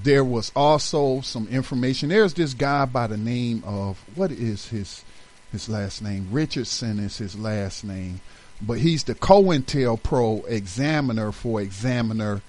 there 0.03 0.23
was 0.23 0.51
also 0.55 1.21
some 1.21 1.47
information. 1.47 2.09
There's 2.09 2.35
this 2.35 2.53
guy 2.53 2.85
by 2.85 3.07
the 3.07 3.17
name 3.17 3.63
of 3.65 4.03
what 4.15 4.31
is 4.31 4.67
his 4.67 5.03
his 5.51 5.69
last 5.69 6.01
name? 6.01 6.27
Richardson 6.31 6.99
is 6.99 7.17
his 7.17 7.35
last 7.37 7.83
name, 7.83 8.21
but 8.61 8.79
he's 8.79 9.03
the 9.03 9.13
COINTELPRO 9.13 10.47
examiner 10.47 11.31
for 11.31 11.61
Examiner 11.61 12.41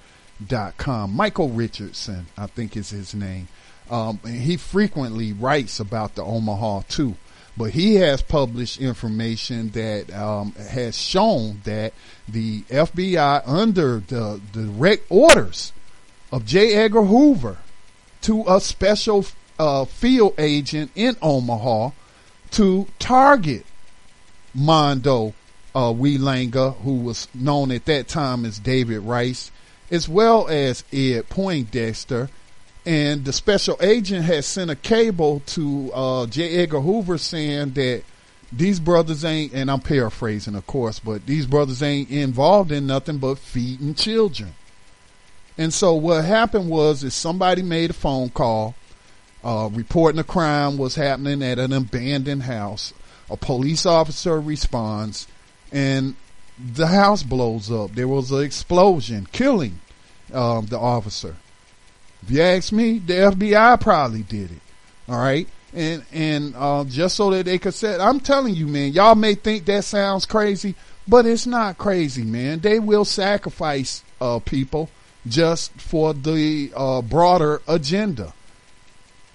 dot 0.45 0.77
com. 0.77 1.15
Michael 1.15 1.51
Richardson, 1.51 2.27
I 2.37 2.47
think 2.47 2.77
is 2.77 2.91
his 2.91 3.15
name. 3.15 3.49
Um, 3.91 4.19
he 4.27 4.57
frequently 4.57 5.33
writes 5.33 5.79
about 5.79 6.15
the 6.15 6.25
Omaha 6.25 6.83
2, 6.89 7.15
but 7.57 7.71
he 7.71 7.97
has 7.97 8.23
published 8.23 8.81
information 8.81 9.71
that 9.71 10.13
um, 10.15 10.53
has 10.53 10.97
shown 10.97 11.61
that 11.65 11.93
the 12.27 12.63
FBI, 12.63 13.43
under 13.47 14.01
the 14.01 14.41
direct 14.53 15.05
orders 15.11 15.73
of 16.33 16.47
J. 16.47 16.73
Edgar 16.73 17.03
Hoover, 17.03 17.59
to 18.23 18.45
a 18.49 18.59
special 18.61 19.27
uh, 19.59 19.85
field 19.85 20.35
agent 20.39 20.91
in 20.95 21.17
Omaha, 21.21 21.91
to 22.53 22.87
target 22.99 23.67
Mondo 24.55 25.35
uh, 25.75 25.93
we 25.95 26.19
Langa, 26.19 26.77
who 26.79 26.97
was 26.97 27.29
known 27.35 27.71
at 27.71 27.85
that 27.87 28.09
time 28.09 28.45
as 28.45 28.59
David 28.59 29.01
Rice, 29.01 29.51
as 29.91 30.09
well 30.09 30.49
as 30.49 30.85
Ed 30.93 31.29
Poindexter. 31.29 32.29
And 32.87 33.25
the 33.25 33.33
special 33.33 33.79
agent 33.81 34.25
has 34.27 34.45
sent 34.47 34.71
a 34.71 34.77
cable 34.77 35.41
to 35.47 35.91
uh, 35.95 36.27
J. 36.27 36.57
Edgar 36.57 36.81
Hoover 36.81 37.17
saying 37.17 37.71
that 37.73 38.03
these 38.53 38.79
brothers 38.79 39.25
ain't, 39.25 39.53
and 39.53 39.71
I'm 39.71 39.81
paraphrasing, 39.81 40.55
of 40.55 40.67
course, 40.67 40.99
but 40.99 41.27
these 41.27 41.47
brothers 41.47 41.83
ain't 41.83 42.11
involved 42.11 42.73
in 42.73 42.87
nothing 42.87 43.19
but 43.19 43.39
feeding 43.39 43.95
children. 43.95 44.55
And 45.57 45.73
so 45.73 45.95
what 45.95 46.25
happened 46.25 46.69
was 46.69 47.03
is 47.05 47.15
somebody 47.15 47.63
made 47.63 47.91
a 47.91 47.95
phone 47.95 48.29
call 48.29 48.75
uh, 49.45 49.69
reporting 49.73 50.19
a 50.19 50.25
crime 50.25 50.79
was 50.79 50.95
happening 50.95 51.43
at 51.43 51.59
an 51.59 51.73
abandoned 51.73 52.45
house. 52.45 52.95
A 53.31 53.37
police 53.37 53.87
officer 53.87 54.41
responds, 54.41 55.27
and 55.71 56.17
the 56.59 56.87
house 56.87 57.23
blows 57.23 57.71
up. 57.71 57.93
There 57.93 58.09
was 58.09 58.31
an 58.31 58.43
explosion, 58.43 59.27
killing 59.33 59.81
um, 60.33 60.67
the 60.67 60.79
officer. 60.79 61.37
If 62.23 62.31
you 62.31 62.43
ask 62.43 62.73
me, 62.73 62.99
the 62.99 63.15
FBI 63.15 63.81
probably 63.81 64.23
did 64.23 64.51
it. 64.51 64.61
All 65.09 65.19
right. 65.19 65.49
And, 65.73 66.05
and, 66.13 66.55
uh, 66.57 66.85
just 66.85 67.17
so 67.17 67.31
that 67.31 67.47
they 67.47 67.59
could 67.59 67.75
say, 67.75 67.99
I'm 67.99 68.21
telling 68.21 68.55
you, 68.55 68.67
man, 68.67 68.93
y'all 68.93 69.17
may 69.17 69.35
think 69.35 69.65
that 69.67 69.85
sounds 69.85 70.25
crazy, 70.25 70.77
but 71.09 71.27
it's 71.27 71.47
not 71.47 71.79
crazy, 71.79 72.23
man. 72.23 72.61
They 72.61 72.79
will 72.79 73.05
sacrifice, 73.05 74.05
uh, 74.21 74.39
people 74.39 74.89
just 75.27 75.73
for 75.73 76.15
the, 76.15 76.73
uh, 76.77 77.03
broader 77.03 77.61
agenda. 77.67 78.33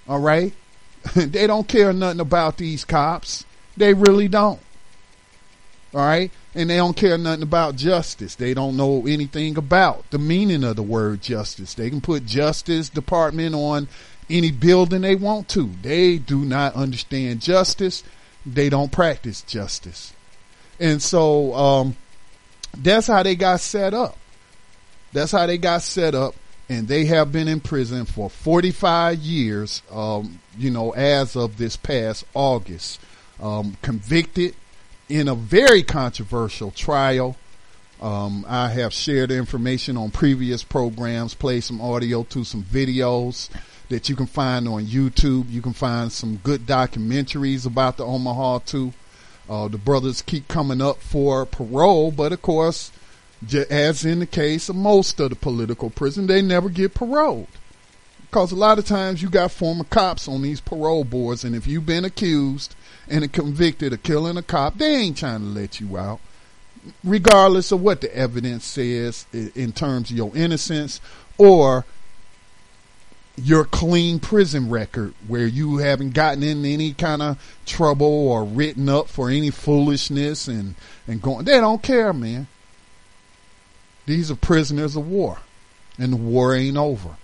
All 0.07 0.19
right. 0.19 0.53
they 1.15 1.45
don't 1.45 1.67
care 1.67 1.91
nothing 1.91 2.21
about 2.21 2.57
these 2.57 2.85
cops. 2.85 3.45
They 3.75 3.93
really 3.93 4.29
don't. 4.29 4.61
All 5.93 6.01
right 6.01 6.31
and 6.55 6.69
they 6.69 6.77
don't 6.77 6.95
care 6.95 7.17
nothing 7.17 7.43
about 7.43 7.75
justice. 7.75 8.35
They 8.35 8.53
don't 8.53 8.75
know 8.75 9.05
anything 9.05 9.57
about 9.57 10.09
the 10.11 10.17
meaning 10.17 10.63
of 10.63 10.75
the 10.75 10.83
word 10.83 11.21
justice. 11.21 11.73
They 11.73 11.89
can 11.89 12.01
put 12.01 12.25
justice 12.25 12.89
department 12.89 13.53
on 13.55 13.87
any 14.29 14.51
building 14.51 15.01
they 15.01 15.15
want 15.15 15.47
to. 15.49 15.69
They 15.81 16.17
do 16.17 16.39
not 16.39 16.75
understand 16.75 17.41
justice. 17.41 18.03
They 18.45 18.69
don't 18.69 18.91
practice 18.91 19.41
justice. 19.41 20.13
And 20.79 21.01
so 21.01 21.53
um, 21.53 21.97
that's 22.77 23.07
how 23.07 23.23
they 23.23 23.35
got 23.35 23.59
set 23.59 23.93
up. 23.93 24.17
That's 25.13 25.31
how 25.31 25.45
they 25.45 25.57
got 25.57 25.81
set 25.81 26.15
up. 26.15 26.35
And 26.67 26.87
they 26.87 27.05
have 27.05 27.31
been 27.31 27.47
in 27.47 27.61
prison 27.61 28.05
for 28.05 28.29
45 28.29 29.17
years, 29.17 29.81
um, 29.91 30.39
you 30.55 30.69
know, 30.69 30.91
as 30.91 31.35
of 31.35 31.57
this 31.57 31.75
past 31.75 32.25
August 32.35 32.99
um, 33.39 33.75
convicted 33.81 34.55
in 35.09 35.27
a 35.27 35.35
very 35.35 35.83
controversial 35.83 36.71
trial. 36.71 37.35
Um, 37.99 38.45
I 38.47 38.69
have 38.69 38.93
shared 38.93 39.31
information 39.31 39.97
on 39.97 40.11
previous 40.11 40.63
programs, 40.63 41.33
played 41.33 41.63
some 41.63 41.81
audio 41.81 42.23
to 42.23 42.43
some 42.45 42.63
videos 42.63 43.49
that 43.89 44.07
you 44.07 44.15
can 44.15 44.27
find 44.27 44.67
on 44.67 44.85
YouTube. 44.85 45.49
You 45.49 45.61
can 45.61 45.73
find 45.73 46.11
some 46.11 46.37
good 46.37 46.61
documentaries 46.61 47.65
about 47.65 47.97
the 47.97 48.05
Omaha 48.05 48.59
2. 48.59 48.93
Uh, 49.49 49.67
the 49.67 49.79
brothers 49.79 50.21
keep 50.21 50.47
coming 50.47 50.79
up 50.79 51.01
for 51.01 51.45
parole, 51.45 52.11
but 52.11 52.31
of 52.31 52.41
course, 52.41 52.91
as 53.69 54.05
in 54.05 54.19
the 54.19 54.27
case 54.27 54.69
of 54.69 54.75
most 54.75 55.19
of 55.19 55.31
the 55.31 55.35
political 55.35 55.89
prisoners, 55.89 56.27
they 56.27 56.41
never 56.41 56.69
get 56.69 56.93
paroled. 56.93 57.47
Because 58.21 58.51
a 58.51 58.55
lot 58.55 58.77
of 58.77 58.85
times 58.85 59.23
you 59.23 59.29
got 59.29 59.51
former 59.51 59.85
cops 59.85 60.27
on 60.27 60.43
these 60.43 60.61
parole 60.61 61.03
boards, 61.03 61.43
and 61.43 61.55
if 61.55 61.65
you've 61.65 61.87
been 61.87 62.05
accused 62.05 62.75
and 63.09 63.23
a 63.23 63.27
convicted 63.27 63.93
of 63.93 64.03
killing 64.03 64.37
a 64.37 64.41
cop, 64.43 64.77
they 64.77 64.95
ain't 64.95 65.17
trying 65.17 65.41
to 65.41 65.47
let 65.47 65.79
you 65.79 65.97
out. 65.97 66.19
Regardless 67.03 67.71
of 67.71 67.81
what 67.81 68.01
the 68.01 68.15
evidence 68.15 68.65
says 68.65 69.25
in 69.33 69.71
terms 69.71 70.11
of 70.11 70.17
your 70.17 70.35
innocence 70.35 71.01
or 71.37 71.85
your 73.35 73.63
clean 73.63 74.19
prison 74.19 74.69
record 74.69 75.13
where 75.27 75.47
you 75.47 75.77
haven't 75.77 76.13
gotten 76.13 76.43
in 76.43 76.65
any 76.65 76.93
kind 76.93 77.21
of 77.21 77.57
trouble 77.65 78.27
or 78.27 78.43
written 78.43 78.89
up 78.89 79.07
for 79.07 79.29
any 79.29 79.49
foolishness 79.49 80.47
and, 80.47 80.75
and 81.07 81.21
going, 81.21 81.45
they 81.45 81.59
don't 81.59 81.81
care, 81.81 82.13
man. 82.13 82.47
These 84.05 84.31
are 84.31 84.35
prisoners 84.35 84.95
of 84.95 85.07
war 85.07 85.39
and 85.97 86.13
the 86.13 86.17
war 86.17 86.55
ain't 86.55 86.77
over. 86.77 87.15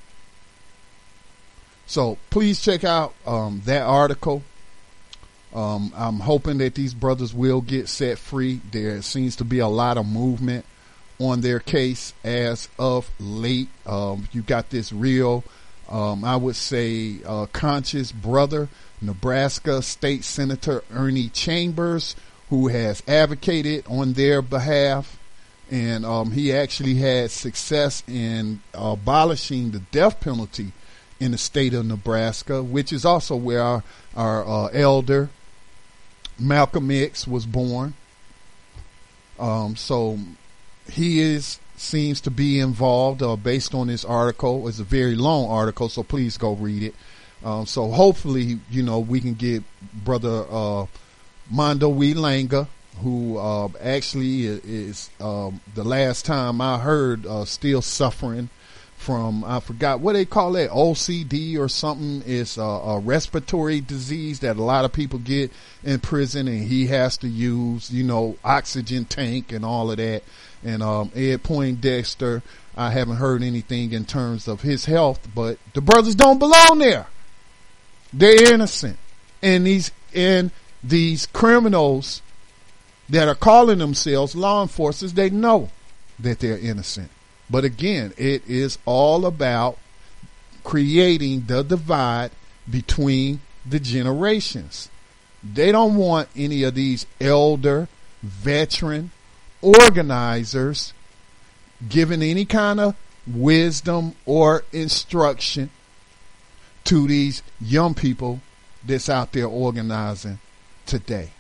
So 1.87 2.17
please 2.29 2.61
check 2.61 2.83
out 2.83 3.13
um, 3.25 3.61
that 3.65 3.83
article. 3.83 4.43
Um, 5.55 5.93
I'm 5.95 6.19
hoping 6.19 6.57
that 6.59 6.75
these 6.75 6.93
brothers 6.93 7.33
will 7.33 7.61
get 7.61 7.87
set 7.87 8.17
free. 8.17 8.61
There 8.71 9.01
seems 9.01 9.37
to 9.37 9.45
be 9.45 9.59
a 9.59 9.67
lot 9.67 9.97
of 9.97 10.05
movement 10.05 10.65
on 11.17 11.41
their 11.41 11.59
case 11.59 12.13
as 12.23 12.67
of 12.77 13.09
late. 13.19 13.69
Um, 13.85 14.27
you 14.33 14.41
got 14.41 14.69
this 14.69 14.91
real 14.91 15.43
um, 15.89 16.23
I 16.23 16.35
would 16.35 16.55
say 16.55 17.17
uh, 17.25 17.45
conscious 17.51 18.11
brother, 18.11 18.69
Nebraska 19.01 19.81
State 19.81 20.23
Senator 20.23 20.83
Ernie 20.91 21.29
Chambers, 21.29 22.15
who 22.49 22.67
has 22.67 23.03
advocated 23.07 23.85
on 23.87 24.13
their 24.13 24.41
behalf. 24.41 25.19
And 25.71 26.05
um, 26.05 26.31
he 26.31 26.53
actually 26.53 26.95
had 26.95 27.31
success 27.31 28.03
in 28.07 28.61
abolishing 28.73 29.71
the 29.71 29.79
death 29.79 30.19
penalty 30.19 30.71
in 31.19 31.31
the 31.31 31.37
state 31.37 31.73
of 31.73 31.85
Nebraska, 31.85 32.61
which 32.61 32.93
is 32.93 33.03
also 33.05 33.35
where 33.35 33.61
our, 33.61 33.83
our 34.15 34.47
uh, 34.47 34.67
elder 34.67 35.29
Malcolm 36.39 36.91
X 36.91 37.27
was 37.27 37.45
born. 37.45 37.93
Um, 39.39 39.75
so 39.75 40.17
he 40.89 41.19
is 41.19 41.59
seems 41.77 42.21
to 42.21 42.31
be 42.31 42.59
involved 42.59 43.21
uh, 43.21 43.35
based 43.35 43.73
on 43.73 43.87
this 43.87 44.05
article. 44.05 44.67
It's 44.67 44.79
a 44.79 44.83
very 44.83 45.15
long 45.15 45.49
article, 45.49 45.89
so 45.89 46.03
please 46.03 46.37
go 46.37 46.53
read 46.53 46.83
it. 46.83 46.95
Um, 47.43 47.65
so 47.65 47.89
hopefully, 47.89 48.59
you 48.71 48.81
know, 48.81 48.99
we 48.99 49.19
can 49.19 49.33
get 49.33 49.63
brother 49.93 50.45
uh, 50.49 50.85
Mondo 51.51 51.91
Langa, 51.91 52.67
who 53.01 53.37
uh, 53.37 53.67
actually 53.81 54.45
is 54.45 55.09
um, 55.19 55.59
the 55.75 55.83
last 55.83 56.25
time 56.25 56.61
I 56.61 56.79
heard 56.79 57.25
uh, 57.25 57.45
still 57.45 57.81
suffering 57.81 58.49
from 58.97 59.43
I 59.43 59.59
forgot 59.59 59.99
what 59.99 60.13
they 60.13 60.25
call 60.25 60.55
it 60.55 60.71
OCD 60.71 61.59
or 61.59 61.69
something. 61.69 62.23
It's 62.25 62.57
a, 62.57 62.61
a, 62.61 62.99
respiratory 62.99 63.81
disease 63.81 64.39
that 64.39 64.57
a 64.57 64.63
lot 64.63 64.85
of 64.85 64.93
people 64.93 65.19
get 65.19 65.51
in 65.83 65.99
prison, 65.99 66.47
and 66.47 66.63
he 66.63 66.87
has 66.87 67.17
to 67.17 67.27
use 67.27 67.91
you 67.91 68.03
know 68.03 68.37
oxygen 68.43 69.05
tank 69.05 69.51
and 69.51 69.63
all 69.63 69.91
of 69.91 69.97
that. 69.97 70.23
And 70.63 70.81
um, 70.81 71.11
Ed 71.15 71.43
Poindexter, 71.43 72.41
I 72.75 72.89
haven't 72.89 73.17
heard 73.17 73.43
anything 73.43 73.93
in 73.93 74.05
terms 74.05 74.47
of 74.47 74.61
his 74.61 74.85
health, 74.85 75.27
but 75.35 75.59
the 75.73 75.81
brothers 75.81 76.15
don't 76.15 76.39
belong 76.39 76.79
there. 76.79 77.07
They're 78.11 78.53
innocent, 78.53 78.97
and 79.43 79.67
these 79.67 79.91
and 80.13 80.49
these 80.83 81.27
criminals 81.27 82.21
that 83.09 83.27
are 83.27 83.35
calling 83.35 83.79
themselves 83.79 84.35
law 84.35 84.63
enforcers, 84.63 85.13
they 85.13 85.29
know 85.29 85.69
that 86.17 86.39
they're 86.39 86.57
innocent. 86.57 87.11
But 87.49 87.63
again, 87.63 88.13
it 88.17 88.47
is 88.47 88.77
all 88.85 89.25
about 89.25 89.77
creating 90.63 91.45
the 91.45 91.63
divide 91.63 92.31
between 92.69 93.41
the 93.65 93.79
generations. 93.79 94.89
They 95.43 95.71
don't 95.71 95.95
want 95.95 96.29
any 96.35 96.63
of 96.63 96.73
these 96.73 97.05
elder, 97.21 97.87
veteran 98.23 99.11
organizers 99.61 100.93
giving 101.87 102.23
any 102.23 102.45
kind 102.45 102.79
of 102.79 102.95
wisdom 103.27 104.15
or 104.25 104.63
instruction 104.71 105.69
to 106.85 107.07
these 107.07 107.41
young 107.59 107.93
people 107.93 108.41
that's 108.83 109.09
out 109.09 109.31
there 109.33 109.47
organizing 109.47 110.39
today. 110.85 111.31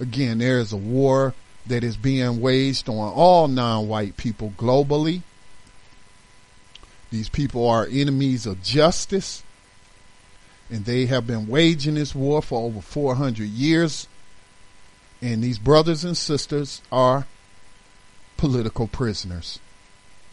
Again, 0.00 0.38
there 0.38 0.58
is 0.58 0.72
a 0.72 0.76
war 0.76 1.34
that 1.68 1.84
is 1.84 1.96
being 1.96 2.40
waged 2.40 2.88
on 2.88 3.12
all 3.12 3.48
non-white 3.48 4.16
people 4.16 4.52
globally. 4.56 5.22
These 7.10 7.28
people 7.28 7.68
are 7.68 7.86
enemies 7.90 8.46
of 8.46 8.62
justice, 8.62 9.42
and 10.70 10.84
they 10.84 11.06
have 11.06 11.26
been 11.26 11.46
waging 11.46 11.94
this 11.94 12.14
war 12.14 12.42
for 12.42 12.66
over 12.66 12.80
400 12.80 13.44
years. 13.44 14.06
And 15.20 15.42
these 15.42 15.58
brothers 15.58 16.04
and 16.04 16.16
sisters 16.16 16.82
are 16.92 17.26
political 18.36 18.86
prisoners, 18.86 19.58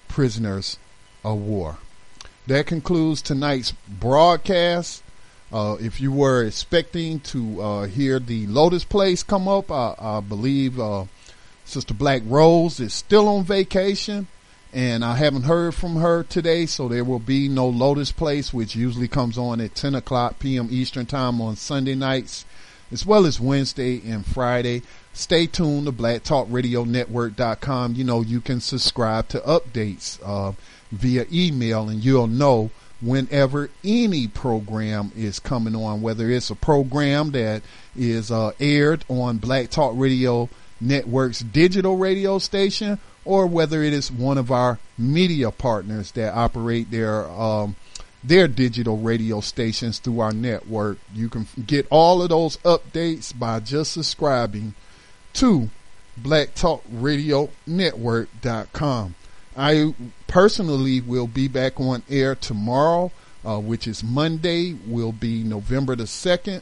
prisoners 0.07 0.77
of 1.23 1.37
war. 1.39 1.77
That 2.47 2.67
concludes 2.67 3.21
tonight's 3.21 3.73
broadcast. 3.87 5.01
Uh, 5.51 5.77
if 5.79 6.01
you 6.01 6.11
were 6.11 6.43
expecting 6.43 7.19
to 7.21 7.61
uh, 7.61 7.85
hear 7.85 8.19
the 8.19 8.45
Lotus 8.47 8.83
Place 8.83 9.23
come 9.23 9.47
up, 9.47 9.71
I, 9.71 9.95
I 9.97 10.19
believe 10.19 10.79
uh, 10.79 11.05
Sister 11.65 11.93
Black 11.93 12.21
Rose 12.25 12.79
is 12.79 12.93
still 12.93 13.27
on 13.27 13.43
vacation 13.43 14.27
and 14.75 15.03
I 15.05 15.15
haven't 15.15 15.43
heard 15.43 15.73
from 15.73 15.95
her 15.95 16.23
today, 16.23 16.65
so 16.65 16.89
there 16.89 17.05
will 17.05 17.19
be 17.19 17.47
no 17.47 17.69
Lotus 17.69 18.11
Place, 18.11 18.53
which 18.53 18.75
usually 18.75 19.07
comes 19.07 19.37
on 19.37 19.61
at 19.61 19.73
10 19.73 19.95
o'clock 19.95 20.37
p.m. 20.37 20.67
Eastern 20.69 21.05
Time 21.05 21.39
on 21.39 21.55
Sunday 21.55 21.95
nights, 21.95 22.43
as 22.91 23.05
well 23.05 23.25
as 23.25 23.39
Wednesday 23.39 24.01
and 24.05 24.25
Friday. 24.25 24.81
Stay 25.13 25.47
tuned 25.47 25.85
to 25.85 25.93
blacktalkradionetwork.com. 25.93 27.95
You 27.95 28.03
know, 28.03 28.19
you 28.19 28.41
can 28.41 28.59
subscribe 28.59 29.29
to 29.29 29.39
updates 29.39 30.19
uh, 30.21 30.51
via 30.91 31.25
email, 31.31 31.87
and 31.87 32.03
you'll 32.03 32.27
know 32.27 32.69
whenever 32.99 33.69
any 33.81 34.27
program 34.27 35.13
is 35.15 35.39
coming 35.39 35.77
on, 35.77 36.01
whether 36.01 36.29
it's 36.29 36.49
a 36.49 36.55
program 36.55 37.31
that 37.31 37.61
is 37.95 38.29
uh, 38.29 38.51
aired 38.59 39.05
on 39.07 39.37
Black 39.37 39.69
Talk 39.69 39.93
Radio 39.95 40.49
Network's 40.85 41.39
digital 41.39 41.97
radio 41.97 42.39
station 42.39 42.99
or 43.25 43.45
whether 43.47 43.83
it 43.83 43.91
is 43.91 44.09
one 44.11 44.37
of 44.37 44.51
our 44.51 44.77
media 44.97 45.51
partners 45.51 46.11
that 46.11 46.33
operate 46.33 46.89
their 46.91 47.27
um, 47.29 47.75
their 48.23 48.47
digital 48.47 48.97
radio 48.97 49.41
stations 49.41 49.99
through 49.99 50.19
our 50.19 50.31
network. 50.31 50.97
You 51.13 51.27
can 51.29 51.47
get 51.65 51.87
all 51.89 52.21
of 52.21 52.29
those 52.29 52.57
updates 52.57 53.37
by 53.37 53.59
just 53.59 53.93
subscribing 53.93 54.75
to 55.33 55.69
blacktalkradionetwork.com. 56.21 59.15
I 59.57 59.95
personally 60.27 61.01
will 61.01 61.27
be 61.27 61.47
back 61.47 61.79
on 61.79 62.03
air 62.09 62.35
tomorrow, 62.35 63.11
uh, 63.45 63.59
which 63.59 63.87
is 63.87 64.03
Monday, 64.03 64.75
will 64.87 65.11
be 65.11 65.43
November 65.43 65.95
the 65.95 66.03
2nd, 66.03 66.61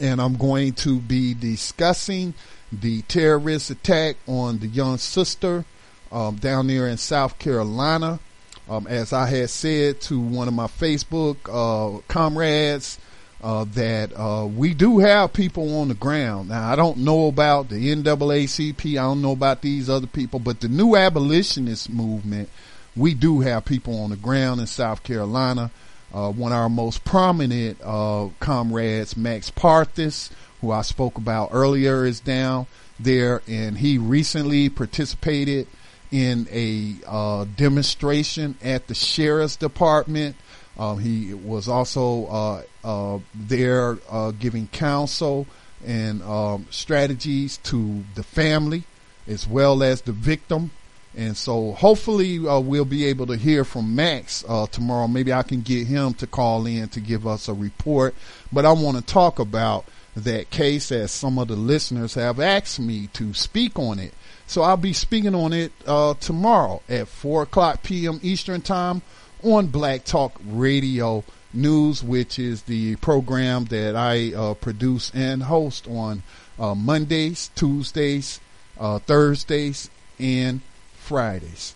and 0.00 0.20
I'm 0.20 0.36
going 0.36 0.74
to 0.74 1.00
be 1.00 1.34
discussing 1.34 2.34
the 2.72 3.02
terrorist 3.02 3.70
attack 3.70 4.16
on 4.26 4.58
the 4.58 4.66
young 4.66 4.98
sister 4.98 5.64
um, 6.12 6.36
down 6.36 6.66
there 6.66 6.86
in 6.86 6.96
South 6.96 7.38
Carolina. 7.38 8.20
Um, 8.68 8.86
as 8.86 9.12
I 9.14 9.26
had 9.26 9.48
said 9.48 10.00
to 10.02 10.20
one 10.20 10.46
of 10.46 10.54
my 10.54 10.66
Facebook 10.66 11.36
uh, 11.48 12.00
comrades, 12.08 12.98
uh, 13.42 13.64
that 13.74 14.12
uh, 14.16 14.46
we 14.46 14.74
do 14.74 14.98
have 14.98 15.32
people 15.32 15.80
on 15.80 15.88
the 15.88 15.94
ground. 15.94 16.48
Now, 16.48 16.70
I 16.70 16.76
don't 16.76 16.98
know 16.98 17.28
about 17.28 17.68
the 17.68 17.94
NAACP, 17.94 18.92
I 18.92 19.02
don't 19.02 19.22
know 19.22 19.32
about 19.32 19.62
these 19.62 19.88
other 19.88 20.06
people, 20.06 20.40
but 20.40 20.60
the 20.60 20.68
new 20.68 20.96
abolitionist 20.96 21.90
movement, 21.90 22.48
we 22.96 23.14
do 23.14 23.40
have 23.40 23.64
people 23.64 24.00
on 24.02 24.10
the 24.10 24.16
ground 24.16 24.60
in 24.60 24.66
South 24.66 25.02
Carolina. 25.02 25.70
Uh, 26.12 26.32
one 26.32 26.52
of 26.52 26.58
our 26.58 26.70
most 26.70 27.04
prominent 27.04 27.78
uh, 27.84 28.28
comrades, 28.40 29.16
Max 29.16 29.50
Parthas, 29.50 30.30
who 30.60 30.72
I 30.72 30.82
spoke 30.82 31.18
about 31.18 31.50
earlier, 31.52 32.04
is 32.04 32.20
down 32.20 32.66
there, 32.98 33.42
and 33.46 33.78
he 33.78 33.98
recently 33.98 34.68
participated 34.68 35.66
in 36.10 36.48
a 36.50 36.94
uh, 37.06 37.44
demonstration 37.56 38.56
at 38.62 38.86
the 38.86 38.94
sheriff's 38.94 39.56
department. 39.56 40.36
Um, 40.78 40.98
he 40.98 41.34
was 41.34 41.68
also 41.68 42.26
uh, 42.26 42.62
uh, 42.84 43.18
there 43.34 43.98
uh, 44.10 44.30
giving 44.32 44.68
counsel 44.68 45.46
and 45.84 46.22
um, 46.22 46.66
strategies 46.70 47.58
to 47.58 48.04
the 48.14 48.22
family 48.22 48.84
as 49.26 49.46
well 49.46 49.82
as 49.82 50.02
the 50.02 50.12
victim. 50.12 50.70
And 51.16 51.36
so 51.36 51.72
hopefully 51.72 52.46
uh, 52.46 52.60
we'll 52.60 52.84
be 52.84 53.06
able 53.06 53.26
to 53.26 53.36
hear 53.36 53.64
from 53.64 53.94
Max 53.96 54.44
tomorrow. 54.70 55.08
Maybe 55.08 55.32
I 55.32 55.42
can 55.42 55.62
get 55.62 55.86
him 55.86 56.14
to 56.14 56.26
call 56.26 56.64
in 56.66 56.88
to 56.90 57.00
give 57.00 57.26
us 57.26 57.48
a 57.48 57.54
report. 57.54 58.14
But 58.52 58.64
I 58.64 58.72
want 58.72 58.98
to 58.98 59.02
talk 59.02 59.40
about 59.40 59.84
that 60.24 60.50
case 60.50 60.90
as 60.92 61.10
some 61.10 61.38
of 61.38 61.48
the 61.48 61.56
listeners 61.56 62.14
have 62.14 62.40
asked 62.40 62.80
me 62.80 63.08
to 63.14 63.34
speak 63.34 63.78
on 63.78 63.98
it. 63.98 64.14
So 64.46 64.62
I'll 64.62 64.76
be 64.76 64.92
speaking 64.92 65.34
on 65.34 65.52
it 65.52 65.72
uh, 65.86 66.14
tomorrow 66.14 66.82
at 66.88 67.08
4 67.08 67.42
o'clock 67.42 67.82
p.m. 67.82 68.18
Eastern 68.22 68.60
Time 68.62 69.02
on 69.42 69.66
Black 69.66 70.04
Talk 70.04 70.40
Radio 70.46 71.24
News, 71.52 72.02
which 72.02 72.38
is 72.38 72.62
the 72.62 72.96
program 72.96 73.66
that 73.66 73.94
I 73.96 74.32
uh, 74.34 74.54
produce 74.54 75.10
and 75.14 75.42
host 75.42 75.86
on 75.88 76.22
uh, 76.58 76.74
Mondays, 76.74 77.50
Tuesdays, 77.54 78.40
uh, 78.78 78.98
Thursdays, 79.00 79.90
and 80.18 80.60
Fridays. 80.94 81.74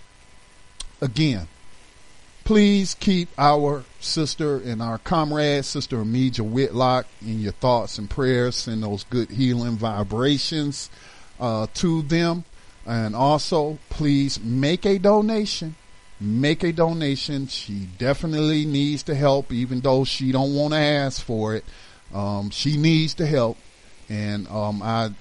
Again, 1.01 1.49
please 2.45 2.95
keep 2.95 3.28
our 3.38 3.84
sister 4.01 4.57
and 4.57 4.82
our 4.82 4.99
comrade, 4.99 5.64
Sister 5.64 5.99
Ameejill 5.99 6.51
Whitlock, 6.51 7.07
in 7.20 7.40
your 7.40 7.53
thoughts 7.53 7.99
and 7.99 8.09
prayers. 8.09 8.57
Send 8.57 8.82
those 8.82 9.05
good 9.05 9.30
healing 9.30 9.76
vibrations 9.76 10.90
uh, 11.40 11.66
to 11.74 12.03
them. 12.03 12.45
And 12.86 13.14
also, 13.14 13.78
please 13.90 14.40
make 14.40 14.84
a 14.84 14.99
donation. 14.99 15.76
Make 16.20 16.62
a 16.62 16.72
donation. 16.72 17.47
She 17.47 17.88
definitely 17.99 18.64
needs 18.64 19.03
the 19.03 19.14
help, 19.14 19.53
even 19.53 19.80
though 19.80 20.05
she 20.05 20.32
don't 20.32 20.55
want 20.55 20.72
to 20.74 20.78
ask 20.78 21.22
for 21.22 21.55
it. 21.55 21.64
Um, 22.12 22.51
she 22.51 22.76
needs 22.76 23.14
the 23.14 23.26
help, 23.26 23.57
and 24.09 24.47
um, 24.49 24.82
I 24.82 25.12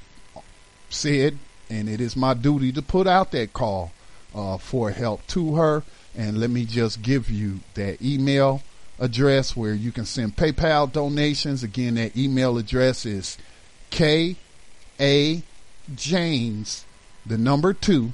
said, 0.89 1.37
and 1.69 1.87
it 1.87 2.01
is 2.01 2.17
my 2.17 2.33
duty 2.33 2.73
to 2.73 2.81
put 2.81 3.07
out 3.07 3.31
that 3.31 3.53
call 3.53 3.93
uh, 4.35 4.57
for 4.57 4.91
help 4.91 5.25
to 5.27 5.55
her. 5.55 5.83
And 6.15 6.39
let 6.39 6.49
me 6.49 6.65
just 6.65 7.01
give 7.01 7.29
you 7.29 7.59
that 7.75 8.01
email 8.01 8.61
address 8.99 9.55
where 9.55 9.73
you 9.73 9.91
can 9.91 10.05
send 10.05 10.35
PayPal 10.35 10.91
donations. 10.91 11.63
Again, 11.63 11.95
that 11.95 12.17
email 12.17 12.57
address 12.57 13.05
is 13.05 13.37
K 13.89 14.35
A 14.99 15.43
James, 15.95 16.85
the 17.25 17.37
number 17.37 17.73
two, 17.73 18.13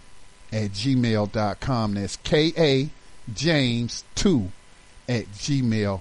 at 0.52 0.72
gmail.com. 0.72 1.93
That's 1.95 2.18
K 2.18 2.54
A 2.58 2.89
James 3.34 4.04
2 4.16 4.52
at 5.10 5.26
gmail.com. 5.34 6.00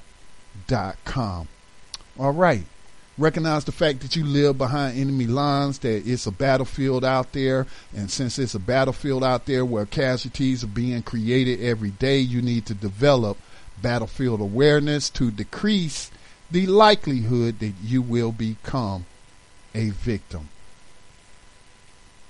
All 2.19 2.33
right. 2.33 2.65
Recognize 3.19 3.65
the 3.65 3.73
fact 3.73 4.01
that 4.01 4.15
you 4.15 4.25
live 4.25 4.59
behind 4.59 4.99
enemy 4.99 5.27
lines, 5.27 5.79
that 5.79 6.07
it's 6.07 6.27
a 6.27 6.31
battlefield 6.31 7.03
out 7.03 7.33
there. 7.33 7.67
And 7.97 8.11
since 8.11 8.39
it's 8.39 8.55
a 8.55 8.59
battlefield 8.59 9.25
out 9.25 9.47
there 9.47 9.65
where 9.65 9.87
casualties 9.87 10.63
are 10.63 10.69
being 10.69 11.03
created 11.03 11.63
every 11.63 11.91
day, 11.91 12.19
you 12.19 12.43
need 12.43 12.67
to 12.67 12.75
develop 12.75 13.39
battlefield 13.81 14.41
awareness 14.41 15.09
to 15.11 15.31
decrease 15.31 16.11
the 16.51 16.67
likelihood 16.67 17.59
that 17.61 17.73
you 17.83 18.03
will 18.03 18.33
become 18.33 19.07
a 19.75 19.91
victim. 19.91 20.49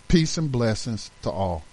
Peace 0.09 0.39
and 0.39 0.53
blessings 0.53 1.11
to 1.23 1.31
all. 1.31 1.65